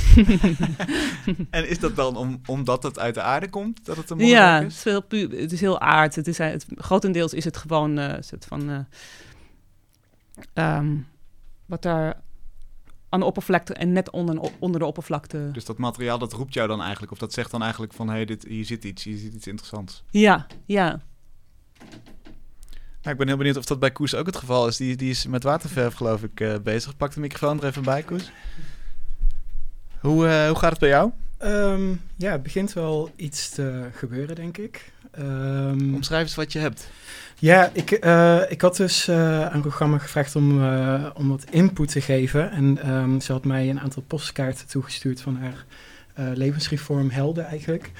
En 1.51 1.69
is 1.69 1.79
dat 1.79 1.97
dan 1.97 2.16
om, 2.16 2.40
omdat 2.47 2.83
het 2.83 2.99
uit 2.99 3.14
de 3.14 3.23
aarde 3.23 3.49
komt, 3.51 3.85
dat 3.85 3.97
het 3.97 4.11
een 4.11 4.19
ja, 4.19 4.25
modderwerk 4.25 4.62
het 4.62 4.73
is? 4.73 4.79
is, 4.79 4.85
heel 4.85 5.03
pu- 5.03 5.40
het 5.40 5.53
is 5.53 5.61
heel 5.61 5.81
aard. 5.81 6.14
Het 6.14 6.27
is, 6.27 6.38
het, 6.38 6.66
grotendeels 6.75 7.35
is 7.35 7.45
het 7.45 7.57
gewoon 7.57 7.99
eh, 7.99 8.14
een 8.16 8.25
soort 8.25 8.45
van... 8.45 8.71
eh, 8.71 8.79
ehm, 10.53 10.97
wat 11.66 11.83
daar 11.83 12.21
aan 13.09 13.21
de 13.21 13.27
oppervlakte 13.27 13.75
en 13.75 13.92
net 13.92 14.11
onder, 14.11 14.51
onder 14.59 14.81
de 14.81 14.87
oppervlakte... 14.87 15.51
Dus 15.53 15.64
dat 15.64 15.79
materiaal, 15.79 16.19
dat 16.19 16.33
roept 16.33 16.55
jou 16.55 16.69
dan 16.69 16.81
eigenlijk, 16.83 17.12
of 17.12 17.19
dat 17.19 17.33
zegt 17.33 17.51
dan 17.51 17.62
eigenlijk 17.62 17.92
van, 17.92 18.09
hé, 18.09 18.14
hey, 18.14 18.25
dit 18.25 18.45
hier 18.45 18.64
zit 18.64 18.85
iets, 18.85 19.05
hier 19.05 19.19
zit 19.19 19.35
iets 19.35 19.47
interessants. 19.47 20.03
Ja, 20.11 20.47
ja. 20.64 21.01
Nou, 23.07 23.19
ik 23.19 23.25
ben 23.25 23.35
heel 23.35 23.42
benieuwd 23.42 23.62
of 23.62 23.64
dat 23.64 23.79
bij 23.79 23.90
Koes 23.90 24.14
ook 24.14 24.27
het 24.27 24.37
geval 24.37 24.66
is. 24.66 24.77
Die, 24.77 24.97
die 24.97 25.11
is 25.11 25.27
met 25.27 25.42
waterverf, 25.42 25.95
geloof 25.95 26.23
ik, 26.23 26.40
eh, 26.40 26.55
bezig. 26.62 26.97
Pak 26.97 27.14
de 27.14 27.21
microfoon 27.21 27.61
er 27.61 27.66
even 27.66 27.83
bij, 27.83 28.03
Koes. 28.03 28.31
Hoe, 30.01 30.27
eh, 30.27 30.47
hoe 30.47 30.59
gaat 30.59 30.71
het 30.71 30.79
bij 30.79 30.88
jou? 30.88 31.11
Ehm, 31.38 31.90
ja, 32.16 32.33
het 32.33 32.42
begint 32.42 32.73
wel 32.73 33.11
iets 33.16 33.49
te 33.49 33.88
gebeuren, 33.92 34.35
denk 34.35 34.57
ik. 34.59 34.92
Ehm, 35.11 35.95
Omschrijf 35.95 36.23
eens 36.23 36.35
wat 36.35 36.53
je 36.53 36.59
hebt. 36.59 36.90
ja, 37.38 37.71
ik, 37.73 37.90
eh, 37.90 38.42
ik 38.49 38.61
had 38.61 38.77
dus 38.77 39.09
eh, 39.09 39.47
aan 39.47 39.61
programma 39.61 39.99
gevraagd 39.99 40.37
om, 40.37 40.51
om 41.14 41.29
wat 41.29 41.45
input 41.51 41.90
te 41.90 42.01
geven. 42.01 42.51
En 42.51 42.79
ehm, 42.83 43.21
ze 43.21 43.33
had 43.33 43.45
mij 43.45 43.71
een 43.71 43.81
aantal 43.81 44.03
postkaarten 44.03 44.66
toegestuurd 44.66 45.21
van 45.21 45.37
haar 45.37 45.64
levensreform 46.35 47.11
helden 47.11 47.45
eigenlijk. 47.45 47.90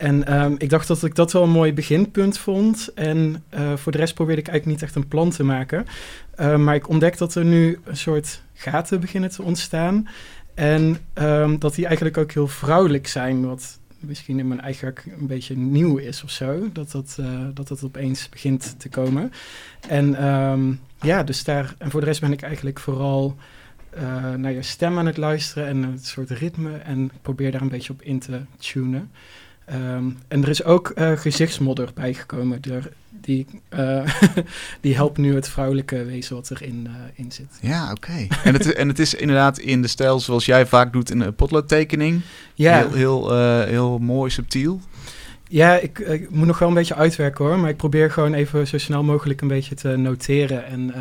En 0.00 0.26
ehm, 0.26 0.54
ik 0.58 0.70
dacht 0.70 0.88
dat 0.88 1.04
ik 1.04 1.14
dat 1.14 1.32
wel 1.32 1.42
een 1.42 1.50
mooi 1.50 1.72
beginpunt 1.72 2.38
vond. 2.38 2.90
En 2.94 3.44
eh, 3.48 3.76
voor 3.76 3.92
de 3.92 3.98
rest 3.98 4.14
probeerde 4.14 4.40
ik 4.40 4.48
eigenlijk 4.48 4.80
niet 4.80 4.88
echt 4.88 4.96
een 4.96 5.08
plan 5.08 5.30
te 5.30 5.44
maken. 5.44 5.86
Eh, 6.34 6.56
maar 6.56 6.74
ik 6.74 6.88
ontdek 6.88 7.18
dat 7.18 7.34
er 7.34 7.44
nu 7.44 7.78
een 7.84 7.96
soort 7.96 8.42
gaten 8.54 9.00
beginnen 9.00 9.30
te 9.30 9.42
ontstaan. 9.42 10.08
En 10.54 10.98
ehm, 11.12 11.58
dat 11.58 11.74
die 11.74 11.86
eigenlijk 11.86 12.16
ook 12.16 12.32
heel 12.32 12.48
vrouwelijk 12.48 13.06
zijn. 13.06 13.46
Wat 13.46 13.78
misschien 13.98 14.38
in 14.38 14.48
mijn 14.48 14.60
eigen 14.60 14.84
werk 14.84 15.04
een 15.18 15.26
beetje 15.26 15.56
nieuw 15.56 15.96
is 15.96 16.22
of 16.22 16.30
zo. 16.30 16.72
Dat 16.72 16.90
dat, 16.90 17.16
eh, 17.20 17.44
dat, 17.54 17.68
dat 17.68 17.84
opeens 17.84 18.28
begint 18.28 18.74
te 18.78 18.88
komen. 18.88 19.32
En 19.88 20.14
ehm, 20.14 20.72
ja, 21.00 21.22
dus 21.22 21.44
daar. 21.44 21.74
En 21.78 21.90
voor 21.90 22.00
de 22.00 22.06
rest 22.06 22.20
ben 22.20 22.32
ik 22.32 22.42
eigenlijk 22.42 22.78
vooral 22.78 23.36
eh, 23.90 24.34
naar 24.34 24.52
je 24.52 24.62
stem 24.62 24.98
aan 24.98 25.06
het 25.06 25.16
luisteren 25.16 25.68
en 25.68 25.82
het 25.82 26.06
soort 26.06 26.30
ritme. 26.30 26.76
En 26.76 27.10
probeer 27.22 27.52
daar 27.52 27.62
een 27.62 27.68
beetje 27.68 27.92
op 27.92 28.02
in 28.02 28.18
te 28.18 28.40
tunen. 28.56 29.10
Ehm, 29.70 30.10
en 30.28 30.42
er 30.42 30.48
is 30.48 30.64
ook 30.64 30.88
eh, 30.88 31.12
gezichtsmodder 31.12 31.90
bijgekomen. 31.94 32.60
Die, 33.10 33.46
eh, 33.68 34.14
die 34.80 34.94
helpt 34.94 35.18
nu 35.18 35.34
het 35.34 35.48
vrouwelijke 35.48 36.04
wezen 36.04 36.34
wat 36.34 36.50
erin 36.50 36.86
eh, 36.86 37.24
in 37.24 37.32
zit. 37.32 37.58
Ja, 37.60 37.90
oké. 37.90 38.26
en, 38.44 38.54
het, 38.54 38.72
en 38.72 38.88
het 38.88 38.98
is 38.98 39.14
inderdaad 39.14 39.58
in 39.58 39.82
de 39.82 39.88
stijl 39.88 40.20
zoals 40.20 40.44
jij 40.44 40.66
vaak 40.66 40.92
doet 40.92 41.10
in 41.10 41.20
een 41.20 41.34
potloodtekening. 41.34 42.20
Ja, 42.54 42.76
Heel, 42.76 42.92
heel, 42.92 43.64
heel 43.64 43.98
mooi, 43.98 44.30
subtiel. 44.30 44.80
Ja, 45.48 45.76
ik, 45.76 45.98
ik 45.98 46.30
moet 46.30 46.46
nog 46.46 46.58
wel 46.58 46.68
een 46.68 46.74
beetje 46.74 46.94
uitwerken 46.94 47.44
hoor. 47.44 47.58
Maar 47.58 47.70
ik 47.70 47.76
probeer 47.76 48.10
gewoon 48.10 48.34
even 48.34 48.66
zo 48.66 48.78
snel 48.78 49.02
mogelijk 49.02 49.40
een 49.40 49.48
beetje 49.48 49.74
te 49.74 49.96
noteren. 49.96 50.66
En 50.66 50.94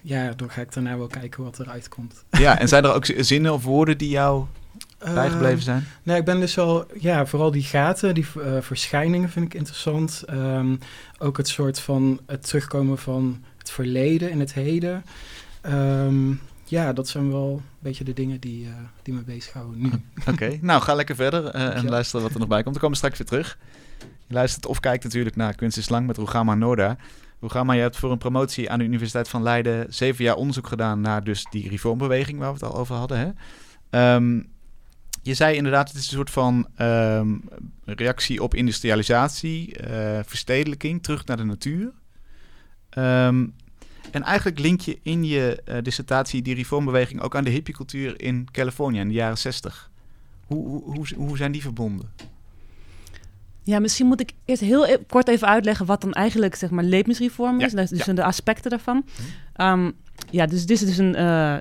ja, 0.00 0.32
dan 0.36 0.50
ga 0.50 0.60
ik 0.60 0.72
daarna 0.72 0.98
wel 0.98 1.06
kijken 1.06 1.44
wat 1.44 1.58
eruit 1.58 1.88
komt. 1.88 2.24
Ja, 2.30 2.58
en 2.58 2.68
zijn 2.68 2.84
er 2.84 2.92
ook 2.92 3.06
zinnen 3.16 3.52
of 3.52 3.64
woorden 3.64 3.98
die 3.98 4.08
jou 4.08 4.46
bijgebleven 4.98 5.62
zijn? 5.62 5.84
Nee, 6.02 6.18
ik 6.18 6.24
ben 6.24 6.40
dus 6.40 6.54
wel, 6.54 6.86
ja, 6.98 7.26
vooral 7.26 7.50
die 7.50 7.62
gaten, 7.62 8.14
die 8.14 8.26
eh, 8.44 8.60
verschijningen 8.60 9.28
vind 9.28 9.46
ik 9.46 9.54
interessant. 9.54 10.22
Ehm, 10.26 10.76
ook 11.18 11.36
het 11.36 11.48
soort 11.48 11.80
van 11.80 12.20
het 12.26 12.46
terugkomen 12.46 12.98
van 12.98 13.44
het 13.58 13.70
verleden 13.70 14.30
in 14.30 14.40
het 14.40 14.54
heden. 14.54 15.04
Ehm, 15.60 16.32
ja, 16.64 16.92
dat 16.92 17.08
zijn 17.08 17.30
wel 17.30 17.52
een 17.52 17.78
beetje 17.78 18.04
de 18.04 18.12
dingen 18.12 18.40
die, 18.40 18.66
eh, 18.66 18.72
die 19.02 19.14
me 19.14 19.20
bezighouden 19.20 19.82
nu. 19.82 19.90
Oké, 20.32 20.58
nou 20.60 20.82
ga 20.82 20.94
lekker 20.94 21.14
verder 21.14 21.46
eh, 21.46 21.76
en 21.76 21.88
luister 21.88 22.20
wat 22.20 22.32
er 22.32 22.38
nog 22.38 22.48
bij 22.48 22.62
komt. 22.62 22.74
Dan 22.74 22.82
komen 22.82 23.00
we 23.00 23.06
straks 23.06 23.18
weer 23.18 23.26
terug. 23.26 23.58
Je 24.26 24.34
luistert 24.34 24.66
of 24.66 24.80
kijkt 24.80 25.04
natuurlijk 25.04 25.36
naar 25.36 25.54
Kunst 25.54 25.76
is 25.76 25.88
Lang 25.88 26.06
met 26.06 26.16
Rugama 26.16 26.54
Noorda. 26.54 26.96
Rugama, 27.40 27.72
je 27.72 27.80
hebt 27.80 27.96
voor 27.96 28.10
een 28.10 28.18
promotie 28.18 28.70
aan 28.70 28.78
de 28.78 28.84
Universiteit 28.84 29.28
van 29.28 29.42
Leiden 29.42 29.86
zeven 29.88 30.24
jaar 30.24 30.34
onderzoek 30.34 30.66
gedaan 30.66 31.00
naar 31.00 31.24
dus 31.24 31.46
die 31.50 31.68
reformbeweging 31.68 32.38
waar 32.38 32.48
we 32.48 32.54
het 32.54 32.72
al 32.72 32.78
over 32.78 32.94
hadden. 32.94 33.18
Hè? 33.18 33.30
Ehm, 33.90 34.40
je 35.26 35.34
zei 35.34 35.56
inderdaad, 35.56 35.88
het 35.88 35.96
is 35.96 36.06
een 36.06 36.16
soort 36.16 36.30
van 36.30 36.68
ehm, 36.76 37.36
reactie 37.84 38.42
op 38.42 38.54
industrialisatie, 38.54 39.76
eh, 39.76 40.18
verstedelijking, 40.24 41.02
terug 41.02 41.26
naar 41.26 41.36
de 41.36 41.44
natuur. 41.44 41.92
Ehm, 42.90 43.46
en 44.10 44.22
eigenlijk 44.22 44.58
link 44.58 44.80
je 44.80 44.98
in 45.02 45.24
je 45.24 45.62
eh, 45.64 45.82
dissertatie 45.82 46.42
die 46.42 46.54
reformbeweging 46.54 47.20
ook 47.20 47.36
aan 47.36 47.44
de 47.44 47.50
hippiecultuur 47.50 48.20
in 48.20 48.48
Californië 48.50 48.98
in 48.98 49.08
de 49.08 49.14
jaren 49.14 49.38
60. 49.38 49.90
Hoe, 50.46 50.68
hoe, 50.68 50.82
hoe, 50.84 51.06
hoe 51.16 51.36
zijn 51.36 51.52
die 51.52 51.62
verbonden? 51.62 52.12
Ja, 53.62 53.78
misschien 53.78 54.06
moet 54.06 54.20
ik 54.20 54.32
eerst 54.44 54.62
heel 54.62 54.88
e- 54.88 54.98
kort 55.08 55.28
even 55.28 55.48
uitleggen 55.48 55.86
wat 55.86 56.00
dan 56.00 56.12
eigenlijk 56.12 56.54
zeg 56.54 56.70
maar 56.70 56.84
levensreform 56.84 57.60
is. 57.60 57.72
Ja, 57.72 57.84
dus 57.84 58.04
ja. 58.04 58.12
de 58.12 58.24
aspecten 58.24 58.70
daarvan. 58.70 59.04
Ehm, 59.52 59.90
ja, 60.30 60.46
dus 60.46 60.66
dit 60.66 60.80
is 60.80 60.86
dus 60.86 60.98
een, 60.98 61.14
eh, 61.14 61.56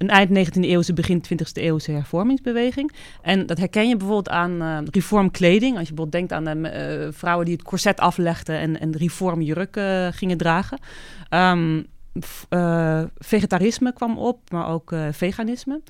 een 0.00 0.08
eind 0.08 0.58
19e 0.58 0.60
eeuwse, 0.60 0.92
begin 0.92 1.24
20e 1.24 1.52
eeuwse 1.52 1.92
hervormingsbeweging. 1.92 2.92
En 3.22 3.46
dat 3.46 3.58
herken 3.58 3.88
je 3.88 3.96
bijvoorbeeld 3.96 4.28
aan 4.28 4.62
eh 4.62 4.78
reformkleding. 4.90 5.78
Als 5.78 5.88
je 5.88 5.94
bijvoorbeeld 5.94 6.28
denkt 6.28 6.32
aan 6.32 6.62
de 6.62 6.68
eh, 6.68 7.12
vrouwen 7.12 7.44
die 7.46 7.54
het 7.54 7.64
corset 7.64 8.00
aflegden 8.00 8.58
en, 8.58 8.80
en 8.80 8.96
reformjurk 8.96 9.76
eh, 9.76 10.06
gingen 10.10 10.36
dragen. 10.36 10.78
Ehm, 11.28 11.82
eh, 12.48 13.02
vegetarisme 13.18 13.92
kwam 13.92 14.18
op, 14.18 14.50
maar 14.50 14.68
ook 14.68 14.92
eh, 14.92 15.06
veganisme. 15.12 15.80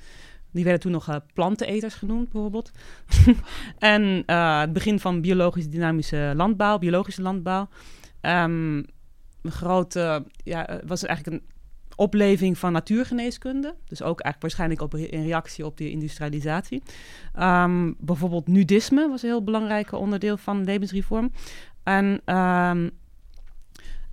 Die 0.52 0.64
werden 0.64 0.82
toen 0.82 0.92
nog 0.92 1.08
eh, 1.08 1.16
planteneters 1.34 1.94
genoemd, 1.94 2.32
bijvoorbeeld. 2.32 2.70
en 3.78 4.22
eh, 4.26 4.60
het 4.60 4.72
begin 4.72 5.00
van 5.00 5.20
biologisch 5.20 5.68
dynamische 5.68 6.32
landbouw, 6.36 6.78
biologische 6.78 7.22
landbouw. 7.22 7.68
Ehm, 8.20 8.76
een 9.42 9.50
grote, 9.50 10.24
ja, 10.44 10.66
eh, 10.66 10.76
was 10.86 11.04
eigenlijk 11.04 11.36
een 11.36 11.48
opleving 12.00 12.58
van 12.58 12.72
natuurgeneeskunde. 12.72 13.74
Dus 13.84 14.02
ook 14.02 14.20
eigenlijk 14.20 14.40
waarschijnlijk 14.40 14.80
op, 14.80 14.94
in 14.94 15.22
reactie 15.22 15.66
op 15.66 15.76
die 15.76 15.90
industrialisatie. 15.90 16.82
Ehm, 17.34 17.92
bijvoorbeeld 17.98 18.48
nudisme 18.48 19.08
was 19.08 19.22
een 19.22 19.28
heel 19.28 19.44
belangrijk 19.44 19.92
onderdeel 19.92 20.36
van 20.36 20.64
levensreform. 20.64 21.32
En, 21.82 22.20
ehm, 22.24 22.88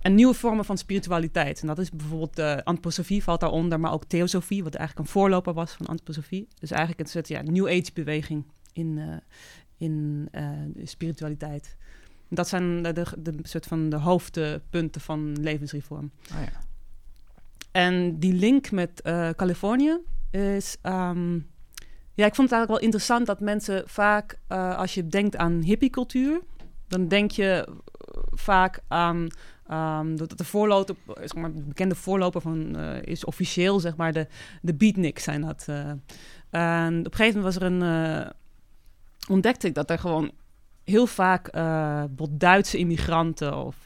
nieuwe 0.02 0.34
vormen 0.34 0.64
van 0.64 0.78
spiritualiteit. 0.78 1.60
En 1.60 1.66
dat 1.66 1.78
is 1.78 1.90
bijvoorbeeld 1.90 2.38
uh, 2.38 2.56
antroposofie 2.56 3.22
valt 3.22 3.40
daaronder, 3.40 3.80
maar 3.80 3.92
ook 3.92 4.04
theosofie, 4.04 4.64
wat 4.64 4.74
eigenlijk 4.74 5.06
een 5.06 5.12
voorloper 5.12 5.52
was 5.52 5.72
van 5.72 5.86
antroposofie. 5.86 6.48
Dus 6.58 6.70
eigenlijk 6.70 7.00
een 7.00 7.06
soort 7.06 7.28
ja, 7.28 7.42
New 7.42 7.66
Age 7.66 7.90
beweging 7.94 8.44
in, 8.72 8.96
uh, 8.96 9.16
in 9.76 10.28
uh, 10.32 10.86
spiritualiteit. 10.86 11.76
Dat 12.28 12.48
zijn 12.48 12.82
de, 12.82 12.92
de, 12.92 13.04
de, 13.18 13.34
soort 13.42 13.66
van 13.66 13.88
de 13.88 13.96
hoofdpunten 13.96 15.00
van 15.00 15.40
levensreform. 15.40 16.10
Oh 16.32 16.40
ja. 16.40 16.67
En 17.70 18.18
die 18.18 18.32
link 18.32 18.70
met 18.70 19.00
Californië 19.36 19.98
is. 20.30 20.76
Um, 20.82 21.50
ja, 22.14 22.26
ik 22.26 22.34
vond 22.34 22.50
het 22.50 22.58
eigenlijk 22.58 22.68
wel 22.68 22.80
interessant 22.80 23.26
dat 23.26 23.40
mensen 23.40 23.82
vaak, 23.88 24.38
als 24.76 24.94
je 24.94 25.06
denkt 25.06 25.36
aan 25.36 25.60
hippiecultuur, 25.60 26.40
dan 26.88 27.08
denk 27.08 27.30
je 27.30 27.68
vaak 28.30 28.80
aan 28.88 29.28
Um, 29.72 30.16
de, 30.16 30.26
de, 30.36 30.44
voorloper, 30.44 30.96
zeg 31.06 31.34
maar, 31.34 31.52
de 31.52 31.62
bekende 31.62 31.94
voorloper 31.94 32.40
van, 32.40 32.76
is 33.04 33.24
officieel 33.24 33.80
zeg 33.80 33.96
maar 33.96 34.12
de, 34.12 34.26
de 34.62 34.74
beatniks 34.74 35.22
zijn 35.22 35.40
dat. 35.40 35.64
En 36.50 36.98
op 36.98 37.04
een 37.04 37.14
gegeven 37.14 37.40
moment 37.40 37.44
was 37.44 37.56
er 37.56 37.62
een, 37.62 38.32
ontdekte 39.28 39.66
ik 39.66 39.74
dat 39.74 39.90
er 39.90 39.98
gewoon 39.98 40.30
heel 40.88 41.06
vaak 41.06 41.52
Duitse 42.30 42.78
immigranten 42.78 43.56
of 43.56 43.76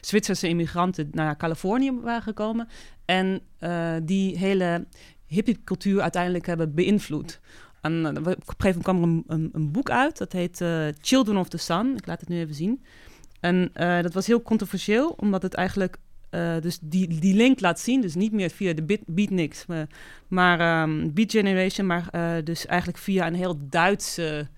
Zwitserse 0.00 0.48
immigranten 0.48 1.08
naar 1.12 1.36
Californië 1.36 1.92
waren 1.92 2.22
gekomen. 2.22 2.68
En 3.04 3.40
die 4.02 4.38
hele 4.38 4.86
hippiecultuur 5.26 6.00
uiteindelijk 6.00 6.46
hebben 6.46 6.74
beïnvloed. 6.74 7.40
En 7.80 8.06
op 8.06 8.26
een 8.26 8.36
gegeven 8.46 8.82
moment 8.92 9.24
kwam 9.24 9.24
er 9.28 9.50
een, 9.52 9.72
boek 9.72 9.90
uit, 9.90 10.18
dat 10.18 10.32
heet 10.32 10.64
Children 11.00 11.36
of 11.36 11.48
the 11.48 11.58
Sun. 11.58 11.96
Ik 11.96 12.06
laat 12.06 12.20
het 12.20 12.28
nu 12.28 12.38
even 12.38 12.54
zien. 12.54 12.80
En 13.44 13.70
uh, 13.74 14.02
dat 14.02 14.14
was 14.14 14.26
heel 14.26 14.42
controversieel, 14.42 15.14
omdat 15.16 15.42
het 15.42 15.54
eigenlijk 15.54 15.96
uh, 16.30 16.54
dus 16.60 16.78
die, 16.82 17.20
die 17.20 17.34
link 17.34 17.60
laat 17.60 17.80
zien. 17.80 18.00
Dus 18.00 18.14
niet 18.14 18.32
meer 18.32 18.50
via 18.50 18.72
de 18.72 18.82
beat, 18.82 19.00
beatniks, 19.06 19.66
maar, 19.66 19.86
maar 20.28 20.82
um, 20.82 21.12
Beat 21.14 21.30
Generation, 21.30 21.86
maar 21.86 22.08
uh, 22.12 22.44
dus 22.44 22.66
eigenlijk 22.66 22.98
via 22.98 23.26
een 23.26 23.34
heel 23.34 23.58
Duitse 23.68 24.48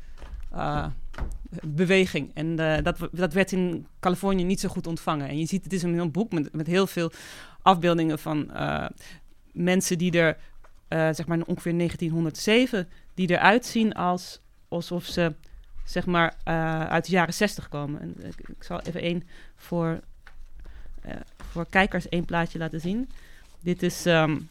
beweging. 1.67 2.31
En 2.35 2.57
dat, 2.83 3.09
dat 3.13 3.33
werd 3.33 3.53
in 3.53 3.87
Californië 4.01 4.45
niet 4.45 4.61
zo 4.61 4.69
goed 4.69 4.87
ontvangen. 4.87 5.29
En 5.29 5.39
je 5.39 5.47
ziet, 5.47 5.65
het 5.65 5.73
is 5.73 5.83
een 5.83 5.95
heel 5.95 6.11
boek 6.11 6.33
met, 6.33 6.53
met 6.53 6.67
heel 6.67 6.87
veel 6.87 7.13
afbeeldingen 7.63 8.19
van 8.19 8.51
mensen 9.53 9.99
die 9.99 10.13
er, 10.13 10.37
zeg 10.89 11.27
maar 11.27 11.39
ongeveer 11.39 11.77
1907, 11.77 12.89
die 13.15 13.31
eruit 13.31 13.67
zien 13.67 13.93
als, 13.93 14.41
alsof 14.69 15.05
ze 15.05 15.35
zeg 15.85 16.07
maar, 16.07 16.35
uit 16.89 17.05
de 17.05 17.13
jaren 17.13 17.35
60 17.35 17.69
komen. 17.69 18.01
En, 18.01 18.15
ik 18.37 18.63
zal 18.63 18.81
even 18.81 19.01
één 19.01 19.23
voor, 19.57 20.01
voor 21.37 21.67
kijkers 21.71 22.09
één 22.09 22.25
plaatje 22.25 22.59
laten 22.59 22.81
zien. 22.81 23.11
Dit 23.61 23.83
is 23.83 24.07
um, 24.07 24.49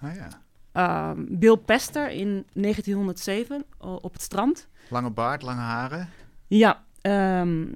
ah, 0.00 0.14
ja. 0.14 0.28
Ehm, 0.72 1.24
Bill 1.28 1.56
Pester 1.56 2.10
in 2.10 2.46
1907 2.52 3.64
op 3.78 4.12
het 4.12 4.22
strand. 4.22 4.68
Lange 4.88 5.10
baard, 5.10 5.42
lange 5.42 5.60
haren. 5.60 6.08
Ja, 6.54 6.84
um, 7.40 7.74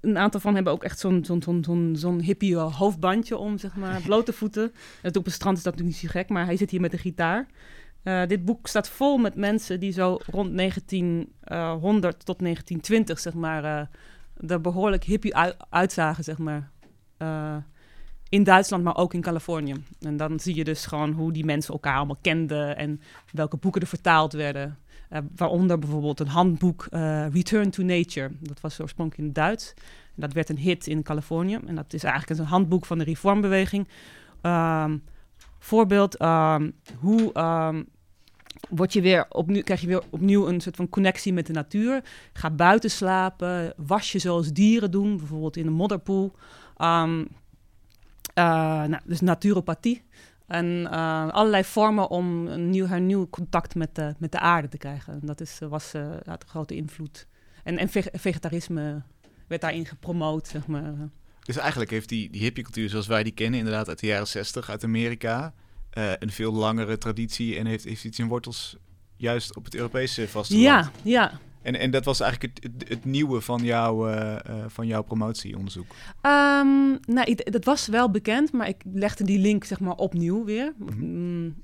een 0.00 0.18
aantal 0.18 0.40
van 0.40 0.54
hebben 0.54 0.72
ook 0.72 0.84
echt 0.84 0.98
zo'n 0.98 1.24
zo'n 1.24 1.42
zo'n 1.42 1.64
zo'n 1.64 1.96
zo'n 1.96 2.20
hippie 2.20 2.56
hoofdbandje 2.56 3.36
om, 3.36 3.58
zeg 3.58 3.76
maar, 3.76 4.00
blote 4.06 4.32
voeten. 4.32 4.72
En 5.02 5.16
op 5.16 5.24
het 5.24 5.34
strand 5.34 5.56
is 5.56 5.62
dat 5.62 5.72
natuurlijk 5.72 6.02
niet 6.02 6.10
zo 6.10 6.18
gek, 6.20 6.28
maar 6.28 6.44
hij 6.44 6.56
zit 6.56 6.70
hier 6.70 6.80
met 6.80 6.92
een 6.92 6.98
gitaar. 6.98 7.46
Uh, 8.04 8.26
dit 8.26 8.44
boek 8.44 8.66
staat 8.66 8.88
vol 8.88 9.18
met 9.18 9.34
mensen 9.34 9.80
die 9.80 9.92
zo 9.92 10.18
rond 10.26 10.56
1900 10.56 12.24
tot 12.24 12.38
1920, 12.38 13.18
zeg 13.18 13.34
maar, 13.34 13.64
uh, 13.64 14.50
er 14.50 14.60
behoorlijk 14.60 15.04
hippie 15.04 15.34
uitzagen, 15.70 16.24
zeg 16.24 16.38
maar. 16.38 16.70
Uh, 17.18 17.56
in 18.28 18.44
Duitsland, 18.44 18.84
maar 18.84 18.96
ook 18.96 19.14
in 19.14 19.20
Californië. 19.20 19.74
En 20.00 20.16
dan 20.16 20.40
zie 20.40 20.54
je 20.54 20.64
dus 20.64 20.86
gewoon 20.86 21.12
hoe 21.12 21.32
die 21.32 21.44
mensen 21.44 21.72
elkaar 21.72 21.96
allemaal 21.96 22.18
kenden 22.22 22.76
en 22.76 23.00
welke 23.32 23.56
boeken 23.56 23.80
er 23.80 23.86
vertaald 23.86 24.32
werden. 24.32 24.78
Waaronder 25.36 25.78
bijvoorbeeld 25.78 26.20
een 26.20 26.28
handboek 26.28 26.86
Return 27.32 27.70
to 27.70 27.82
Nature. 27.82 28.30
Dat 28.40 28.60
was 28.60 28.80
oorspronkelijk 28.80 29.18
in 29.18 29.24
het 29.24 29.34
Duits. 29.34 29.74
En 30.14 30.20
dat 30.26 30.32
werd 30.32 30.48
een 30.48 30.58
hit 30.58 30.86
in 30.86 31.02
Californië. 31.02 31.58
En 31.66 31.74
dat 31.74 31.92
is 31.92 32.04
eigenlijk 32.04 32.40
een 32.40 32.46
handboek 32.46 32.86
van 32.86 32.98
de 32.98 33.04
reformbeweging. 33.04 33.88
Um, 34.42 35.02
voorbeeld, 35.58 36.22
um, 36.22 36.72
hoe 36.98 37.38
um, 37.38 37.86
word 38.68 38.92
je 38.92 39.00
weer 39.00 39.26
opnieuw, 39.28 39.62
krijg 39.62 39.80
je 39.80 39.86
weer 39.86 40.02
opnieuw 40.10 40.48
een 40.48 40.60
soort 40.60 40.76
van 40.76 40.88
connectie 40.88 41.32
met 41.32 41.46
de 41.46 41.52
natuur. 41.52 42.04
Ga 42.32 42.50
buiten 42.50 42.90
slapen, 42.90 43.72
was 43.76 44.12
je 44.12 44.18
zoals 44.18 44.52
dieren 44.52 44.90
doen, 44.90 45.16
bijvoorbeeld 45.16 45.56
in 45.56 45.66
een 45.66 45.72
modderpoel. 45.72 46.32
Uh, 46.80 47.12
nou, 48.34 48.98
dus 49.04 49.20
naturopathie. 49.20 50.02
En 50.50 50.66
uh, 50.66 51.28
allerlei 51.28 51.64
vormen 51.64 52.10
om 52.10 52.46
een 52.46 52.70
nieuw, 52.70 52.86
hernieuw 52.86 53.28
contact 53.28 53.74
met 53.74 53.94
de, 53.94 54.14
met 54.18 54.32
de 54.32 54.38
aarde 54.38 54.68
te 54.68 54.78
krijgen. 54.78 55.12
En 55.12 55.26
dat 55.26 55.40
is, 55.40 55.58
was 55.68 55.94
uh, 55.94 56.10
had 56.24 56.42
een 56.42 56.48
grote 56.48 56.74
invloed. 56.74 57.26
En, 57.64 57.78
en 57.78 57.88
vegetarisme 58.12 59.02
werd 59.46 59.60
daarin 59.60 59.86
gepromoot, 59.86 60.48
zeg 60.48 60.66
maar. 60.66 60.94
Dus 61.42 61.56
eigenlijk 61.56 61.90
heeft 61.90 62.08
die, 62.08 62.30
die 62.30 62.40
hippiecultuur 62.40 62.88
zoals 62.88 63.06
wij 63.06 63.22
die 63.22 63.32
kennen, 63.32 63.58
inderdaad 63.58 63.88
uit 63.88 63.98
de 63.98 64.06
jaren 64.06 64.26
60 64.26 64.70
uit 64.70 64.84
Amerika, 64.84 65.54
uh, 65.98 66.12
een 66.18 66.30
veel 66.30 66.52
langere 66.52 66.98
traditie 66.98 67.56
en 67.56 67.66
heeft, 67.66 67.84
heeft 67.84 68.04
iets 68.04 68.18
in 68.18 68.28
wortels 68.28 68.76
juist 69.16 69.56
op 69.56 69.64
het 69.64 69.74
Europese 69.74 70.28
vasteland. 70.28 70.64
Ja, 70.64 70.90
ja. 71.02 71.40
En, 71.62 71.78
en 71.78 71.90
dat 71.90 72.04
was 72.04 72.20
eigenlijk 72.20 72.58
het, 72.62 72.88
het, 72.88 73.04
nieuwe 73.04 73.40
van, 73.40 73.64
jou, 73.64 74.10
uh, 74.10 74.36
uh, 74.48 74.64
van 74.66 74.86
jouw 74.86 75.02
promotieonderzoek? 75.02 75.86
Um, 76.22 76.98
nou, 77.06 77.34
dat 77.34 77.64
was 77.64 77.86
wel 77.86 78.10
bekend, 78.10 78.52
maar 78.52 78.68
ik 78.68 78.82
legde 78.92 79.24
die 79.24 79.38
link 79.38 79.64
zeg 79.64 79.80
maar 79.80 79.94
opnieuw 79.94 80.44
weer. 80.44 80.74
Mm 80.76 80.88
-hmm. 80.88 81.54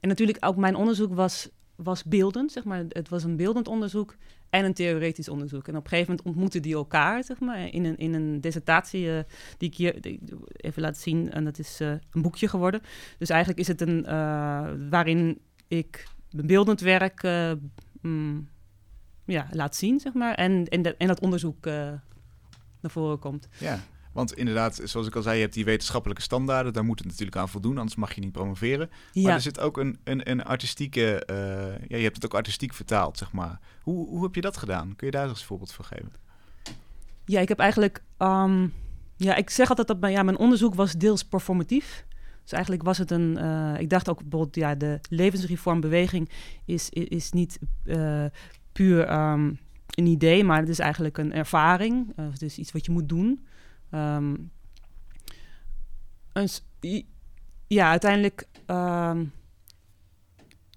en 0.00 0.08
natuurlijk 0.08 0.38
ook 0.40 0.56
mijn 0.56 0.74
onderzoek 0.74 1.14
was, 1.14 1.48
was 1.76 2.04
beeldend, 2.04 2.52
zeg 2.52 2.64
maar. 2.64 2.84
Het 2.88 3.08
was 3.08 3.24
een 3.24 3.36
beeldend 3.36 3.68
onderzoek 3.68 4.16
en 4.50 4.64
een 4.64 4.74
theoretisch 4.74 5.28
onderzoek. 5.28 5.68
En 5.68 5.76
op 5.76 5.82
een 5.82 5.88
gegeven 5.88 6.10
moment 6.10 6.28
ontmoeten 6.28 6.62
die 6.62 6.74
elkaar, 6.74 7.24
zeg 7.24 7.40
maar, 7.40 7.68
in 7.74 7.84
een, 7.84 7.96
in 7.96 8.14
een 8.14 8.40
dissertatie 8.40 9.08
die 9.58 9.68
ik 9.68 9.76
hier 9.76 9.96
even 10.56 10.82
laat 10.82 10.98
zien. 10.98 11.30
En 11.30 11.44
dat 11.44 11.58
is 11.58 11.80
een 11.80 12.22
boekje 12.22 12.48
geworden. 12.48 12.80
Dus 13.18 13.30
eigenlijk 13.30 13.60
is 13.60 13.68
het 13.68 13.80
een, 13.80 14.02
waarin 14.90 15.40
ik 15.68 16.06
beeldend 16.30 16.80
werk 16.80 17.22
mm, 18.06 18.48
ja, 19.24 19.46
laat 19.50 19.76
zien, 19.76 20.00
zeg 20.00 20.12
maar. 20.12 20.34
En, 20.34 20.68
en, 20.68 20.82
de, 20.82 20.96
en 20.96 21.06
dat 21.06 21.20
onderzoek 21.20 21.64
naar 21.64 22.00
voren 22.80 23.18
komt. 23.18 23.48
Ja. 23.58 23.80
Want 24.12 24.32
inderdaad, 24.36 24.80
zoals 24.84 25.06
ik 25.06 25.16
al 25.16 25.22
zei, 25.22 25.36
je 25.36 25.42
hebt 25.42 25.54
die 25.54 25.64
wetenschappelijke 25.64 26.22
standaarden. 26.22 26.72
Daar 26.72 26.84
moet 26.84 26.98
het 26.98 27.08
natuurlijk 27.08 27.36
aan 27.36 27.48
voldoen, 27.48 27.78
anders 27.78 27.96
mag 27.96 28.14
je 28.14 28.20
niet 28.20 28.32
promoveren. 28.32 28.90
Ja. 29.12 29.22
Maar 29.22 29.32
er 29.32 29.40
zit 29.40 29.60
ook 29.60 29.76
een, 29.76 29.98
een, 30.04 30.30
een 30.30 30.44
artistieke... 30.44 31.26
Uh, 31.30 31.88
ja, 31.88 31.96
je 31.96 32.02
hebt 32.02 32.14
het 32.14 32.24
ook 32.24 32.34
artistiek 32.34 32.74
vertaald, 32.74 33.18
zeg 33.18 33.32
maar. 33.32 33.60
Hoe, 33.82 34.08
hoe 34.08 34.22
heb 34.22 34.34
je 34.34 34.40
dat 34.40 34.56
gedaan? 34.56 34.96
Kun 34.96 35.06
je 35.06 35.12
daar 35.12 35.28
eens 35.28 35.40
een 35.40 35.46
voorbeeld 35.46 35.72
van 35.72 35.84
geven? 35.84 36.12
Ja, 37.24 37.40
ik 37.40 37.48
heb 37.48 37.58
eigenlijk... 37.58 38.02
Um, 38.18 38.72
ja, 39.16 39.34
ik 39.34 39.50
zeg 39.50 39.68
altijd 39.68 39.88
dat 39.88 40.00
mijn, 40.00 40.12
ja, 40.12 40.22
mijn 40.22 40.38
onderzoek 40.38 40.74
was 40.74 40.92
deels 40.92 41.24
performatief. 41.24 42.06
Dus 42.46 42.54
eigenlijk 42.54 42.82
was 42.82 42.98
het 42.98 43.10
een... 43.10 43.38
Uh, 43.38 43.80
ik 43.80 43.90
dacht 43.90 44.08
ook 44.08 44.20
bijvoorbeeld, 44.22 44.54
ja, 44.54 44.74
de 44.74 45.00
levensreformbeweging 45.08 46.30
is, 46.64 46.90
is, 46.90 47.32
niet 47.32 47.58
uh, 47.84 48.24
puur 48.72 49.12
um, 49.12 49.58
een 49.94 50.06
idee, 50.06 50.44
maar 50.44 50.60
het 50.60 50.68
is 50.68 50.78
eigenlijk 50.78 51.18
een 51.18 51.32
ervaring. 51.32 52.12
het 52.16 52.42
is 52.42 52.58
iets 52.58 52.72
wat 52.72 52.86
je 52.86 52.92
moet 52.92 53.08
doen. 53.08 53.46
Um, 53.90 54.50
ja, 57.66 57.90
uiteindelijk 57.90 58.48
um, 58.66 59.32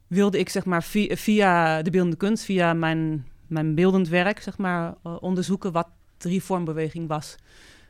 wilde 0.07 0.39
ik 0.39 0.49
zeg 0.49 0.65
maar 0.65 0.83
via, 0.83 1.15
via, 1.15 1.81
de 1.81 1.89
beeldende 1.89 2.17
kunst, 2.17 2.43
via 2.43 2.73
mijn, 2.73 3.27
mijn 3.47 3.75
beeldend 3.75 4.07
werk, 4.07 4.41
zeg 4.41 4.57
maar, 4.57 4.95
uh, 5.03 5.17
onderzoeken 5.19 5.71
wat 5.71 5.87
de 6.17 6.29
reformbeweging 6.29 7.07
was. 7.07 7.35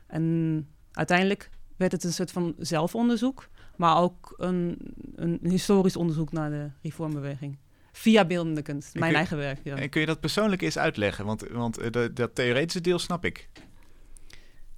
En 0.06 0.66
uiteindelijk 0.92 1.50
werd 1.76 1.92
het 1.92 2.04
een 2.04 2.12
soort 2.12 2.30
van 2.30 2.54
zelfonderzoek, 2.58 3.48
maar 3.80 3.96
ook 3.96 4.34
een, 4.36 4.78
een 5.14 5.38
historisch 5.42 5.96
onderzoek 5.96 6.32
naar 6.32 6.50
de 6.50 6.70
reformbeweging. 6.82 7.58
Via 7.92 8.24
beeldende 8.24 8.62
kunst, 8.62 8.94
mijn 8.94 9.14
eigen 9.14 9.36
werk. 9.36 9.60
Ja. 9.64 9.76
En 9.76 9.88
kun 9.88 10.00
je 10.00 10.06
dat 10.06 10.20
persoonlijk 10.20 10.62
eens 10.62 10.78
uitleggen? 10.78 11.24
Want, 11.24 11.48
want 11.48 11.78
uh, 11.78 11.90
dat, 11.90 12.16
dat 12.16 12.34
theoretische 12.34 12.80
deel 12.80 12.98
snap 12.98 13.24
ik. 13.24 13.48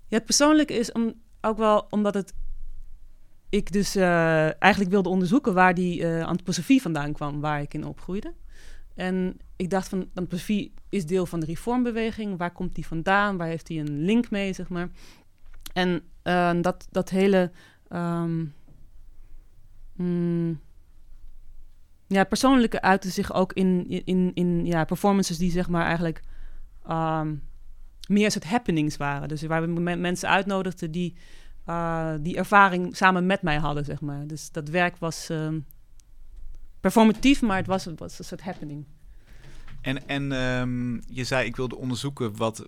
Ja, 0.07 0.17
het 0.17 0.25
persoonlijke 0.25 0.75
is 0.75 0.93
om, 0.93 1.15
ook 1.41 1.59
wel 1.59 1.87
omdat 1.91 2.15
het 2.15 2.33
ik 3.49 3.73
dus 3.73 3.97
uh, 3.97 4.63
eigenlijk 4.63 4.91
wilde 4.91 5.09
onderzoeken 5.09 5.55
waar 5.55 5.75
die 5.75 6.01
uh, 6.01 6.25
antroposofie 6.25 6.83
vandaan 6.83 7.13
kwam, 7.13 7.41
waar 7.41 7.61
ik 7.61 7.75
in 7.75 7.85
opgroeide. 7.85 8.33
En 8.95 9.37
ik 9.57 9.71
dacht 9.71 9.89
van, 9.89 10.01
antroposofie 10.15 10.73
is 10.89 11.07
deel 11.07 11.27
van 11.27 11.41
de 11.41 11.47
reformbeweging. 11.47 12.39
Waar 12.39 12.53
komt 12.53 12.75
die 12.75 12.87
vandaan? 12.87 13.37
Waar 13.37 13.49
heeft 13.49 13.67
die 13.67 13.81
een 13.81 14.05
link 14.05 14.31
mee, 14.31 14.53
zeg 14.53 14.69
maar? 14.69 14.89
En 15.73 16.03
uh, 16.25 16.53
dat, 16.61 16.87
dat 16.91 17.11
hele... 17.11 17.51
Um, 17.93 18.55
mm, 19.97 20.61
ja, 22.07 22.25
persoonlijke 22.25 22.83
uitte 22.83 23.11
zich 23.11 23.33
ook 23.35 23.53
in, 23.53 23.89
in, 24.05 24.31
in 24.35 24.67
ja, 24.67 24.85
performances 24.85 25.39
die 25.39 25.51
zeg 25.51 25.69
maar 25.69 25.85
eigenlijk... 25.85 26.23
Um, 26.91 27.43
meer 28.09 28.31
soort 28.31 28.45
happenings 28.45 28.97
waren. 28.97 29.29
Dus 29.29 29.43
waar 29.43 29.61
we 29.61 29.81
me- 29.81 29.97
mensen 29.97 30.29
uitnodigden 30.29 30.91
die 30.91 31.17
eh, 31.65 32.13
die 32.21 32.37
ervaring 32.37 32.97
samen 32.97 33.27
met 33.27 33.43
mij 33.43 33.57
hadden, 33.57 33.85
zeg 33.85 34.01
maar. 34.01 34.27
Dus 34.27 34.51
dat 34.51 34.69
werk 34.69 34.97
was 34.97 35.29
ehm, 35.29 35.59
performatief, 36.81 37.43
maar 37.43 37.57
het 37.57 37.67
was, 37.67 37.89
was 37.97 38.19
een 38.19 38.25
soort 38.25 38.43
happening. 38.43 38.85
En, 39.81 40.09
en 40.09 40.33
ehm, 40.33 40.95
je 40.95 41.25
zei, 41.25 41.47
ik 41.47 41.57
wilde 41.57 41.77
onderzoeken 41.77 42.37
wat, 42.37 42.59
eh, 42.59 42.67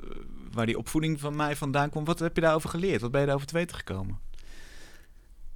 waar 0.53 0.67
die 0.67 0.79
opvoeding 0.79 1.21
van 1.21 1.37
mij 1.37 1.57
vandaan 1.57 1.91
kwam. 1.91 2.05
Wat 2.05 2.19
heb 2.19 2.35
je 2.35 2.41
daarover 2.41 2.69
geleerd? 2.69 3.01
Wat 3.01 3.11
ben 3.11 3.21
je 3.21 3.27
daarover 3.27 3.49
te 3.51 3.55
weten 3.55 3.77
gekomen? 3.77 4.19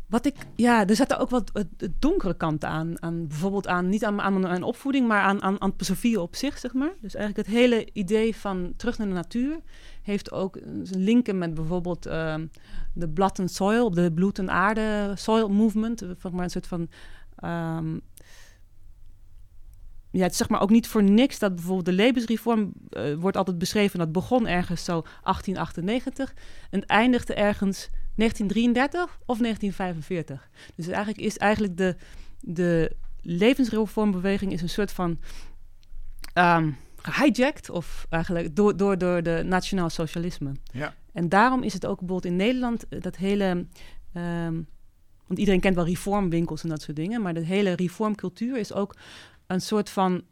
Wat 0.08 0.26
ik, 0.26 0.34
ja, 0.56 0.86
er 0.86 0.96
zaten 0.96 1.18
ook 1.18 1.30
wat 1.30 1.52
donkere 1.98 2.36
kanten 2.36 2.68
aan, 2.68 3.02
aan. 3.02 3.26
Bijvoorbeeld 3.26 3.66
aan, 3.66 3.88
niet 3.88 4.04
aan, 4.04 4.20
aan 4.20 4.40
mijn 4.40 4.62
opvoeding, 4.62 5.08
maar 5.08 5.22
aan, 5.22 5.42
aan 5.42 5.58
antroposofie 5.58 6.20
op 6.20 6.36
zich, 6.36 6.58
zeg 6.58 6.72
maar. 6.72 6.92
Dus 7.00 7.14
eigenlijk 7.14 7.48
het 7.48 7.56
hele 7.56 7.88
idee 7.92 8.36
van 8.36 8.72
terug 8.76 8.98
naar 8.98 9.06
de 9.06 9.12
natuur 9.12 9.60
heeft 10.02 10.32
ook 10.32 10.58
linken 10.82 11.38
met 11.38 11.54
bijvoorbeeld 11.54 12.06
ehm, 12.06 12.46
de 12.92 13.08
blood 13.08 13.38
and 13.40 13.50
soil, 13.50 13.90
de 13.90 14.12
bloed 14.12 14.38
en 14.38 14.50
aarde 14.50 15.12
soil 15.16 15.48
movement. 15.48 16.02
eh, 16.02 16.08
Zeg 16.18 16.32
maar 16.32 16.44
een 16.44 16.50
soort 16.50 16.66
van... 16.66 16.88
ehm, 17.36 17.98
ja, 20.10 20.22
het 20.22 20.32
is 20.32 20.38
zeg 20.38 20.48
maar 20.48 20.60
ook 20.60 20.70
niet 20.70 20.86
voor 20.86 21.02
niks 21.02 21.38
dat 21.38 21.54
bijvoorbeeld 21.54 21.86
de 21.86 21.92
levensreform 21.92 22.72
eh, 22.90 23.14
wordt 23.14 23.36
altijd 23.36 23.58
beschreven. 23.58 23.98
Dat 23.98 24.12
begon 24.12 24.46
ergens 24.46 24.84
zo 24.84 25.00
1898 25.00 26.34
en 26.70 26.86
eindigde 26.86 27.34
ergens 27.34 27.90
1933 28.18 29.18
of 29.26 29.38
1945. 29.38 30.48
Dus 30.74 30.86
eigenlijk 30.86 31.18
is 31.18 31.36
eigenlijk 31.36 31.76
de, 31.76 31.96
de 32.40 32.96
levensreformbeweging 33.20 34.52
is 34.52 34.62
een 34.62 34.68
soort 34.68 34.92
van 34.92 35.18
ehm 36.32 36.70
gehijacked 37.02 37.70
of 37.70 38.06
eigenlijk 38.08 38.56
door, 38.56 38.76
door, 38.76 38.98
door 38.98 39.22
de 39.22 39.42
nationaal 39.44 39.90
socialisme. 39.90 40.52
Ja. 40.72 40.94
En 41.12 41.28
daarom 41.28 41.62
is 41.62 41.72
het 41.72 41.86
ook 41.86 41.98
bijvoorbeeld 41.98 42.32
in 42.32 42.36
Nederland 42.36 42.88
eh, 42.88 43.00
dat 43.00 43.16
hele. 43.16 43.66
ehm, 44.12 44.60
want 45.26 45.40
iedereen 45.40 45.60
kent 45.60 45.74
wel 45.74 45.84
reformwinkels 45.84 46.62
en 46.62 46.68
dat 46.68 46.82
soort 46.82 46.96
dingen, 46.96 47.22
maar 47.22 47.34
de 47.34 47.44
hele 47.44 47.72
reformcultuur 47.72 48.56
is 48.56 48.72
ook 48.72 48.96
een 49.46 49.60
soort 49.60 49.90
van 49.90 50.22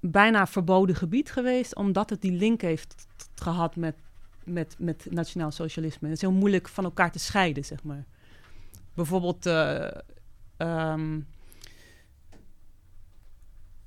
bijna 0.00 0.46
verboden 0.46 0.96
gebied 0.96 1.30
geweest, 1.30 1.74
omdat 1.74 2.10
het 2.10 2.20
die 2.20 2.32
link 2.32 2.60
heeft 2.60 3.06
gehad 3.34 3.76
met, 3.76 3.96
met, 4.44 4.74
met 4.78 5.06
nationaal 5.10 5.50
socialisme. 5.50 6.08
Het 6.08 6.16
is 6.16 6.22
heel 6.22 6.32
moeilijk 6.32 6.68
van 6.68 6.84
elkaar 6.84 7.12
te 7.12 7.18
scheiden, 7.18 7.64
zeg 7.64 7.82
maar. 7.82 8.04
Bijvoorbeeld, 8.94 9.46
eh, 9.46 9.88
ehm, 10.56 11.16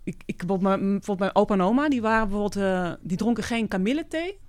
ik, 0.03 0.21
ik, 0.25 0.37
bijvoorbeeld, 0.37 0.61
mijn, 0.61 0.79
bijvoorbeeld 0.79 1.19
mijn 1.19 1.35
opa 1.35 1.53
en 1.53 1.61
oma, 1.61 1.89
die, 1.89 2.01
waren 2.01 2.27
bijvoorbeeld, 2.27 2.55
eh, 2.65 2.93
die 3.01 3.17
dronken 3.17 3.43
geen 3.43 3.67
kamillethee. 3.67 4.39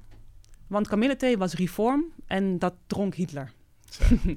Want 0.66 0.88
kamillethee 0.88 1.38
was 1.38 1.54
reform 1.54 2.04
en 2.26 2.58
dat 2.58 2.74
dronk 2.86 3.14
Hitler. 3.14 3.52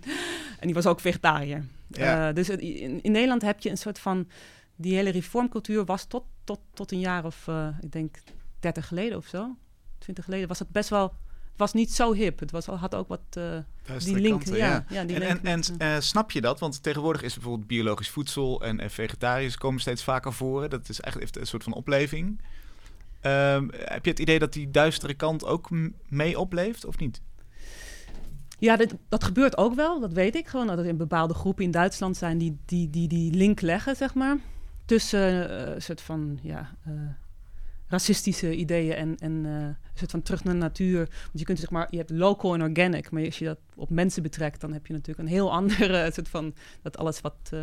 En 0.59 0.65
die 0.65 0.75
was 0.75 0.85
ook 0.85 0.99
vegetariër. 0.99 1.65
Ja. 1.87 2.27
Eh, 2.27 2.35
dus 2.35 2.49
in, 2.49 3.01
in 3.01 3.11
Nederland 3.11 3.41
heb 3.41 3.59
je 3.59 3.69
een 3.69 3.77
soort 3.77 3.99
van... 3.99 4.27
Die 4.75 4.95
hele 4.95 5.09
reformcultuur 5.09 5.85
was 5.85 6.05
tot, 6.05 6.23
tot, 6.43 6.59
tot 6.73 6.91
een 6.91 6.99
jaar 6.99 7.25
of, 7.25 7.47
ik 7.81 7.91
denk, 7.91 8.17
30 8.59 8.87
geleden 8.87 9.17
of 9.17 9.25
zo. 9.25 9.55
20 9.97 10.23
geleden 10.23 10.47
was 10.47 10.59
het 10.59 10.69
best 10.69 10.89
wel... 10.89 11.13
Was 11.59 11.73
niet 11.73 11.93
zo 11.93 12.13
hip. 12.13 12.39
Het 12.39 12.51
was, 12.51 12.67
al- 12.69 12.77
had 12.77 12.95
ook 12.95 13.07
wat... 13.07 13.21
eh, 13.29 13.57
die 13.97 14.15
link, 14.19 14.29
kanten, 14.33 14.57
ja, 14.57 14.85
ja. 14.89 15.03
die 15.03 15.15
En, 15.15 15.21
link 15.21 15.39
en, 15.39 15.45
en 15.45 15.57
met, 15.59 15.77
eh, 15.77 15.99
snap 15.99 16.31
je 16.31 16.41
dat? 16.41 16.59
Want 16.59 16.83
tegenwoordig 16.83 17.21
is 17.21 17.33
bijvoorbeeld 17.33 17.67
biologisch 17.67 18.09
voedsel 18.09 18.61
en, 18.63 18.79
en 18.79 18.89
vegetarisch 18.89 19.57
komen 19.57 19.81
steeds 19.81 20.03
vaker 20.03 20.33
voor. 20.33 20.69
Dat 20.69 20.89
is 20.89 20.99
echt 21.01 21.37
een 21.37 21.47
soort 21.47 21.63
van 21.63 21.73
opleving. 21.73 22.41
Ehm, 23.21 23.67
heb 23.71 24.05
je 24.05 24.11
het 24.11 24.19
idee 24.19 24.39
dat 24.39 24.53
die 24.53 24.71
duistere 24.71 25.13
kant 25.13 25.45
ook 25.45 25.69
mee 26.07 26.39
opleeft 26.39 26.85
of 26.85 26.97
niet? 26.97 27.21
Ja, 28.59 28.75
dat, 28.75 28.95
dat 29.09 29.23
gebeurt 29.23 29.57
ook 29.57 29.75
wel, 29.75 29.99
dat 29.99 30.13
weet 30.13 30.35
ik. 30.35 30.47
Gewoon 30.47 30.67
dat 30.67 30.77
er 30.77 30.85
in 30.85 30.97
bepaalde 30.97 31.33
groepen 31.33 31.63
in 31.63 31.71
Duitsland 31.71 32.17
zijn 32.17 32.37
die 32.37 32.57
die, 32.65 32.89
die, 32.89 33.07
die 33.07 33.33
link 33.33 33.61
leggen, 33.61 33.95
zeg 33.95 34.13
maar. 34.13 34.37
Tussen 34.85 35.49
eh, 35.67 35.73
een 35.73 35.81
soort 35.81 36.01
van, 36.01 36.39
ja, 36.41 36.75
racistische 37.89 38.55
ideeën 38.55 38.93
en, 38.95 39.15
en 39.19 39.45
eh, 39.45 39.51
een 39.51 39.75
soort 39.93 40.11
van 40.11 40.21
terug 40.21 40.43
naar 40.43 40.53
de 40.53 40.59
natuur. 40.59 40.97
Want 40.97 41.39
je 41.39 41.43
kunt 41.45 41.59
zeg 41.59 41.69
maar, 41.69 41.87
je 41.89 41.97
hebt 41.97 42.09
local 42.09 42.53
en 42.53 42.61
organic, 42.61 43.11
maar 43.11 43.25
als 43.25 43.39
je 43.39 43.45
dat 43.45 43.59
op 43.75 43.89
mensen 43.89 44.23
betrekt, 44.23 44.61
dan 44.61 44.73
heb 44.73 44.87
je 44.87 44.93
natuurlijk 44.93 45.19
een 45.19 45.33
heel 45.33 45.51
andere 45.59 46.09
soort 46.13 46.29
van, 46.29 46.53
dat 46.81 46.97
alles 46.97 47.21
wat... 47.21 47.35
eh, 47.51 47.59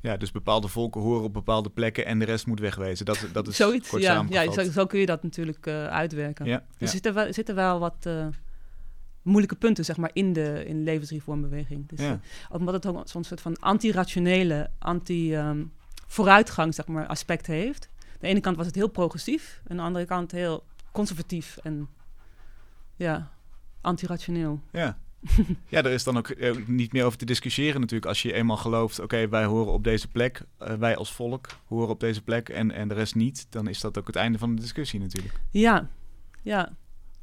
Ja, 0.00 0.16
dus 0.16 0.30
bepaalde 0.30 0.68
volken 0.68 1.00
horen 1.00 1.24
op 1.24 1.32
bepaalde 1.32 1.70
plekken 1.70 2.06
en 2.06 2.18
de 2.18 2.24
rest 2.24 2.46
moet 2.46 2.60
wegwezen. 2.60 3.06
Dat, 3.06 3.26
dat 3.32 3.48
is 3.48 3.56
zoiets, 3.56 3.88
kort 3.88 4.02
ja, 4.02 4.26
ja 4.28 4.52
zo, 4.52 4.62
zo 4.70 4.86
kun 4.86 5.00
je 5.00 5.06
dat 5.06 5.22
natuurlijk 5.22 5.66
eh, 5.66 5.86
uitwerken. 5.86 6.46
Ja, 6.46 6.56
Dus 6.58 6.66
ja. 6.78 6.84
er 6.86 6.88
zitten 6.88 7.14
wel, 7.14 7.32
zitten 7.32 7.54
wel 7.54 7.78
wat 7.78 8.08
moeilijke 9.22 9.56
punten, 9.56 9.84
zeg 9.84 9.96
maar, 9.96 10.10
in 10.12 10.32
de, 10.32 10.64
in 10.66 10.82
levensreformbeweging. 10.82 11.88
Dus, 11.88 12.00
Ja. 12.00 12.20
omdat 12.50 12.74
het 12.74 12.86
ook 12.86 13.08
zo'n 13.08 13.24
soort 13.24 13.40
van 13.40 13.56
anti-rationele, 13.58 14.70
anti-vooruitgang, 14.78 16.74
zeg 16.74 16.86
maar, 16.86 17.06
aspect 17.06 17.46
heeft. 17.46 17.88
Aan 18.16 18.22
de 18.22 18.28
ene 18.28 18.40
kant 18.40 18.56
was 18.56 18.66
het 18.66 18.74
heel 18.74 18.88
progressief, 18.88 19.60
aan 19.66 19.76
de 19.76 19.82
andere 19.82 20.04
kant 20.04 20.32
heel 20.32 20.64
conservatief 20.92 21.56
en 21.62 21.88
ja, 22.96 23.30
anti-rationeel. 23.80 24.60
Ja. 24.72 24.98
ja, 25.68 25.78
er 25.78 25.90
is 25.90 26.04
dan 26.04 26.16
ook 26.16 26.28
eh, 26.28 26.56
niet 26.66 26.92
meer 26.92 27.04
over 27.04 27.18
te 27.18 27.24
discussiëren 27.24 27.80
natuurlijk. 27.80 28.06
Als 28.06 28.22
je 28.22 28.32
eenmaal 28.32 28.56
gelooft, 28.56 29.00
oké, 29.00 29.28
wij 29.28 29.44
horen 29.44 29.72
op 29.72 29.84
deze 29.84 30.08
plek, 30.08 30.42
eh, 30.58 30.74
wij 30.74 30.96
als 30.96 31.12
volk 31.12 31.46
horen 31.66 31.88
op 31.88 32.00
deze 32.00 32.22
plek 32.22 32.48
en, 32.48 32.70
en 32.70 32.88
de 32.88 32.94
rest 32.94 33.14
niet, 33.14 33.46
dan 33.50 33.68
is 33.68 33.80
dat 33.80 33.98
ook 33.98 34.06
het 34.06 34.16
einde 34.16 34.38
van 34.38 34.54
de 34.54 34.60
discussie 34.60 35.00
natuurlijk. 35.00 35.34
Ja, 35.50 35.88
ja. 36.42 36.76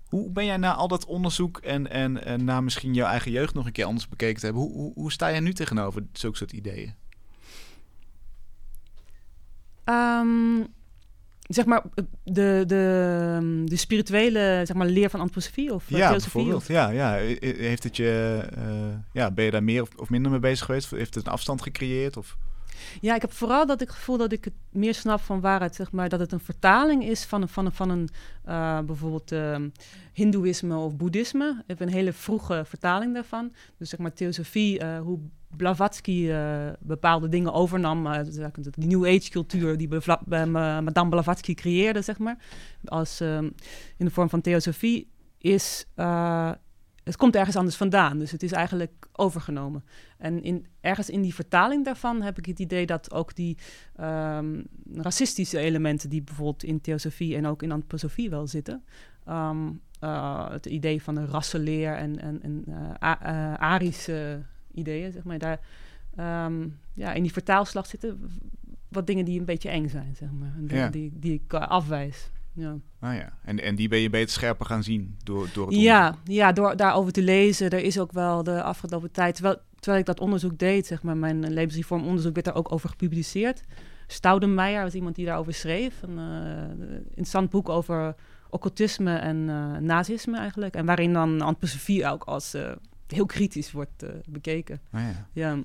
Hoe 0.09 0.31
ben 0.31 0.45
jij 0.45 0.57
na 0.57 0.73
al 0.73 0.87
dat 0.87 1.05
onderzoek 1.05 1.57
en, 1.57 1.89
en, 1.89 2.25
en 2.25 2.43
na 2.43 2.61
misschien 2.61 2.93
jouw 2.93 3.07
eigen 3.07 3.31
jeugd 3.31 3.53
nog 3.53 3.65
een 3.65 3.71
keer 3.71 3.85
anders 3.85 4.07
bekeken 4.09 4.39
te 4.39 4.45
hebben, 4.45 4.63
hoe, 4.63 4.73
hoe, 4.73 4.93
hoe 4.93 5.11
sta 5.11 5.29
jij 5.29 5.39
nu 5.39 5.53
tegenover 5.53 6.03
zulke 6.11 6.37
soort 6.37 6.51
ideeën? 6.51 6.93
Ehm, 9.83 10.63
zeg 11.47 11.65
maar, 11.65 11.83
de, 12.23 12.63
de, 12.67 13.63
de 13.65 13.75
spirituele 13.75 14.61
zeg 14.65 14.75
maar, 14.75 14.87
leer 14.87 15.09
van 15.09 15.19
antroposofie 15.19 15.73
of 15.73 15.91
eh, 15.91 15.97
ja, 15.97 16.09
theosofie? 16.09 16.55
Of, 16.55 16.67
Ja, 16.67 16.89
ja. 16.89 17.13
Heeft 17.39 17.83
het 17.83 17.97
je, 17.97 18.43
eh, 18.55 18.63
ja, 19.11 19.31
ben 19.31 19.45
je 19.45 19.51
daar 19.51 19.63
meer 19.63 19.81
of, 19.81 19.89
of 19.95 20.09
minder 20.09 20.31
mee 20.31 20.39
bezig 20.39 20.65
geweest? 20.65 20.89
Heeft 20.89 21.15
het 21.15 21.25
een 21.25 21.31
afstand 21.31 21.61
gecreëerd? 21.61 22.17
Of? 22.17 22.37
Ja, 23.01 23.15
ik 23.15 23.21
heb 23.21 23.31
vooral 23.31 23.65
dat 23.65 23.81
ik 23.81 23.89
gevoel 23.89 24.17
dat 24.17 24.31
ik 24.31 24.43
het 24.43 24.53
meer 24.71 24.93
snap 24.93 25.21
van 25.21 25.41
waar 25.41 25.61
het, 25.61 25.75
zeg 25.75 25.91
maar, 25.91 26.09
dat 26.09 26.19
het 26.19 26.31
een 26.31 26.39
vertaling 26.39 27.03
is 27.03 27.23
van 27.25 27.41
een, 27.41 27.47
van 27.47 27.65
een, 27.65 27.71
van 27.71 27.89
een 27.89 28.09
eh, 28.45 28.79
bijvoorbeeld 28.79 29.31
ehm, 29.31 29.69
hindoeïsme 30.13 30.75
of 30.77 30.95
boeddhisme. 30.95 31.49
Ik 31.49 31.63
heb 31.67 31.79
een 31.79 31.89
hele 31.93 32.13
vroege 32.13 32.63
vertaling 32.65 33.13
daarvan. 33.13 33.53
Dus 33.77 33.89
zeg 33.89 33.99
maar 33.99 34.13
theosofie, 34.13 34.79
eh, 34.79 34.99
hoe 34.99 35.19
Blavatsky 35.57 36.29
eh, 36.29 36.67
bepaalde 36.79 37.29
dingen 37.29 37.53
overnam. 37.53 38.07
eh, 38.07 38.23
dus 38.23 38.35
die 38.75 38.87
New 38.87 39.05
Age 39.05 39.29
cultuur 39.29 39.77
die 39.77 39.89
ma- 40.27 40.81
Madame 40.81 41.09
Blavatsky 41.09 41.53
creëerde, 41.53 42.01
zeg 42.01 42.17
maar. 42.17 42.37
Als, 42.85 43.19
ehm, 43.19 43.43
in 43.97 44.05
de 44.05 44.11
vorm 44.11 44.29
van 44.29 44.41
theosofie 44.41 45.11
is... 45.37 45.85
het 47.03 47.15
komt 47.15 47.35
ergens 47.35 47.55
anders 47.55 47.75
vandaan, 47.75 48.19
dus 48.19 48.31
het 48.31 48.43
is 48.43 48.51
eigenlijk 48.51 49.07
overgenomen. 49.11 49.83
En 50.17 50.43
in, 50.43 50.65
ergens 50.81 51.09
in 51.09 51.21
die 51.21 51.33
vertaling 51.33 51.85
daarvan 51.85 52.21
heb 52.21 52.37
ik 52.37 52.45
het 52.45 52.59
idee 52.59 52.85
dat 52.85 53.13
ook 53.13 53.35
die 53.35 53.57
ehm, 53.95 54.61
racistische 54.93 55.59
elementen 55.59 56.09
die 56.09 56.21
bijvoorbeeld 56.21 56.63
in 56.63 56.81
theosofie 56.81 57.35
en 57.35 57.45
ook 57.45 57.63
in 57.63 57.71
antroposofie 57.71 58.29
wel 58.29 58.47
zitten, 58.47 58.83
ehm, 59.25 59.69
eh, 59.99 60.49
het 60.49 60.65
idee 60.65 61.01
van 61.01 61.15
een 61.15 61.27
rassenleer 61.27 61.95
en, 61.95 62.19
en, 62.19 62.41
en 62.41 62.63
eh, 62.99 63.11
eh, 63.21 63.53
arische 63.53 64.41
ideeën, 64.73 65.11
zeg 65.11 65.23
maar, 65.23 65.37
daar 65.37 65.59
ehm, 66.15 66.67
ja, 66.93 67.13
in 67.13 67.21
die 67.23 67.31
vertaalslag 67.31 67.85
zitten 67.85 68.29
wat 68.87 69.07
dingen 69.07 69.25
die 69.25 69.39
een 69.39 69.45
beetje 69.45 69.69
eng 69.69 69.87
zijn, 69.87 70.15
zeg 70.15 70.31
maar, 70.31 70.53
en 70.57 70.77
Ja. 70.77 70.89
die, 70.89 71.11
die 71.15 71.41
ik 71.45 71.53
afwijs. 71.53 72.31
Ja. 72.53 72.77
Nou 72.99 73.15
ja, 73.15 73.33
en, 73.43 73.59
en 73.59 73.75
die 73.75 73.87
ben 73.87 73.99
je 73.99 74.09
beter 74.09 74.29
scherper 74.29 74.65
gaan 74.65 74.83
zien 74.83 75.15
door, 75.23 75.49
door 75.53 75.67
het 75.67 75.75
Ja, 75.75 76.15
ja, 76.23 76.51
door 76.51 76.75
daarover 76.75 77.11
te 77.11 77.21
lezen. 77.21 77.69
Er 77.69 77.83
is 77.83 77.99
ook 77.99 78.11
wel 78.11 78.43
de 78.43 78.63
afgelopen 78.63 79.11
tijd, 79.11 79.35
terwijl, 79.35 79.57
terwijl 79.79 79.99
ik 79.99 80.05
dat 80.05 80.19
onderzoek 80.19 80.57
deed, 80.57 80.87
zeg 80.87 81.03
maar, 81.03 81.17
mijn 81.17 81.53
levensreformonderzoek 81.53 82.33
werd 82.33 82.45
daar 82.45 82.55
ook 82.55 82.71
over 82.71 82.89
gepubliceerd. 82.89 83.63
Staudenmeijer 84.07 84.83
was 84.83 84.93
iemand 84.93 85.15
die 85.15 85.25
daarover 85.25 85.53
schreef. 85.53 86.01
Een 86.01 86.17
eh, 86.17 86.95
interessant 87.07 87.49
boek 87.49 87.69
over 87.69 88.15
occultisme 88.49 89.15
en 89.15 89.49
eh, 89.49 89.77
nazisme 89.77 90.37
eigenlijk. 90.37 90.75
En 90.75 90.85
waarin 90.85 91.13
dan 91.13 91.41
antroposofie 91.41 92.07
ook 92.07 92.23
als 92.23 92.53
eh, 92.53 92.71
heel 93.07 93.25
kritisch 93.25 93.71
wordt 93.71 94.05
bekeken. 94.29 94.81
Nou 94.89 95.05
ja. 95.05 95.27
Ja, 95.31 95.57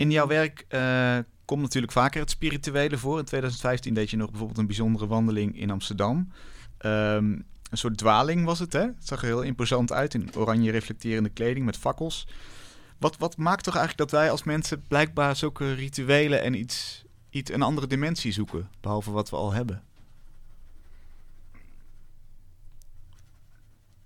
In 0.00 0.10
jouw 0.10 0.26
werk 0.26 0.64
eh, 0.68 1.18
komt 1.44 1.62
natuurlijk 1.62 1.92
vaker 1.92 2.20
het 2.20 2.30
spirituele 2.30 2.98
voor. 2.98 3.18
In 3.18 3.24
2015 3.24 3.94
deed 3.94 4.10
je 4.10 4.16
nog 4.16 4.28
bijvoorbeeld 4.30 4.58
een 4.58 4.66
bijzondere 4.66 5.06
wandeling 5.06 5.58
in 5.58 5.70
Amsterdam. 5.70 6.32
Ehm, 6.78 7.24
een 7.70 7.78
soort 7.78 7.96
dwaling 7.96 8.44
was 8.44 8.58
het, 8.58 8.72
hè? 8.72 8.80
Het 8.80 9.06
zag 9.06 9.20
er 9.20 9.26
heel 9.26 9.42
imposant 9.42 9.92
uit 9.92 10.14
in 10.14 10.36
oranje 10.36 10.70
reflecterende 10.70 11.28
kleding 11.28 11.64
met 11.64 11.76
fakkels. 11.76 12.26
Wat, 12.98 13.16
wat 13.16 13.36
maakt 13.36 13.64
toch 13.64 13.76
eigenlijk 13.76 14.10
dat 14.10 14.20
wij 14.20 14.30
als 14.30 14.42
mensen 14.42 14.84
blijkbaar 14.88 15.36
zulke 15.36 15.74
rituelen 15.74 16.42
en 16.42 16.54
iets, 16.54 17.04
iets, 17.30 17.52
een 17.52 17.62
andere 17.62 17.86
dimensie 17.86 18.32
zoeken, 18.32 18.70
behalve 18.80 19.10
wat 19.10 19.30
we 19.30 19.36
al 19.36 19.52
hebben? 19.52 19.82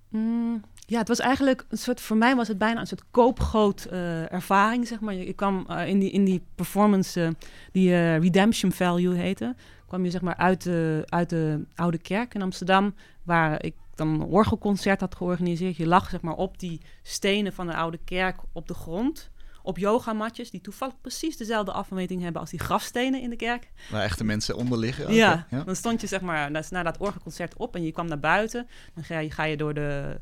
Mm, 0.09 0.65
ja, 0.87 0.99
het 0.99 1.09
was 1.09 1.19
eigenlijk 1.19 1.65
een 1.69 1.79
soort, 1.79 2.01
voor 2.01 2.17
mij 2.17 2.37
was 2.37 2.49
het 2.49 2.59
bijna 2.59 2.81
een 2.81 2.87
soort 2.87 3.05
koopgroot 3.11 3.85
eh, 3.85 4.33
ervaring, 4.33 4.87
zeg 4.87 5.01
maar. 5.01 5.15
Ik 5.15 5.37
kwam 5.37 5.65
eh, 5.69 5.89
in, 5.89 5.99
die, 5.99 6.11
in 6.11 6.25
die 6.25 6.43
performance, 6.55 7.23
eh, 7.23 7.29
die 7.73 8.17
Redemption 8.17 8.73
Value 8.73 9.15
heette, 9.15 9.55
kwam 9.87 10.05
je 10.05 10.11
zeg 10.11 10.21
maar 10.21 10.37
uit 10.37 10.63
de, 10.63 11.03
uit 11.09 11.31
de 11.31 11.65
Oude 11.75 11.99
Kerk 11.99 12.35
in 12.35 12.43
Amsterdam, 12.43 12.95
waar 13.23 13.65
ik 13.65 13.75
dan 13.95 14.09
een 14.09 14.23
orgelconcert 14.23 15.01
had 15.01 15.15
georganiseerd. 15.15 15.77
Je 15.77 15.87
lag 15.87 16.11
zeg 16.11 16.21
maar 16.21 16.35
op 16.35 16.59
die 16.59 16.81
stenen 17.03 17.53
van 17.53 17.67
de 17.67 17.75
Oude 17.75 17.99
Kerk 18.05 18.37
op 18.53 18.69
de 18.69 18.75
grond, 18.75 19.31
op 19.63 19.79
yogamatjes, 19.79 20.51
die 20.51 20.61
toevallig 20.61 20.95
precies 21.01 21.37
dezelfde 21.37 21.73
afmeting 21.73 22.23
hebben 22.23 22.41
als 22.41 22.51
die 22.51 22.61
grafstenen 22.61 23.21
in 23.21 23.31
de 23.31 23.37
kerk. 23.37 23.71
Waar 23.91 24.03
echte 24.03 24.25
mensen 24.25 24.57
onder 24.57 24.79
liggen. 24.79 25.15
Ja, 25.15 25.47
hè? 25.49 25.65
dan 25.65 25.77
stond 25.77 26.01
je 26.01 26.07
zeg 26.07 26.21
maar 26.21 26.51
na, 26.51 26.63
na 26.71 26.83
dat 26.83 26.99
orgelconcert 26.99 27.57
op 27.57 27.75
en 27.75 27.85
je 27.85 27.93
kwam 27.93 28.09
naar 28.09 28.21
buiten. 28.21 28.67
Dan 28.95 29.05
ga 29.05 29.19
je, 29.19 29.31
ga 29.31 29.45
je 29.45 29.57
door 29.57 29.75
de, 29.75 30.21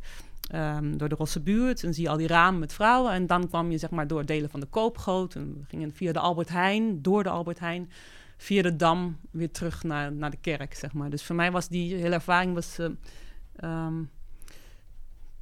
ehm, 0.50 0.96
door 0.96 1.08
de 1.08 1.14
Rosse 1.14 1.40
buurt 1.40 1.84
en 1.84 1.94
zie 1.94 2.02
je 2.02 2.08
al 2.08 2.16
die 2.16 2.26
ramen 2.26 2.60
met 2.60 2.72
vrouwen. 2.72 3.12
En 3.12 3.26
dan 3.26 3.48
kwam 3.48 3.70
je 3.70 3.78
zeg 3.78 3.90
maar 3.90 4.06
door 4.06 4.26
delen 4.26 4.50
van 4.50 4.60
de 4.60 4.66
Koopgoot. 4.66 5.34
En 5.34 5.54
we 5.58 5.64
gingen 5.68 5.92
via 5.92 6.12
de 6.12 6.18
Albert 6.18 6.48
Heijn, 6.48 7.02
door 7.02 7.22
de 7.22 7.28
Albert 7.28 7.58
Heijn, 7.58 7.90
via 8.36 8.62
de 8.62 8.76
Dam 8.76 9.18
weer 9.30 9.50
terug 9.50 9.82
naar, 9.82 10.12
naar 10.12 10.30
de 10.30 10.36
kerk, 10.36 10.74
zeg 10.74 10.92
maar. 10.92 11.10
Dus 11.10 11.24
voor 11.24 11.36
mij 11.36 11.50
was 11.52 11.68
die 11.68 11.94
hele 11.94 12.14
ervaring 12.14 12.54
was... 12.54 12.78
eh, 12.78 12.88
ehm, 13.56 14.02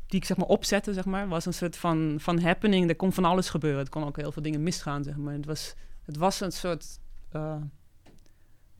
die 0.06 0.20
ik 0.20 0.26
zeg 0.26 0.36
maar 0.36 0.46
opzette, 0.46 0.92
zeg 0.92 1.04
maar, 1.04 1.28
was 1.28 1.46
een 1.46 1.54
soort 1.54 1.76
van, 1.76 2.14
van 2.18 2.40
happening. 2.40 2.88
Er 2.88 2.96
kon 2.96 3.12
van 3.12 3.24
alles 3.24 3.48
gebeuren. 3.48 3.80
Er 3.80 3.88
kon 3.90 4.04
ook 4.04 4.16
heel 4.16 4.32
veel 4.32 4.42
dingen 4.42 4.62
misgaan, 4.62 5.04
zeg 5.04 5.16
maar. 5.16 5.34
Het 5.34 5.46
was, 5.46 5.74
het 6.04 6.16
was 6.16 6.40
een 6.40 6.52
soort... 6.52 6.98
eh, 7.30 7.56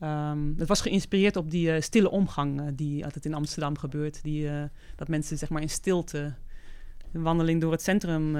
Ehm, 0.01 0.53
het 0.57 0.67
was 0.67 0.81
geïnspireerd 0.81 1.35
op 1.35 1.51
die 1.51 1.71
eh, 1.71 1.81
stille 1.81 2.09
omgang 2.09 2.61
eh, 2.61 2.67
die 2.73 3.03
altijd 3.05 3.25
in 3.25 3.33
Amsterdam 3.33 3.77
gebeurt. 3.77 4.23
Die, 4.23 4.49
eh, 4.49 4.63
dat 4.95 5.07
mensen 5.07 5.37
zeg 5.37 5.49
maar 5.49 5.61
in 5.61 5.69
stilte 5.69 6.33
een 7.13 7.21
wandeling 7.21 7.61
door 7.61 7.71
het 7.71 7.81
centrum 7.81 8.31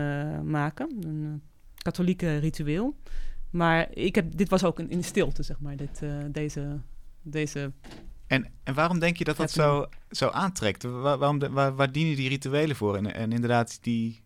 maken. 0.52 0.90
Een 1.04 1.42
katholieke 1.78 2.38
ritueel. 2.38 2.96
Maar 3.50 3.88
ik 3.94 4.16
heb, 4.16 4.38
dit 4.38 4.50
was 4.50 4.64
ook 4.64 4.80
in, 4.80 4.90
in 4.90 5.04
stilte, 5.04 5.44
zeg 5.44 5.60
maar, 5.60 5.76
dit, 5.76 6.02
deze, 6.32 6.80
deze... 7.22 7.72
En, 8.28 8.52
en 8.64 8.74
waarom 8.74 9.00
denk 9.00 9.18
je 9.18 9.24
dat 9.24 9.38
dat 9.38 9.52
zo, 9.52 9.86
zo 10.10 10.28
aantrekt? 10.28 10.84
Waar, 10.84 11.18
waarom 11.18 11.40
de- 11.40 11.50
waar, 11.50 11.76
waar 11.76 11.92
dienen 11.92 12.16
die 12.16 12.30
rituelen 12.30 12.76
voor? 12.76 12.96
En, 12.98 13.14
en 13.14 13.32
inderdaad, 13.32 13.84
die, 13.84 14.22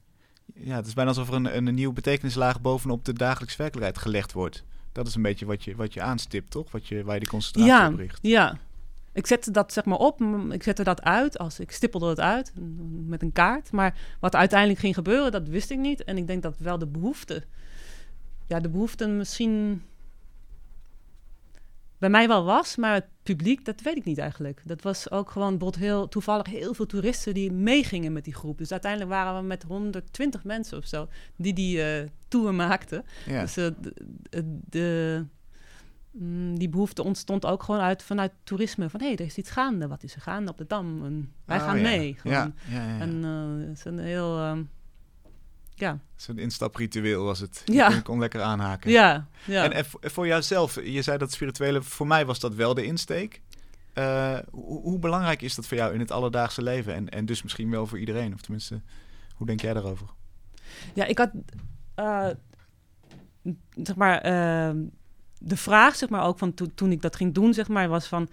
ja, 0.53 0.75
het 0.75 0.87
is 0.87 0.93
bijna 0.93 1.09
alsof 1.09 1.27
er 1.27 1.33
een, 1.33 1.57
een 1.67 1.73
nieuwe 1.75 1.93
betekenislaag 1.93 2.61
bovenop 2.61 3.05
de 3.05 3.13
dagelijkse 3.13 3.57
werkelijkheid 3.57 3.97
gelegd 4.03 4.31
wordt. 4.33 4.65
Dat 4.95 5.07
is 5.07 5.15
een 5.15 5.21
beetje 5.21 5.45
wat 5.45 5.63
je, 5.63 5.75
wat 5.75 5.93
je 5.93 6.01
aanstipt, 6.01 6.51
toch? 6.51 6.71
Wat 6.71 6.87
je, 6.87 7.03
waar 7.03 7.13
je 7.13 7.19
die 7.19 7.29
concentratie 7.29 7.71
Ja, 7.71 7.87
op 7.89 7.95
richt. 7.97 8.19
ja. 8.21 8.57
Ik 9.11 9.27
zette 9.27 9.51
dat 9.51 9.73
zeg 9.73 9.85
maar 9.85 9.97
op, 9.97 10.21
ik 10.51 10.63
zette 10.63 10.83
dat 10.83 11.01
uit, 11.03 11.37
als 11.37 11.59
ik 11.59 11.71
stippelde 11.71 12.09
het 12.09 12.19
uit 12.19 12.51
met 13.05 13.21
een 13.21 13.31
kaart. 13.31 13.71
Maar 13.71 13.95
wat 14.19 14.35
uiteindelijk 14.35 14.79
ging 14.79 14.93
gebeuren, 14.95 15.31
dat 15.31 15.47
wist 15.47 15.69
ik 15.69 15.77
niet. 15.77 16.03
En 16.03 16.17
ik 16.17 16.27
denk 16.27 16.43
dat 16.43 16.57
wel 16.57 16.77
de 16.77 16.85
behoefte, 16.87 17.43
ja, 18.47 18.59
de 18.59 18.69
behoefte 18.69 19.07
misschien 19.07 19.83
bij 21.97 22.09
mij 22.09 22.27
wel 22.27 22.43
was, 22.43 22.75
maar 22.75 22.93
het 22.93 23.05
publiek, 23.25 23.65
dat 23.65 23.81
weet 23.81 23.95
ik 23.97 24.03
niet 24.05 24.17
eigenlijk. 24.17 24.61
Dat 24.65 24.81
was 24.81 25.11
ook 25.11 25.29
gewoon 25.31 25.49
bijvoorbeeld 25.57 25.83
heel 25.83 26.07
toevallig 26.07 26.45
heel 26.47 26.73
veel 26.73 26.85
toeristen 26.85 27.33
die 27.33 27.51
meegingen 27.51 28.13
met 28.13 28.23
die 28.23 28.33
groep. 28.33 28.57
Dus 28.57 28.71
uiteindelijk 28.71 29.11
waren 29.11 29.41
we 29.41 29.47
met 29.47 29.63
120 29.63 30.43
mensen 30.43 30.77
of 30.77 30.85
zo 30.85 31.07
die 31.35 31.53
die 31.53 31.81
eh, 31.83 32.07
tour 32.27 32.53
maakten. 32.53 33.03
Ja. 33.25 33.41
Dus 33.41 33.57
eh, 33.57 33.67
de, 33.81 33.93
de, 34.69 35.25
mm, 36.11 36.57
die 36.59 36.69
behoefte 36.69 37.03
ontstond 37.03 37.45
ook 37.45 37.63
gewoon 37.63 37.81
uit 37.81 38.03
vanuit 38.03 38.31
toerisme. 38.43 38.89
Van 38.89 38.99
hé, 38.99 39.05
hey, 39.07 39.15
er 39.15 39.25
is 39.25 39.37
iets 39.37 39.49
gaande. 39.51 39.87
Wat 39.87 40.03
is 40.03 40.15
er 40.15 40.21
gaande 40.21 40.51
op 40.51 40.57
de 40.57 40.65
Dam? 40.67 41.05
En 41.05 41.31
wij 41.45 41.57
Oh, 41.57 41.63
gaan 41.63 41.77
ja. 41.77 41.83
mee. 41.83 42.17
Ja. 42.23 42.51
En 42.99 43.23
eh, 43.23 43.67
het 43.67 43.77
is 43.77 43.85
een 43.85 43.99
heel... 43.99 44.37
ehm, 44.39 44.63
ja, 45.75 45.99
Zo'n 46.15 46.37
instapritueel 46.37 47.23
was 47.23 47.39
het. 47.39 47.61
Ja. 47.65 47.87
Je 47.87 47.93
kon, 47.93 48.01
kon 48.03 48.19
lekker 48.19 48.41
aanhaken. 48.41 48.91
ja, 48.91 49.27
ja. 49.45 49.71
En, 49.71 49.85
voor- 50.01 50.27
jouzelf, 50.27 50.75
je 50.83 51.01
zei 51.01 51.17
dat 51.17 51.31
spirituele, 51.31 51.81
voor 51.81 52.07
mij 52.07 52.25
was 52.25 52.39
dat 52.39 52.53
wel 52.55 52.73
de 52.73 52.85
insteek. 52.85 53.41
Eh, 53.93 54.37
hoe, 54.51 54.81
hoe 54.81 54.99
belangrijk 54.99 55.41
is 55.41 55.55
dat 55.55 55.67
voor 55.67 55.77
jou 55.77 55.93
in 55.93 55.99
het 55.99 56.11
alledaagse 56.11 56.61
leven? 56.63 56.93
En, 56.93 57.09
en 57.09 57.25
dus 57.25 57.43
misschien 57.43 57.69
wel 57.69 57.87
voor 57.87 57.99
iedereen? 57.99 58.33
Of 58.33 58.41
tenminste, 58.41 58.81
hoe 59.35 59.47
denk 59.47 59.61
jij 59.61 59.73
daarover? 59.73 60.07
Ja, 60.93 61.05
ik 61.05 61.17
had 61.17 61.31
eh, 61.95 62.29
zeg 63.83 63.95
maar 63.95 64.21
ehm, 64.21 64.77
de 65.39 65.57
vraag 65.57 65.95
zeg 65.95 66.09
maar 66.09 66.23
ook 66.25 66.37
van 66.37 66.53
to- 66.53 66.71
toen 66.75 66.91
ik 66.91 67.01
dat 67.01 67.15
ging 67.15 67.33
doen 67.33 67.53
zeg 67.53 67.67
maar 67.67 67.87
was 67.87 68.07
van 68.07 68.29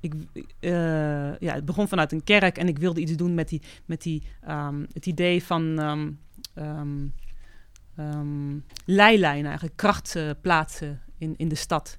ik 0.00 0.14
eh, 0.60 1.38
ja 1.38 1.54
het 1.54 1.64
begon 1.64 1.88
vanuit 1.88 2.12
een 2.12 2.24
kerk 2.24 2.58
en 2.58 2.68
ik 2.68 2.78
wilde 2.78 3.00
iets 3.00 3.12
doen 3.16 3.34
met 3.34 3.48
die 3.48 3.62
met 3.84 4.02
die 4.02 4.22
ehm, 4.40 4.84
het 4.92 5.06
idee 5.06 5.44
van 5.44 5.78
ehm 5.78 6.10
ehm, 6.56 7.06
leilijnen 8.84 9.46
eigenlijk 9.46 9.76
krachtplaatsen 9.76 11.00
in 11.18 11.34
in 11.36 11.48
de 11.48 11.54
stad. 11.54 11.98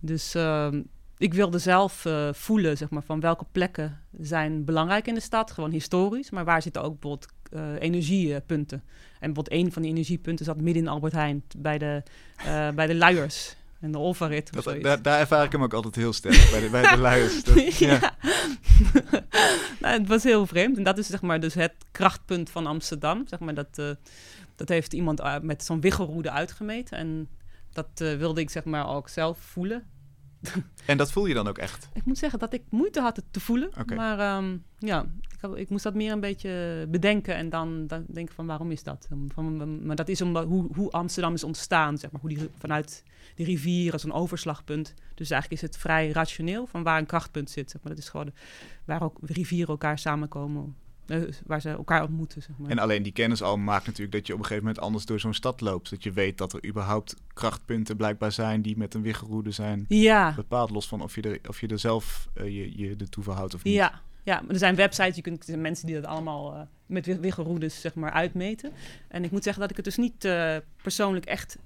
Dus 0.00 0.34
ehm, 0.34 0.82
ik 1.18 1.34
wilde 1.34 1.58
zelf 1.58 2.04
eh, 2.04 2.28
voelen 2.32 2.76
zeg 2.76 2.90
maar 2.90 3.02
van 3.02 3.20
welke 3.20 3.44
plekken 3.52 4.00
zijn 4.20 4.64
belangrijk 4.64 5.06
in 5.06 5.14
de 5.14 5.20
stad, 5.20 5.50
gewoon 5.50 5.70
historisch, 5.70 6.30
maar 6.30 6.44
waar 6.44 6.62
zitten 6.62 6.82
ook 6.82 7.00
bijvoorbeeld 7.00 7.32
eh, 7.50 7.62
energiepunten. 7.78 8.82
En 9.20 9.32
bijvoorbeeld 9.32 9.52
een 9.52 9.72
van 9.72 9.82
die 9.82 9.90
energiepunten 9.90 10.44
zat 10.44 10.60
midden 10.60 10.82
in 10.82 10.88
Albert 10.88 11.12
Heijn, 11.12 11.44
bij 11.56 11.78
de, 11.78 12.02
eh, 12.36 12.70
bij 12.70 12.86
de 12.86 12.94
luiers 12.94 13.56
en 13.84 13.92
de 13.92 13.98
Olvarit. 13.98 14.52
Dat, 14.52 14.82
daar, 14.82 15.02
daar 15.02 15.18
ervaar 15.20 15.44
ik 15.44 15.52
hem 15.52 15.62
ook 15.62 15.74
altijd 15.74 15.94
heel 15.94 16.12
sterk, 16.12 16.48
bij 16.50 16.60
de, 16.60 16.68
bij 16.70 16.82
de 16.94 16.96
luiers. 17.08 17.44
Dat- 17.44 17.76
ja. 17.76 17.88
ja. 18.00 18.14
nou, 19.80 19.98
het 19.98 20.08
was 20.08 20.22
heel 20.22 20.46
vreemd. 20.46 20.76
En 20.76 20.82
dat 20.82 20.98
is 20.98 21.06
zeg 21.06 21.22
maar 21.22 21.40
dus 21.40 21.54
het 21.54 21.74
krachtpunt 21.92 22.50
van 22.50 22.66
Amsterdam. 22.66 23.26
Zeg 23.28 23.38
maar 23.38 23.54
dat, 23.54 23.66
eh, 23.74 23.90
dat 24.56 24.68
heeft 24.68 24.92
iemand 24.92 25.20
eh, 25.20 25.38
met 25.40 25.64
zo'n 25.64 25.80
wiggelroede 25.80 26.30
uitgemeten. 26.30 26.98
En 26.98 27.28
dat 27.72 27.88
eh, 27.94 28.14
wilde 28.16 28.40
ik 28.40 28.50
zeg 28.50 28.64
maar 28.64 28.88
ook 28.88 29.08
zelf 29.08 29.38
voelen. 29.38 29.84
En 30.86 30.96
dat 30.96 31.12
voel 31.12 31.26
je 31.26 31.34
dan 31.34 31.48
ook 31.48 31.58
echt? 31.58 31.88
Ik 31.92 32.04
moet 32.04 32.18
zeggen 32.18 32.38
dat 32.38 32.52
ik 32.52 32.62
moeite 32.68 33.00
had 33.00 33.16
het 33.16 33.24
te 33.30 33.40
voelen. 33.40 33.70
Maar 33.94 34.18
ehm, 34.18 34.56
ja, 34.78 35.06
ik, 35.42 35.56
ik 35.56 35.70
moest 35.70 35.84
dat 35.84 35.94
meer 35.94 36.12
een 36.12 36.20
beetje 36.20 36.86
bedenken. 36.90 37.34
En 37.34 37.48
dan, 37.48 37.86
dan 37.86 38.04
denk 38.08 38.28
ik 38.28 38.34
van 38.34 38.46
waarom 38.46 38.70
is 38.70 38.82
dat? 38.82 39.08
Van, 39.28 39.86
maar 39.86 39.96
dat 39.96 40.08
is 40.08 40.20
omdat 40.20 40.44
hoe, 40.46 40.68
hoe 40.74 40.90
Amsterdam 40.90 41.34
is 41.34 41.44
ontstaan. 41.44 41.98
Zeg 41.98 42.10
maar, 42.10 42.20
hoe 42.20 42.30
die 42.30 42.48
vanuit 42.58 43.02
die 43.34 43.46
rivier 43.46 43.92
als 43.92 44.04
een 44.04 44.12
overslagpunt. 44.12 44.94
Dus 45.14 45.30
eigenlijk 45.30 45.62
is 45.62 45.68
het 45.68 45.80
vrij 45.80 46.10
rationeel 46.10 46.66
van 46.66 46.82
waar 46.82 46.98
een 46.98 47.06
krachtpunt 47.06 47.50
zit. 47.50 47.70
Zeg 47.70 47.82
maar. 47.82 47.92
Dat 47.94 48.02
is 48.02 48.08
gewoon 48.08 48.32
waar 48.84 49.02
ook 49.02 49.18
rivieren 49.22 49.68
elkaar 49.68 49.98
samenkomen. 49.98 50.76
Eh, 51.06 51.20
waar 51.46 51.60
ze 51.60 51.68
elkaar 51.68 52.02
ontmoeten. 52.02 52.42
Zeg 52.42 52.56
maar. 52.58 52.70
En 52.70 52.78
alleen 52.78 53.02
die 53.02 53.12
kennis 53.12 53.42
al 53.42 53.56
maakt 53.58 53.86
natuurlijk 53.86 54.12
dat 54.12 54.26
je 54.26 54.32
op 54.32 54.38
een 54.38 54.44
gegeven 54.44 54.66
moment 54.66 54.84
anders 54.84 55.04
door 55.06 55.20
zo'n 55.20 55.34
stad 55.34 55.60
loopt. 55.60 55.90
Dat 55.90 56.02
je 56.02 56.12
weet 56.12 56.38
dat 56.38 56.52
er 56.52 56.66
überhaupt 56.66 57.16
krachtpunten 57.34 57.96
blijkbaar 57.96 58.32
zijn 58.32 58.62
die 58.62 58.76
met 58.76 58.94
een 58.94 59.02
wiggelroede 59.02 59.50
zijn 59.50 59.84
ja, 59.88 60.32
bepaald. 60.34 60.70
Los 60.70 60.88
van 60.88 61.02
of 61.02 61.14
je 61.14 61.22
er, 61.22 61.38
of 61.48 61.60
je 61.60 61.66
er 61.68 61.78
zelf 61.78 62.28
eh, 62.34 62.44
je, 62.44 62.78
je 62.78 62.96
de 62.96 63.08
toeval 63.08 63.34
houdt 63.34 63.54
of 63.54 63.64
niet. 63.64 63.74
Ja, 63.74 64.00
ja, 64.22 64.40
maar 64.40 64.50
er 64.50 64.58
zijn 64.58 64.74
websites, 64.74 65.16
je 65.16 65.22
kunt, 65.22 65.44
zijn 65.44 65.60
mensen 65.60 65.86
die 65.86 65.94
dat 65.94 66.04
allemaal 66.04 66.54
eh, 66.54 66.60
met 66.86 67.06
wi- 67.06 67.18
wiggelroedes 67.18 67.80
zeg 67.80 67.94
maar 67.94 68.10
uitmeten. 68.10 68.72
En 69.08 69.24
ik 69.24 69.30
moet 69.30 69.42
zeggen 69.42 69.60
dat 69.62 69.70
ik 69.70 69.76
het 69.76 69.84
dus 69.84 69.96
niet 69.96 70.28
persoonlijk 70.82 71.26
echt 71.26 71.58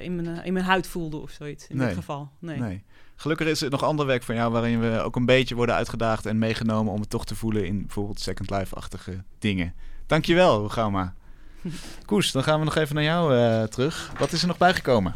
in, 0.00 0.16
mijn, 0.16 0.44
in 0.44 0.52
mijn 0.52 0.64
huid 0.64 0.86
voelde 0.86 1.16
of 1.16 1.30
zoiets 1.30 1.66
in 1.68 1.76
Nee. 1.76 1.86
dit 1.86 1.96
geval. 1.96 2.30
Nee. 2.38 2.58
Nee. 2.58 2.82
Gelukkig 3.20 3.46
is 3.46 3.62
er 3.62 3.70
nog 3.70 3.82
ander 3.82 4.06
werk 4.06 4.22
van 4.22 4.34
jou 4.34 4.52
waarin 4.52 4.80
we 4.80 5.00
ook 5.00 5.16
een 5.16 5.26
beetje 5.26 5.54
worden 5.54 5.74
uitgedaagd 5.74 6.26
en 6.26 6.38
meegenomen 6.38 6.92
om 6.92 7.00
het 7.00 7.10
toch 7.10 7.24
te 7.24 7.34
voelen 7.34 7.66
in 7.66 7.80
bijvoorbeeld 7.80 8.20
Second 8.20 8.50
Life-achtige 8.50 9.22
dingen. 9.38 9.74
Dankjewel, 10.06 10.68
Gauma. 10.68 11.14
Koes, 12.06 12.32
dan 12.32 12.42
gaan 12.42 12.58
we 12.58 12.64
nog 12.64 12.76
even 12.76 12.94
naar 12.94 13.04
jou 13.04 13.36
eh, 13.36 13.62
terug. 13.62 14.12
Wat 14.18 14.32
is 14.32 14.40
er 14.40 14.48
nog 14.48 14.58
bijgekomen? 14.58 15.14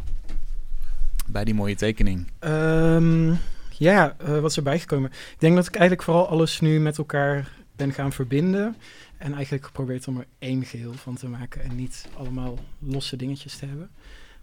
Bij 1.27 1.43
die 1.43 1.53
mooie 1.53 1.75
tekening. 1.75 2.31
Ehm, 2.39 3.33
ja, 3.69 4.15
eh, 4.17 4.39
wat 4.39 4.49
is 4.49 4.57
erbij 4.57 4.79
gekomen? 4.79 5.09
Ik 5.11 5.39
denk 5.39 5.55
dat 5.55 5.67
ik 5.67 5.75
eigenlijk 5.75 6.03
vooral 6.03 6.27
alles 6.27 6.59
nu 6.59 6.79
met 6.79 6.97
elkaar 6.97 7.51
ben 7.75 7.93
gaan 7.93 8.11
verbinden. 8.11 8.75
En 9.17 9.33
eigenlijk 9.33 9.65
geprobeerd 9.65 10.07
om 10.07 10.17
er 10.17 10.27
één 10.39 10.65
geheel 10.65 10.93
van 10.93 11.15
te 11.15 11.27
maken 11.27 11.63
en 11.63 11.75
niet 11.75 12.07
allemaal 12.17 12.57
losse 12.79 13.15
dingetjes 13.15 13.57
te 13.57 13.65
hebben. 13.65 13.89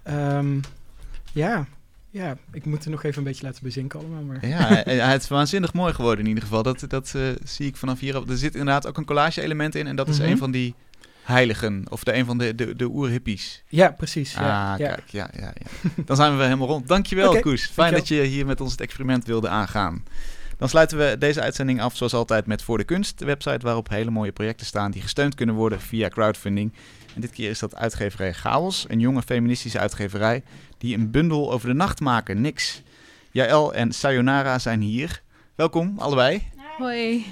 Ehm, 0.02 0.60
ja, 1.32 1.66
ja, 2.12 2.36
ik 2.52 2.64
moet 2.66 2.84
er 2.84 2.90
nog 2.90 3.02
even 3.04 3.18
een 3.18 3.24
beetje 3.24 3.44
laten 3.46 3.62
bezinken 3.62 3.98
allemaal. 3.98 4.22
Maar... 4.22 4.46
Ja, 4.46 4.66
hij- 4.66 4.82
hij- 4.98 5.12
het 5.12 5.22
is 5.22 5.28
waanzinnig 5.28 5.72
mooi 5.72 5.94
geworden 5.94 6.20
in 6.24 6.26
ieder 6.28 6.42
geval. 6.42 6.62
Dat, 6.62 6.84
dat 6.88 7.12
eh, 7.14 7.22
zie 7.44 7.66
ik 7.66 7.76
vanaf 7.76 8.00
hier. 8.00 8.30
Er 8.30 8.36
zit 8.36 8.52
inderdaad 8.54 8.86
ook 8.86 8.96
een 8.96 9.04
collage-element 9.04 9.74
in. 9.74 9.86
En 9.86 9.96
dat 9.96 10.08
is 10.08 10.18
Mhm. 10.18 10.28
een 10.28 10.38
van 10.38 10.50
die 10.50 10.74
heiligen. 11.22 11.84
Of 11.90 12.04
de, 12.04 12.14
een 12.14 12.24
van 12.24 12.38
de, 12.38 12.54
de, 12.54 12.76
de 12.76 12.84
oerhippies. 12.88 13.62
Ja, 13.68 13.90
precies. 13.90 14.32
Ja, 14.32 14.72
ah, 14.72 14.78
ja. 14.78 14.86
kijk. 14.94 15.08
Ja, 15.08 15.30
ja, 15.36 15.52
ja. 15.54 15.90
Dan 16.04 16.16
zijn 16.16 16.30
we 16.30 16.36
weer 16.36 16.46
helemaal 16.46 16.68
rond. 16.68 16.88
Dankjewel, 16.88 17.30
Oké, 17.30 17.40
Koes. 17.40 17.66
Fijn 17.72 17.92
dankjewel. 17.92 18.22
dat 18.22 18.30
je 18.32 18.36
hier 18.36 18.46
met 18.46 18.60
ons 18.60 18.70
het 18.70 18.80
experiment 18.80 19.24
wilde 19.24 19.48
aangaan. 19.48 20.04
Dan 20.58 20.68
sluiten 20.70 20.98
we 20.98 21.16
deze 21.18 21.40
uitzending 21.40 21.80
af 21.80 21.96
zoals 21.96 22.14
altijd 22.14 22.46
met 22.46 22.62
Voor 22.62 22.78
de 22.78 22.84
Kunst. 22.84 23.18
De 23.18 23.24
website 23.24 23.58
waarop 23.66 23.88
hele 23.88 24.10
mooie 24.10 24.32
projecten 24.32 24.66
staan 24.66 24.90
die 24.90 25.02
gesteund 25.02 25.34
kunnen 25.34 25.54
worden 25.54 25.80
via 25.80 26.08
crowdfunding. 26.08 26.72
En 27.14 27.20
dit 27.20 27.30
keer 27.30 27.50
is 27.50 27.58
dat 27.58 27.74
uitgeverij 27.76 28.32
Chaos. 28.32 28.84
Een 28.88 29.00
jonge 29.00 29.22
feministische 29.22 29.78
uitgeverij 29.78 30.42
die 30.82 30.96
een 30.96 31.10
bundel 31.10 31.52
over 31.52 31.68
de 31.68 31.74
nacht 31.74 32.00
maken. 32.00 32.40
Niks. 32.40 32.82
Jaël 33.30 33.74
en 33.74 33.92
Sayonara 33.92 34.58
zijn 34.58 34.80
hier. 34.80 35.22
Welkom, 35.54 35.98
allebei. 35.98 36.42
Hoi. 36.78 37.26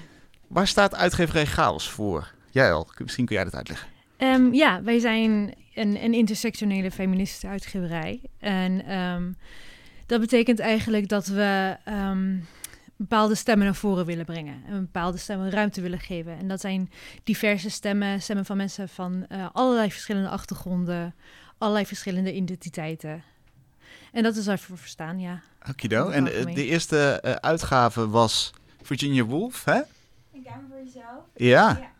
Waar 0.47 0.67
staat 0.67 0.95
uitgeverij 0.95 1.47
Chaos 1.47 1.91
voor? 1.91 2.35
Al, 2.55 2.89
misschien 2.99 3.25
kun 3.27 3.35
jij 3.35 3.45
dat 3.45 3.55
uitleggen. 3.55 3.89
Ehm, 4.17 4.53
ja, 4.53 4.83
wij 4.83 4.99
zijn 4.99 5.55
een, 5.75 6.05
een 6.05 6.15
intersectionele 6.15 6.91
feministische 6.91 7.47
uitgeverij. 7.47 8.21
En 8.39 8.85
ehm, 8.87 9.33
dat 10.07 10.21
betekent 10.21 10.59
eigenlijk 10.59 11.09
dat 11.09 11.27
we 11.27 11.77
ehm, 11.85 12.37
bepaalde 12.97 13.35
stemmen 13.35 13.65
naar 13.65 13.75
voren 13.75 14.07
willen 14.07 14.25
brengen. 14.25 14.63
En 14.67 14.81
bepaalde 14.81 15.19
stemmen 15.19 15.51
ruimte 15.51 15.81
willen 15.81 16.01
geven. 16.01 16.39
En 16.39 16.49
dat 16.49 16.61
zijn 16.61 16.91
diverse 17.25 17.71
stemmen, 17.71 18.23
stemmen 18.23 18.45
van 18.45 18.57
mensen 18.57 18.89
van 18.89 19.27
eh, 19.29 19.47
allerlei 19.53 19.91
verschillende 19.91 20.29
achtergronden, 20.29 21.15
allerlei 21.59 21.87
verschillende 21.87 22.35
identiteiten. 22.35 23.23
En 24.13 24.23
dat 24.23 24.37
is 24.37 24.47
even 24.47 24.79
verstaan, 24.79 25.19
ja. 25.19 25.43
Okido. 25.69 26.11
het 26.11 26.15
En 26.15 26.55
de 26.55 26.65
eerste 26.65 27.21
eh, 27.21 27.33
uitgave 27.33 28.09
was 28.09 28.51
Virginia 28.83 29.25
Woolf, 29.25 29.65
hè? 29.65 29.81
Een 30.35 30.43
kamer 30.43 30.65
voor 30.69 30.79
jezelf. 30.85 31.25
Ja. 31.35 31.69
Ja. 31.69 31.91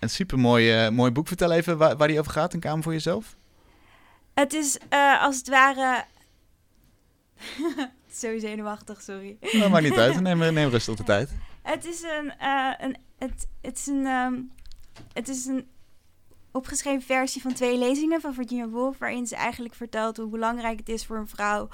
Een 0.00 0.10
supermooi 0.10 0.72
eh, 0.72 0.90
mooi 0.90 1.10
boek. 1.10 1.28
Vertel 1.28 1.52
even 1.52 1.78
waar, 1.78 1.96
waar 1.96 2.08
die 2.08 2.18
over 2.18 2.32
gaat, 2.32 2.54
Een 2.54 2.60
Kamer 2.60 2.82
voor 2.82 2.92
Jezelf. 2.92 3.36
Het 4.34 4.52
is 4.52 4.78
eh, 4.88 5.22
als 5.22 5.36
het 5.36 5.48
ware... 5.48 6.04
Zo 8.20 8.38
zenuwachtig, 8.38 9.00
sorry. 9.02 9.36
Nou, 9.52 9.70
maakt 9.70 9.84
niet 9.84 9.98
uit, 9.98 10.20
neem, 10.20 10.38
neem 10.38 10.68
rustig 10.68 10.96
de 10.96 11.04
tijd. 11.04 11.30
Het 11.62 11.84
is 11.84 12.02
een, 12.02 12.32
eh, 12.38 12.72
een, 12.78 12.96
het, 13.18 13.46
het 13.60 13.78
is 13.78 13.86
een, 13.86 14.06
ehm, 14.06 14.34
het 15.12 15.28
is 15.28 15.46
een 15.46 15.68
opgeschreven 16.52 17.02
versie 17.02 17.42
van 17.42 17.52
twee 17.52 17.78
lezingen 17.78 18.20
van 18.20 18.34
Virginia 18.34 18.68
Woolf, 18.68 18.98
waarin 18.98 19.26
ze 19.26 19.36
eigenlijk 19.36 19.74
vertelt 19.74 20.16
hoe 20.16 20.28
belangrijk 20.28 20.78
het 20.78 20.88
is 20.88 21.06
voor 21.06 21.16
een 21.16 21.28
vrouw 21.28 21.68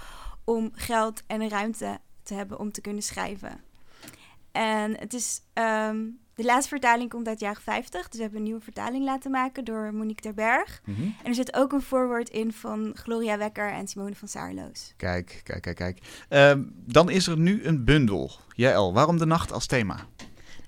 om 0.44 0.70
geld 0.74 1.22
en 1.26 1.40
een 1.40 1.48
ruimte 1.48 1.98
te 2.22 2.34
hebben 2.34 2.58
om 2.58 2.72
te 2.72 2.80
kunnen 2.80 3.02
schrijven. 3.02 3.60
En 4.52 4.98
het 4.98 5.14
is, 5.14 5.40
ehm, 5.52 5.96
de 6.34 6.44
laatste 6.44 6.68
vertaling 6.68 7.10
komt 7.10 7.28
uit 7.28 7.40
jaren 7.40 7.62
50, 7.62 8.08
dus 8.08 8.16
we 8.16 8.20
hebben 8.20 8.38
een 8.38 8.44
nieuwe 8.44 8.60
vertaling 8.60 9.04
laten 9.04 9.30
maken 9.30 9.64
door 9.64 9.94
Monique 9.94 10.22
Terberg. 10.22 10.82
Mhm. 10.84 11.02
En 11.02 11.24
er 11.24 11.34
zit 11.34 11.54
ook 11.54 11.72
een 11.72 11.82
voorwoord 11.82 12.28
in 12.28 12.52
van 12.52 12.92
Gloria 12.94 13.38
Wekker 13.38 13.72
en 13.72 13.88
Simone 13.88 14.14
van 14.14 14.28
Saarloos. 14.28 14.92
Kijk, 14.96 15.40
kijk, 15.44 15.62
kijk, 15.62 15.76
kijk. 15.76 15.98
Ehm, 16.28 16.62
dan 16.68 17.10
is 17.10 17.26
er 17.26 17.38
nu 17.38 17.64
een 17.64 17.84
bundel. 17.84 18.30
Jij 18.54 18.74
waarom 18.74 19.18
de 19.18 19.26
nacht 19.26 19.52
als 19.52 19.66
thema? 19.66 20.06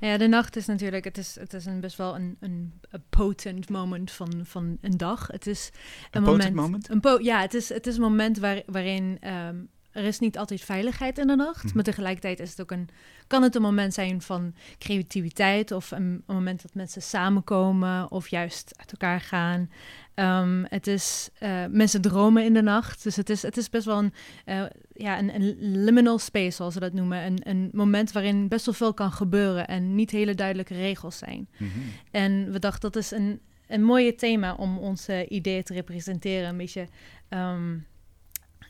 Ja, 0.01 0.17
de 0.17 0.27
nacht 0.27 0.57
is 0.57 0.67
natuurlijk, 0.67 1.05
het 1.05 1.19
is, 1.19 1.37
het 1.41 1.55
is 1.55 1.65
een 1.65 1.81
best 1.81 1.97
wel 1.97 2.15
een, 2.15 2.37
een, 2.41 2.81
een 2.91 3.03
potent 3.09 3.69
moment 3.69 4.11
van, 4.11 4.41
van 4.43 4.79
een 4.81 4.97
dag. 4.97 5.27
Het 5.27 5.47
is 5.47 5.71
Een 6.11 6.23
potent 6.23 6.55
moment? 6.55 6.91
Een 6.91 7.01
po 7.01 7.19
ja, 7.21 7.41
het 7.41 7.55
is, 7.55 7.69
het 7.69 7.87
is 7.87 7.95
een 7.95 8.03
moment 8.03 8.39
waar, 8.39 8.63
waarin 8.67 9.17
ehm, 9.21 9.57
er 9.91 10.05
is 10.05 10.19
niet 10.19 10.39
altijd 10.39 10.61
veiligheid 10.61 11.19
in 11.19 11.27
de 11.27 11.37
nacht. 11.37 11.65
Mhm. 11.65 11.75
Maar 11.75 11.85
tegelijkertijd 11.85 12.41
is 12.41 12.51
het 12.51 12.61
ook 12.61 12.71
een, 12.71 12.89
kan 13.27 13.43
het 13.43 13.55
een 13.55 13.63
moment 13.63 13.95
zijn 13.95 14.23
van 14.23 14.55
creativiteit 14.79 15.73
of 15.73 15.91
een, 15.91 16.23
een 16.27 16.35
moment 16.35 16.63
dat 16.63 16.75
mensen 16.75 17.03
samenkomen 17.03 18.11
of 18.11 18.29
juist 18.29 18.73
uit 18.77 18.93
elkaar 18.93 19.21
gaan. 19.21 19.71
Ehm, 20.19 20.65
het 20.69 20.87
is, 20.87 21.29
eh, 21.39 21.65
mensen 21.71 22.01
dromen 22.01 22.45
in 22.45 22.55
de 22.55 22.63
nacht. 22.63 23.03
Dus 23.03 23.17
het 23.17 23.31
is, 23.31 23.43
het 23.43 23.57
is 23.57 23.71
best 23.71 23.85
wel 23.85 23.99
een, 23.99 24.13
eh, 24.45 24.63
ja, 24.93 25.19
een, 25.19 25.35
een 25.35 25.57
liminal 25.85 26.19
space, 26.19 26.51
zoals 26.57 26.75
ze 26.75 26.81
dat 26.81 26.93
noemen. 26.93 27.25
Een, 27.25 27.39
een 27.43 27.69
moment 27.73 28.13
waarin 28.13 28.49
best 28.49 28.65
wel 28.65 28.75
veel 28.75 28.95
kan 28.95 29.13
gebeuren 29.13 29.69
en 29.69 29.95
niet 29.95 30.11
hele 30.11 30.35
duidelijke 30.35 30.75
regels 30.75 31.19
zijn. 31.19 31.49
Mhm. 31.57 31.71
En 32.11 32.53
we 32.53 32.59
dachten 32.59 32.81
dat 32.93 33.03
is 33.03 33.11
een, 33.11 33.41
een 33.67 33.83
mooie 33.83 34.15
thema 34.15 34.55
om 34.55 34.79
onze 34.79 35.29
ideeën 35.29 35.63
te 35.63 35.75
representeren. 35.75 36.49
Een 36.49 36.57
beetje 36.57 36.89
ehm, 37.29 37.77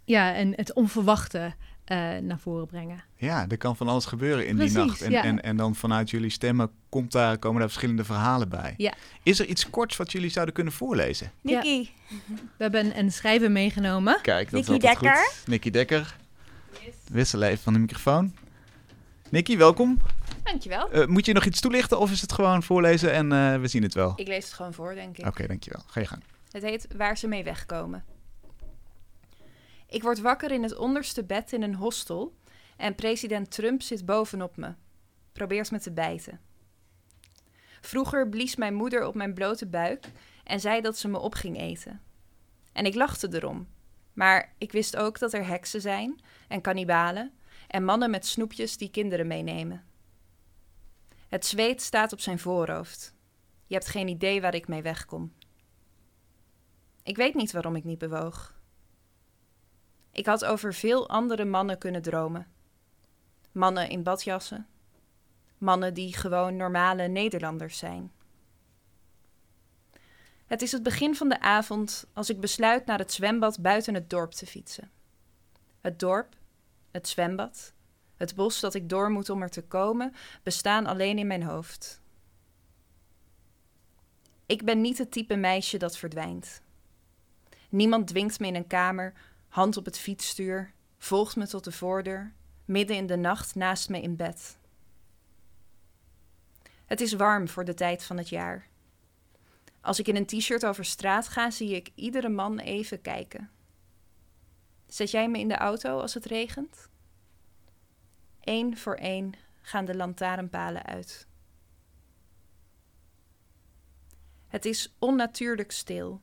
ja, 0.09 0.35
en 0.35 0.53
het 0.57 0.73
onverwachte 0.73 1.55
eh, 1.85 1.97
naar 2.17 2.39
voren 2.39 2.67
brengen. 2.67 3.05
Ja, 3.17 3.47
er 3.49 3.57
kan 3.57 3.77
van 3.77 3.89
alles 3.89 4.05
gebeuren 4.05 4.47
in 4.47 4.57
die 4.57 4.71
nacht. 4.71 5.03
En, 5.03 5.11
ja. 5.11 5.23
en, 5.23 5.43
en 5.43 5.57
dan 5.57 5.75
vanuit 5.75 6.11
jullie 6.11 6.31
stemmen 6.31 6.71
komt 6.89 7.13
daar, 7.13 7.39
komen 7.39 7.59
daar 7.59 7.69
verschillende 7.69 8.05
verhalen 8.05 8.49
bij. 8.49 8.75
Ja. 8.77 8.95
Is 9.23 9.39
er 9.39 9.47
iets 9.47 9.71
korts 9.71 9.97
wat 9.97 10.13
jullie 10.13 10.31
zouden 10.31 10.55
kunnen 10.55 10.73
voorlezen? 10.73 11.33
Ja. 11.41 11.51
Nikki, 11.55 11.91
We 12.29 12.63
hebben 12.63 12.99
een, 12.99 13.13
schrijver 13.13 13.51
meegenomen. 13.51 14.19
Kijk, 14.23 14.51
dat 14.51 14.69
altijd 14.69 14.81
Dekker. 14.81 15.17
goed. 15.17 15.47
Nicky 15.47 15.71
Dekker. 15.71 16.17
Wissel 17.11 17.43
even 17.43 17.59
van 17.59 17.73
de 17.73 17.79
microfoon. 17.79 18.35
Nicky, 19.29 19.57
welkom. 19.57 19.99
Dankjewel. 20.43 20.91
Eh, 20.91 21.07
moet 21.07 21.27
je 21.27 21.33
nog 21.33 21.45
iets 21.45 21.61
toelichten 21.61 21.99
of 21.99 22.11
is 22.11 22.21
het 22.21 22.33
gewoon 22.33 22.63
voorlezen 22.63 23.13
en 23.13 23.33
eh, 23.33 23.61
we 23.61 23.69
zien 23.69 23.83
het 23.83 23.95
wel? 23.95 24.13
Ik 24.17 24.29
lees 24.29 24.45
het 24.45 24.53
gewoon 24.53 24.75
voor, 24.75 24.95
denk 24.95 25.19
ik. 25.19 25.27
Oké, 25.27 25.47
dankjewel. 25.47 25.83
Ga 25.87 26.01
je 26.01 26.07
gang. 26.07 26.23
Het 26.51 26.63
heet 26.63 26.87
Waar 26.97 27.19
ze 27.19 27.27
mee 27.27 27.45
wegkomen. 27.45 28.05
Ik 29.89 30.03
word 30.03 30.21
wakker 30.21 30.51
in 30.51 30.63
het 30.63 30.77
onderste 30.77 31.25
bed 31.25 31.53
in 31.53 31.63
een 31.63 31.75
hostel 31.75 32.37
en 32.77 32.95
president 32.95 33.51
Trump 33.51 33.83
zit 33.83 34.07
bovenop 34.07 34.57
me. 34.57 34.75
Probeert 35.33 35.71
me 35.71 35.81
te 35.81 35.93
bijten. 35.93 36.41
Vroeger 37.81 38.29
blies 38.29 38.57
mijn 38.57 38.75
moeder 38.75 39.07
op 39.07 39.15
mijn 39.15 39.35
blote 39.35 39.67
buik 39.67 40.11
en 40.45 40.61
zei 40.61 40.81
dat 40.81 40.99
ze 40.99 41.09
me 41.09 41.19
op 41.19 41.35
ging 41.35 41.59
eten. 41.59 42.03
En 42.73 42.85
ik 42.85 42.95
lachte 42.95 43.29
erom. 43.33 43.69
Maar 44.13 44.55
ik 44.59 44.73
wist 44.73 44.97
ook 44.97 45.19
dat 45.19 45.33
er 45.33 45.47
heksen 45.47 45.81
zijn 45.81 46.21
en 46.49 46.61
kannibalen 46.61 47.33
en 47.67 47.85
mannen 47.85 48.11
met 48.11 48.27
snoepjes 48.27 48.77
die 48.77 48.91
kinderen 48.91 49.27
meenemen. 49.27 49.85
Het 51.29 51.47
zweet 51.47 51.83
staat 51.83 52.13
op 52.13 52.21
zijn 52.21 52.39
voorhoofd. 52.39 53.15
Je 53.67 53.75
hebt 53.75 53.89
geen 53.89 54.09
idee 54.09 54.41
waar 54.41 54.55
ik 54.55 54.69
mee 54.69 54.83
wegkom. 54.83 55.33
Ik 57.03 57.17
weet 57.17 57.35
niet 57.35 57.53
waarom 57.53 57.77
ik 57.77 57.85
niet 57.85 57.99
bewoog. 57.99 58.58
Ik 60.19 60.27
had 60.27 60.45
over 60.45 60.75
veel 60.75 61.09
andere 61.09 61.45
mannen 61.45 61.79
kunnen 61.79 62.03
dromen. 62.03 62.47
Mannen 63.53 63.89
in 63.89 64.03
badjassen. 64.03 64.67
Mannen 65.59 65.95
die 65.95 66.17
gewoon 66.17 66.57
normale 66.57 67.09
Nederlanders 67.09 67.79
zijn. 67.79 68.13
Het 70.47 70.63
is 70.63 70.73
het 70.73 70.83
begin 70.83 71.15
van 71.15 71.29
de 71.29 71.41
avond 71.41 72.07
als 72.13 72.31
ik 72.31 72.41
besluit 72.41 72.87
naar 72.87 72.99
het 72.99 73.13
zwembad 73.13 73.61
buiten 73.61 73.95
het 73.95 74.11
dorp 74.11 74.31
te 74.31 74.47
fietsen. 74.47 74.91
Het 75.81 75.99
dorp, 75.99 76.37
het 76.91 77.09
zwembad, 77.09 77.73
het 78.17 78.35
bos 78.35 78.61
dat 78.61 78.75
ik 78.75 78.89
door 78.89 79.11
moet 79.11 79.31
om 79.31 79.43
er 79.43 79.51
te 79.51 79.63
komen, 79.63 80.15
bestaan 80.43 80.87
alleen 80.87 81.19
in 81.19 81.27
mijn 81.27 81.43
hoofd. 81.43 82.01
Ik 84.47 84.65
ben 84.65 84.81
niet 84.81 84.99
het 84.99 85.11
type 85.11 85.37
meisje 85.37 85.77
dat 85.77 85.97
verdwijnt. 85.97 86.63
Niemand 87.69 88.07
dwingt 88.07 88.41
me 88.41 88.47
in 88.47 88.55
een 88.55 88.67
kamer, 88.67 89.13
hand 89.49 89.77
op 89.77 89.85
het 89.85 89.99
fietsstuur, 89.99 90.73
volgt 90.99 91.37
me 91.37 91.47
tot 91.47 91.65
de 91.65 91.73
voordeur, 91.73 92.33
midden 92.65 92.97
in 92.97 93.07
de 93.07 93.17
nacht 93.17 93.55
naast 93.55 93.89
me 93.89 94.01
in 94.01 94.17
bed. 94.17 94.59
Het 96.87 97.01
is 97.01 97.13
warm 97.13 97.49
voor 97.49 97.65
de 97.65 97.75
tijd 97.75 98.05
van 98.05 98.17
het 98.17 98.29
jaar. 98.29 98.69
Als 99.81 99.99
ik 99.99 100.09
in 100.09 100.17
een 100.17 100.27
t-shirt 100.27 100.67
over 100.67 100.85
straat 100.85 101.29
ga, 101.29 101.51
zie 101.51 101.75
ik 101.75 101.91
iedere 101.95 102.29
man 102.29 102.59
even 102.59 103.01
kijken. 103.01 103.51
Zet 104.87 105.11
jij 105.11 105.29
me 105.29 105.39
in 105.39 105.49
de 105.49 105.57
auto 105.57 106.01
als 106.01 106.15
het 106.15 106.25
regent? 106.25 106.89
Eén 108.41 108.77
voor 108.77 108.95
één 108.95 109.33
gaan 109.61 109.85
de 109.85 109.97
lantaarnpalen 109.97 110.83
uit. 110.83 111.27
Het 114.47 114.65
is 114.65 114.95
onnatuurlijk 114.99 115.73
stil. 115.73 116.21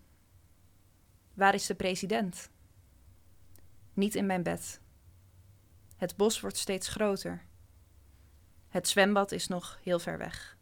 Waar 1.34 1.54
is 1.54 1.66
de 1.66 1.76
president? 1.76 2.50
Niet 3.96 4.16
in 4.16 4.26
mijn 4.26 4.44
bed. 4.44 4.80
Het 5.96 6.16
bos 6.16 6.40
wordt 6.40 6.58
steeds 6.58 6.88
groter. 6.88 7.42
Het 8.70 8.88
zwembad 8.88 9.32
is 9.32 9.48
nog 9.48 9.80
heel 9.84 10.00
ver 10.00 10.18
weg. 10.18 10.58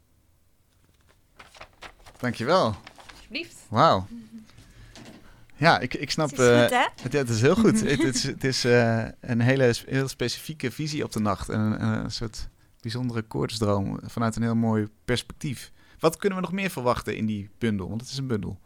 Dankjewel. 2.18 2.76
Alsjeblieft. 3.12 3.66
Wauw. 3.70 4.08
Ja, 5.56 5.80
ik, 5.80 5.94
ik 5.94 6.12
snap... 6.12 6.30
Het 6.30 6.40
is 6.40 6.48
eh, 6.48 6.62
goed, 6.62 6.70
hè? 6.70 6.86
het, 7.02 7.12
ja, 7.12 7.18
het 7.18 7.30
is 7.30 7.42
heel 7.42 7.56
goed. 7.56 7.82
het, 7.82 8.02
het 8.02 8.16
is, 8.16 8.24
het 8.24 8.44
is 8.44 8.66
eh, 8.66 9.06
een 9.20 9.42
hele 9.42 9.74
heel 9.86 10.08
specifieke 10.08 10.72
visie 10.72 11.04
op 11.04 11.12
de 11.12 11.20
nacht. 11.20 11.50
En 11.50 11.60
een, 11.60 11.82
een 11.82 12.12
soort 12.12 12.48
bijzondere 12.82 13.22
koortsdroom 13.22 14.00
vanuit 14.04 14.36
een 14.36 14.42
heel 14.42 14.56
mooi 14.56 14.90
perspectief. 15.06 15.72
Wat 16.00 16.18
kunnen 16.18 16.38
we 16.38 16.44
nog 16.44 16.54
meer 16.54 16.70
verwachten 16.70 17.18
in 17.18 17.26
die 17.26 17.50
bundel? 17.58 17.90
Want 17.90 18.02
het 18.02 18.10
is 18.10 18.18
een 18.18 18.28
bundel. 18.28 18.60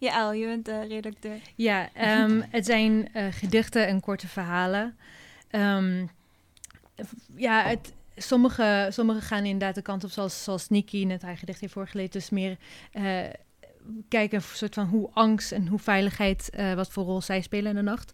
Ja, 0.00 0.22
Al, 0.22 0.32
je 0.32 0.46
bent 0.46 0.64
de 0.64 0.86
redacteur. 0.86 1.40
Ja, 1.54 1.88
ehm, 1.94 2.40
het 2.50 2.66
zijn 2.66 3.08
eh, 3.12 3.26
gedichten 3.30 3.86
en 3.86 4.00
korte 4.00 4.28
verhalen. 4.28 4.96
Ehm, 5.50 6.06
ja, 7.36 7.62
het, 7.62 7.92
sommige, 8.16 8.88
sommige 8.90 9.20
gaan 9.20 9.44
inderdaad 9.44 9.74
de 9.74 9.82
kant 9.82 10.04
op 10.04 10.10
zoals, 10.10 10.44
zoals 10.44 10.68
Nikki 10.68 11.04
net 11.04 11.22
haar 11.22 11.36
gedicht 11.36 11.60
heeft 11.60 11.72
voorgelezen. 11.72 12.10
Dus 12.10 12.30
meer 12.30 12.56
eh, 12.92 13.24
kijken 14.08 14.38
een 14.38 14.44
soort 14.44 14.74
van 14.74 14.86
hoe 14.86 15.10
angst 15.12 15.52
en 15.52 15.66
hoe 15.66 15.78
veiligheid, 15.78 16.50
eh, 16.50 16.74
wat 16.74 16.90
voor 16.90 17.04
rol 17.04 17.20
zij 17.20 17.40
spelen 17.40 17.70
in 17.70 17.76
de 17.76 17.82
nacht. 17.82 18.12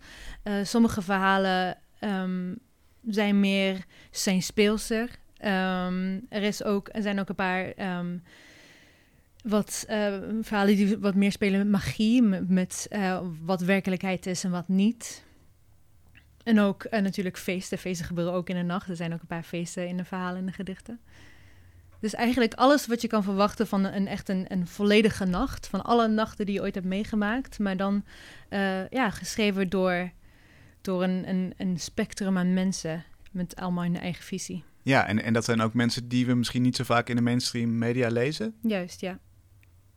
Sommige 0.63 1.03
verhalen 1.03 1.79
ehm, 1.99 2.55
zijn 3.09 3.41
meer, 3.41 3.85
zijn 4.11 4.43
speelser. 4.43 5.11
Er, 6.29 6.43
is 6.43 6.63
ook, 6.63 6.89
er 6.93 7.03
zijn 7.03 7.21
ook 7.21 7.29
een 7.29 7.35
paar 7.35 7.73
wat 9.49 9.85
eh, 9.89 10.15
verhalen 10.41 10.77
die 10.77 10.99
wat 10.99 11.15
meer 11.15 11.33
spelen 11.33 11.59
met 11.59 11.69
magie, 11.69 12.23
met, 12.49 12.87
eh, 12.91 13.21
wat 13.43 13.61
werkelijkheid 13.61 14.27
is 14.27 14.45
en 14.45 14.51
wat 14.51 14.69
niet. 14.69 15.25
En 16.43 16.61
ook 16.61 16.85
eh, 16.85 17.03
natuurlijk 17.03 17.39
feesten. 17.39 17.79
Feesten 17.79 18.07
gebeuren 18.07 18.33
ook 18.33 18.49
in 18.49 18.57
de 18.57 18.63
nacht. 18.63 18.89
Er 18.89 18.97
zijn 18.97 19.13
ook 19.13 19.21
een 19.21 19.27
paar 19.27 19.43
feesten 19.43 19.89
in 19.89 19.97
de 19.97 20.05
verhalen 20.05 20.39
en 20.39 20.47
de 20.47 20.53
gedichten. 20.53 21.01
Dus 22.01 22.15
eigenlijk 22.15 22.55
alles 22.55 22.87
wat 22.87 23.03
je 23.03 23.09
kan 23.09 23.23
verwachten 23.23 23.67
van 23.67 23.85
een 23.85 24.07
echt 24.07 24.29
een, 24.29 24.45
een 24.49 24.67
volledige 24.67 25.25
nacht. 25.25 25.67
Van 25.67 25.83
alle 25.83 26.09
nachten 26.09 26.47
die 26.47 26.55
je 26.55 26.61
ooit 26.61 26.75
hebt 26.75 26.87
meegemaakt. 26.87 27.59
Maar 27.59 27.77
dan 27.77 28.05
ja, 28.91 29.11
geschreven 29.11 29.69
door, 29.69 30.11
door 30.81 31.03
een, 31.03 31.29
een, 31.29 31.55
een 31.57 31.79
spectrum 31.79 32.39
aan 32.39 32.55
mensen. 32.55 33.05
Met 33.31 33.57
allemaal 33.57 33.85
hun 33.85 33.99
eigen 33.99 34.25
visie. 34.25 34.65
Ja, 34.83 35.07
en, 35.07 35.23
en 35.23 35.33
dat 35.33 35.45
zijn 35.45 35.61
ook 35.61 35.75
mensen 35.75 36.09
die 36.09 36.27
we 36.27 36.35
misschien 36.35 36.63
niet 36.63 36.77
zo 36.77 36.85
vaak 36.85 37.09
in 37.09 37.17
de 37.17 37.23
mainstream 37.23 37.79
media 37.79 38.09
lezen. 38.09 38.55
Juist, 38.63 39.01
ja. 39.01 39.19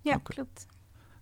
Ja, 0.02 0.20
klopt. 0.24 0.66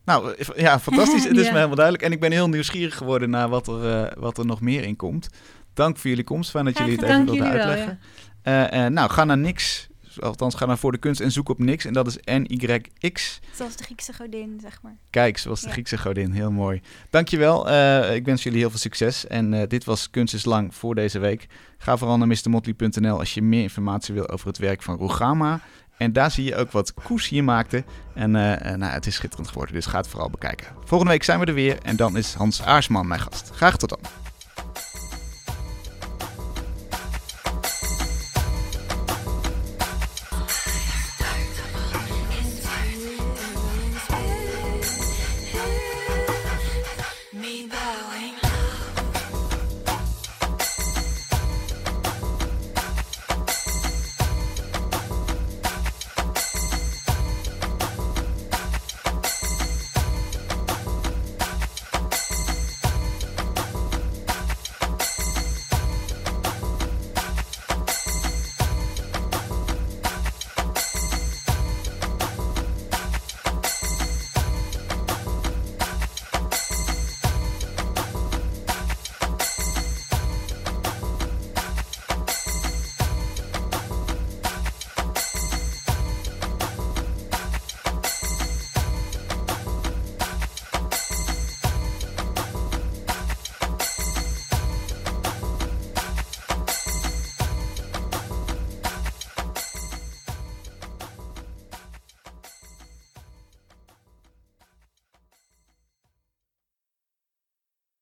Nou, 0.06 0.34
eh, 0.34 0.48
ja, 0.56 0.80
fantastisch. 0.80 1.24
Het 1.28 1.38
is 1.38 1.46
me 1.46 1.54
helemaal 1.54 1.76
duidelijk. 1.76 2.04
En 2.06 2.12
ik 2.12 2.20
ben 2.20 2.32
heel 2.32 2.50
nieuwsgierig 2.50 2.98
geworden 2.98 3.30
naar 3.30 3.50
wat 3.50 3.68
er, 3.68 4.06
eh, 4.06 4.18
wat 4.18 4.38
er 4.38 4.46
nog 4.46 4.62
meer 4.62 4.84
in 4.84 4.96
komt. 4.96 5.30
Dank 5.74 5.98
voor 5.98 6.10
jullie 6.10 6.24
komst. 6.26 6.50
Fijn 6.50 6.66
dat 6.66 6.78
jullie 6.78 6.96
het 6.96 7.04
even 7.04 7.26
wilden 7.26 7.44
wel, 7.44 7.52
uitleggen. 7.52 8.00
ja. 8.44 8.70
Eh, 8.72 8.92
nou, 8.92 9.10
ga 9.10 9.24
naar 9.24 9.38
niks. 9.38 9.88
Althans, 10.20 10.56
ga 10.56 10.66
naar 10.66 10.78
voor 10.78 10.92
de 10.92 10.98
kunst 10.98 11.22
en 11.22 11.32
zoek 11.32 11.50
op 11.50 11.60
niks. 11.60 11.86
En 11.86 11.94
dat 11.94 12.08
is 12.08 12.18
N-Y-X. 12.24 13.40
Zoals 13.54 13.76
de 13.76 13.84
Griekse 13.84 14.14
godin, 14.14 14.60
zeg 14.62 14.82
maar. 14.82 14.96
Kijk, 15.10 15.38
zoals 15.38 15.62
de 15.62 15.68
Ja. 15.68 15.74
Griekse 15.74 15.98
godin. 15.98 16.32
Heel 16.32 16.52
mooi. 16.52 16.82
Dankjewel. 17.10 17.70
Ik 18.14 18.26
wens 18.26 18.44
jullie 18.44 18.60
heel 18.60 18.70
veel 18.70 18.80
succes. 18.80 19.28
En 19.28 19.68
dit 19.68 19.84
was 19.84 20.10
Kunst 20.10 20.34
is 20.34 20.46
Lang 20.46 20.76
voor 20.76 20.96
deze 20.96 21.20
week. 21.20 21.48
Ga 21.78 21.98
vooral 21.98 22.18
naar 22.18 22.28
mrmotley.nl 22.28 23.20
als 23.20 23.34
je 23.34 23.42
meer 23.42 23.62
informatie 23.62 24.14
wil 24.14 24.30
over 24.30 24.48
het 24.48 24.58
werk 24.58 24.82
van 24.82 24.98
Rugama. 24.98 25.62
En 25.98 26.14
daar 26.14 26.32
zie 26.32 26.44
je 26.44 26.56
ook 26.56 26.72
wat 26.72 26.94
Koes 26.94 27.28
hier 27.28 27.44
maakte. 27.44 27.84
En 28.14 28.36
eh, 28.36 28.72
eh, 28.72 28.80
nou, 28.80 28.94
het 28.94 29.06
is 29.06 29.16
schitterend 29.16 29.48
geworden, 29.48 29.76
dus 29.76 29.86
ga 29.86 29.98
het 29.98 30.08
vooral 30.08 30.30
bekijken. 30.30 30.68
Volgende 30.86 31.14
week 31.14 31.24
zijn 31.24 31.40
we 31.40 31.46
er 31.46 31.54
weer 31.54 31.78
en 31.82 31.96
dan 31.96 32.18
is 32.18 32.34
Hans 32.34 32.64
Aarsman 32.64 33.08
mijn 33.08 33.20
gast. 33.20 33.50
Graag 33.54 33.78
tot 33.78 33.90
dan. 33.90 34.27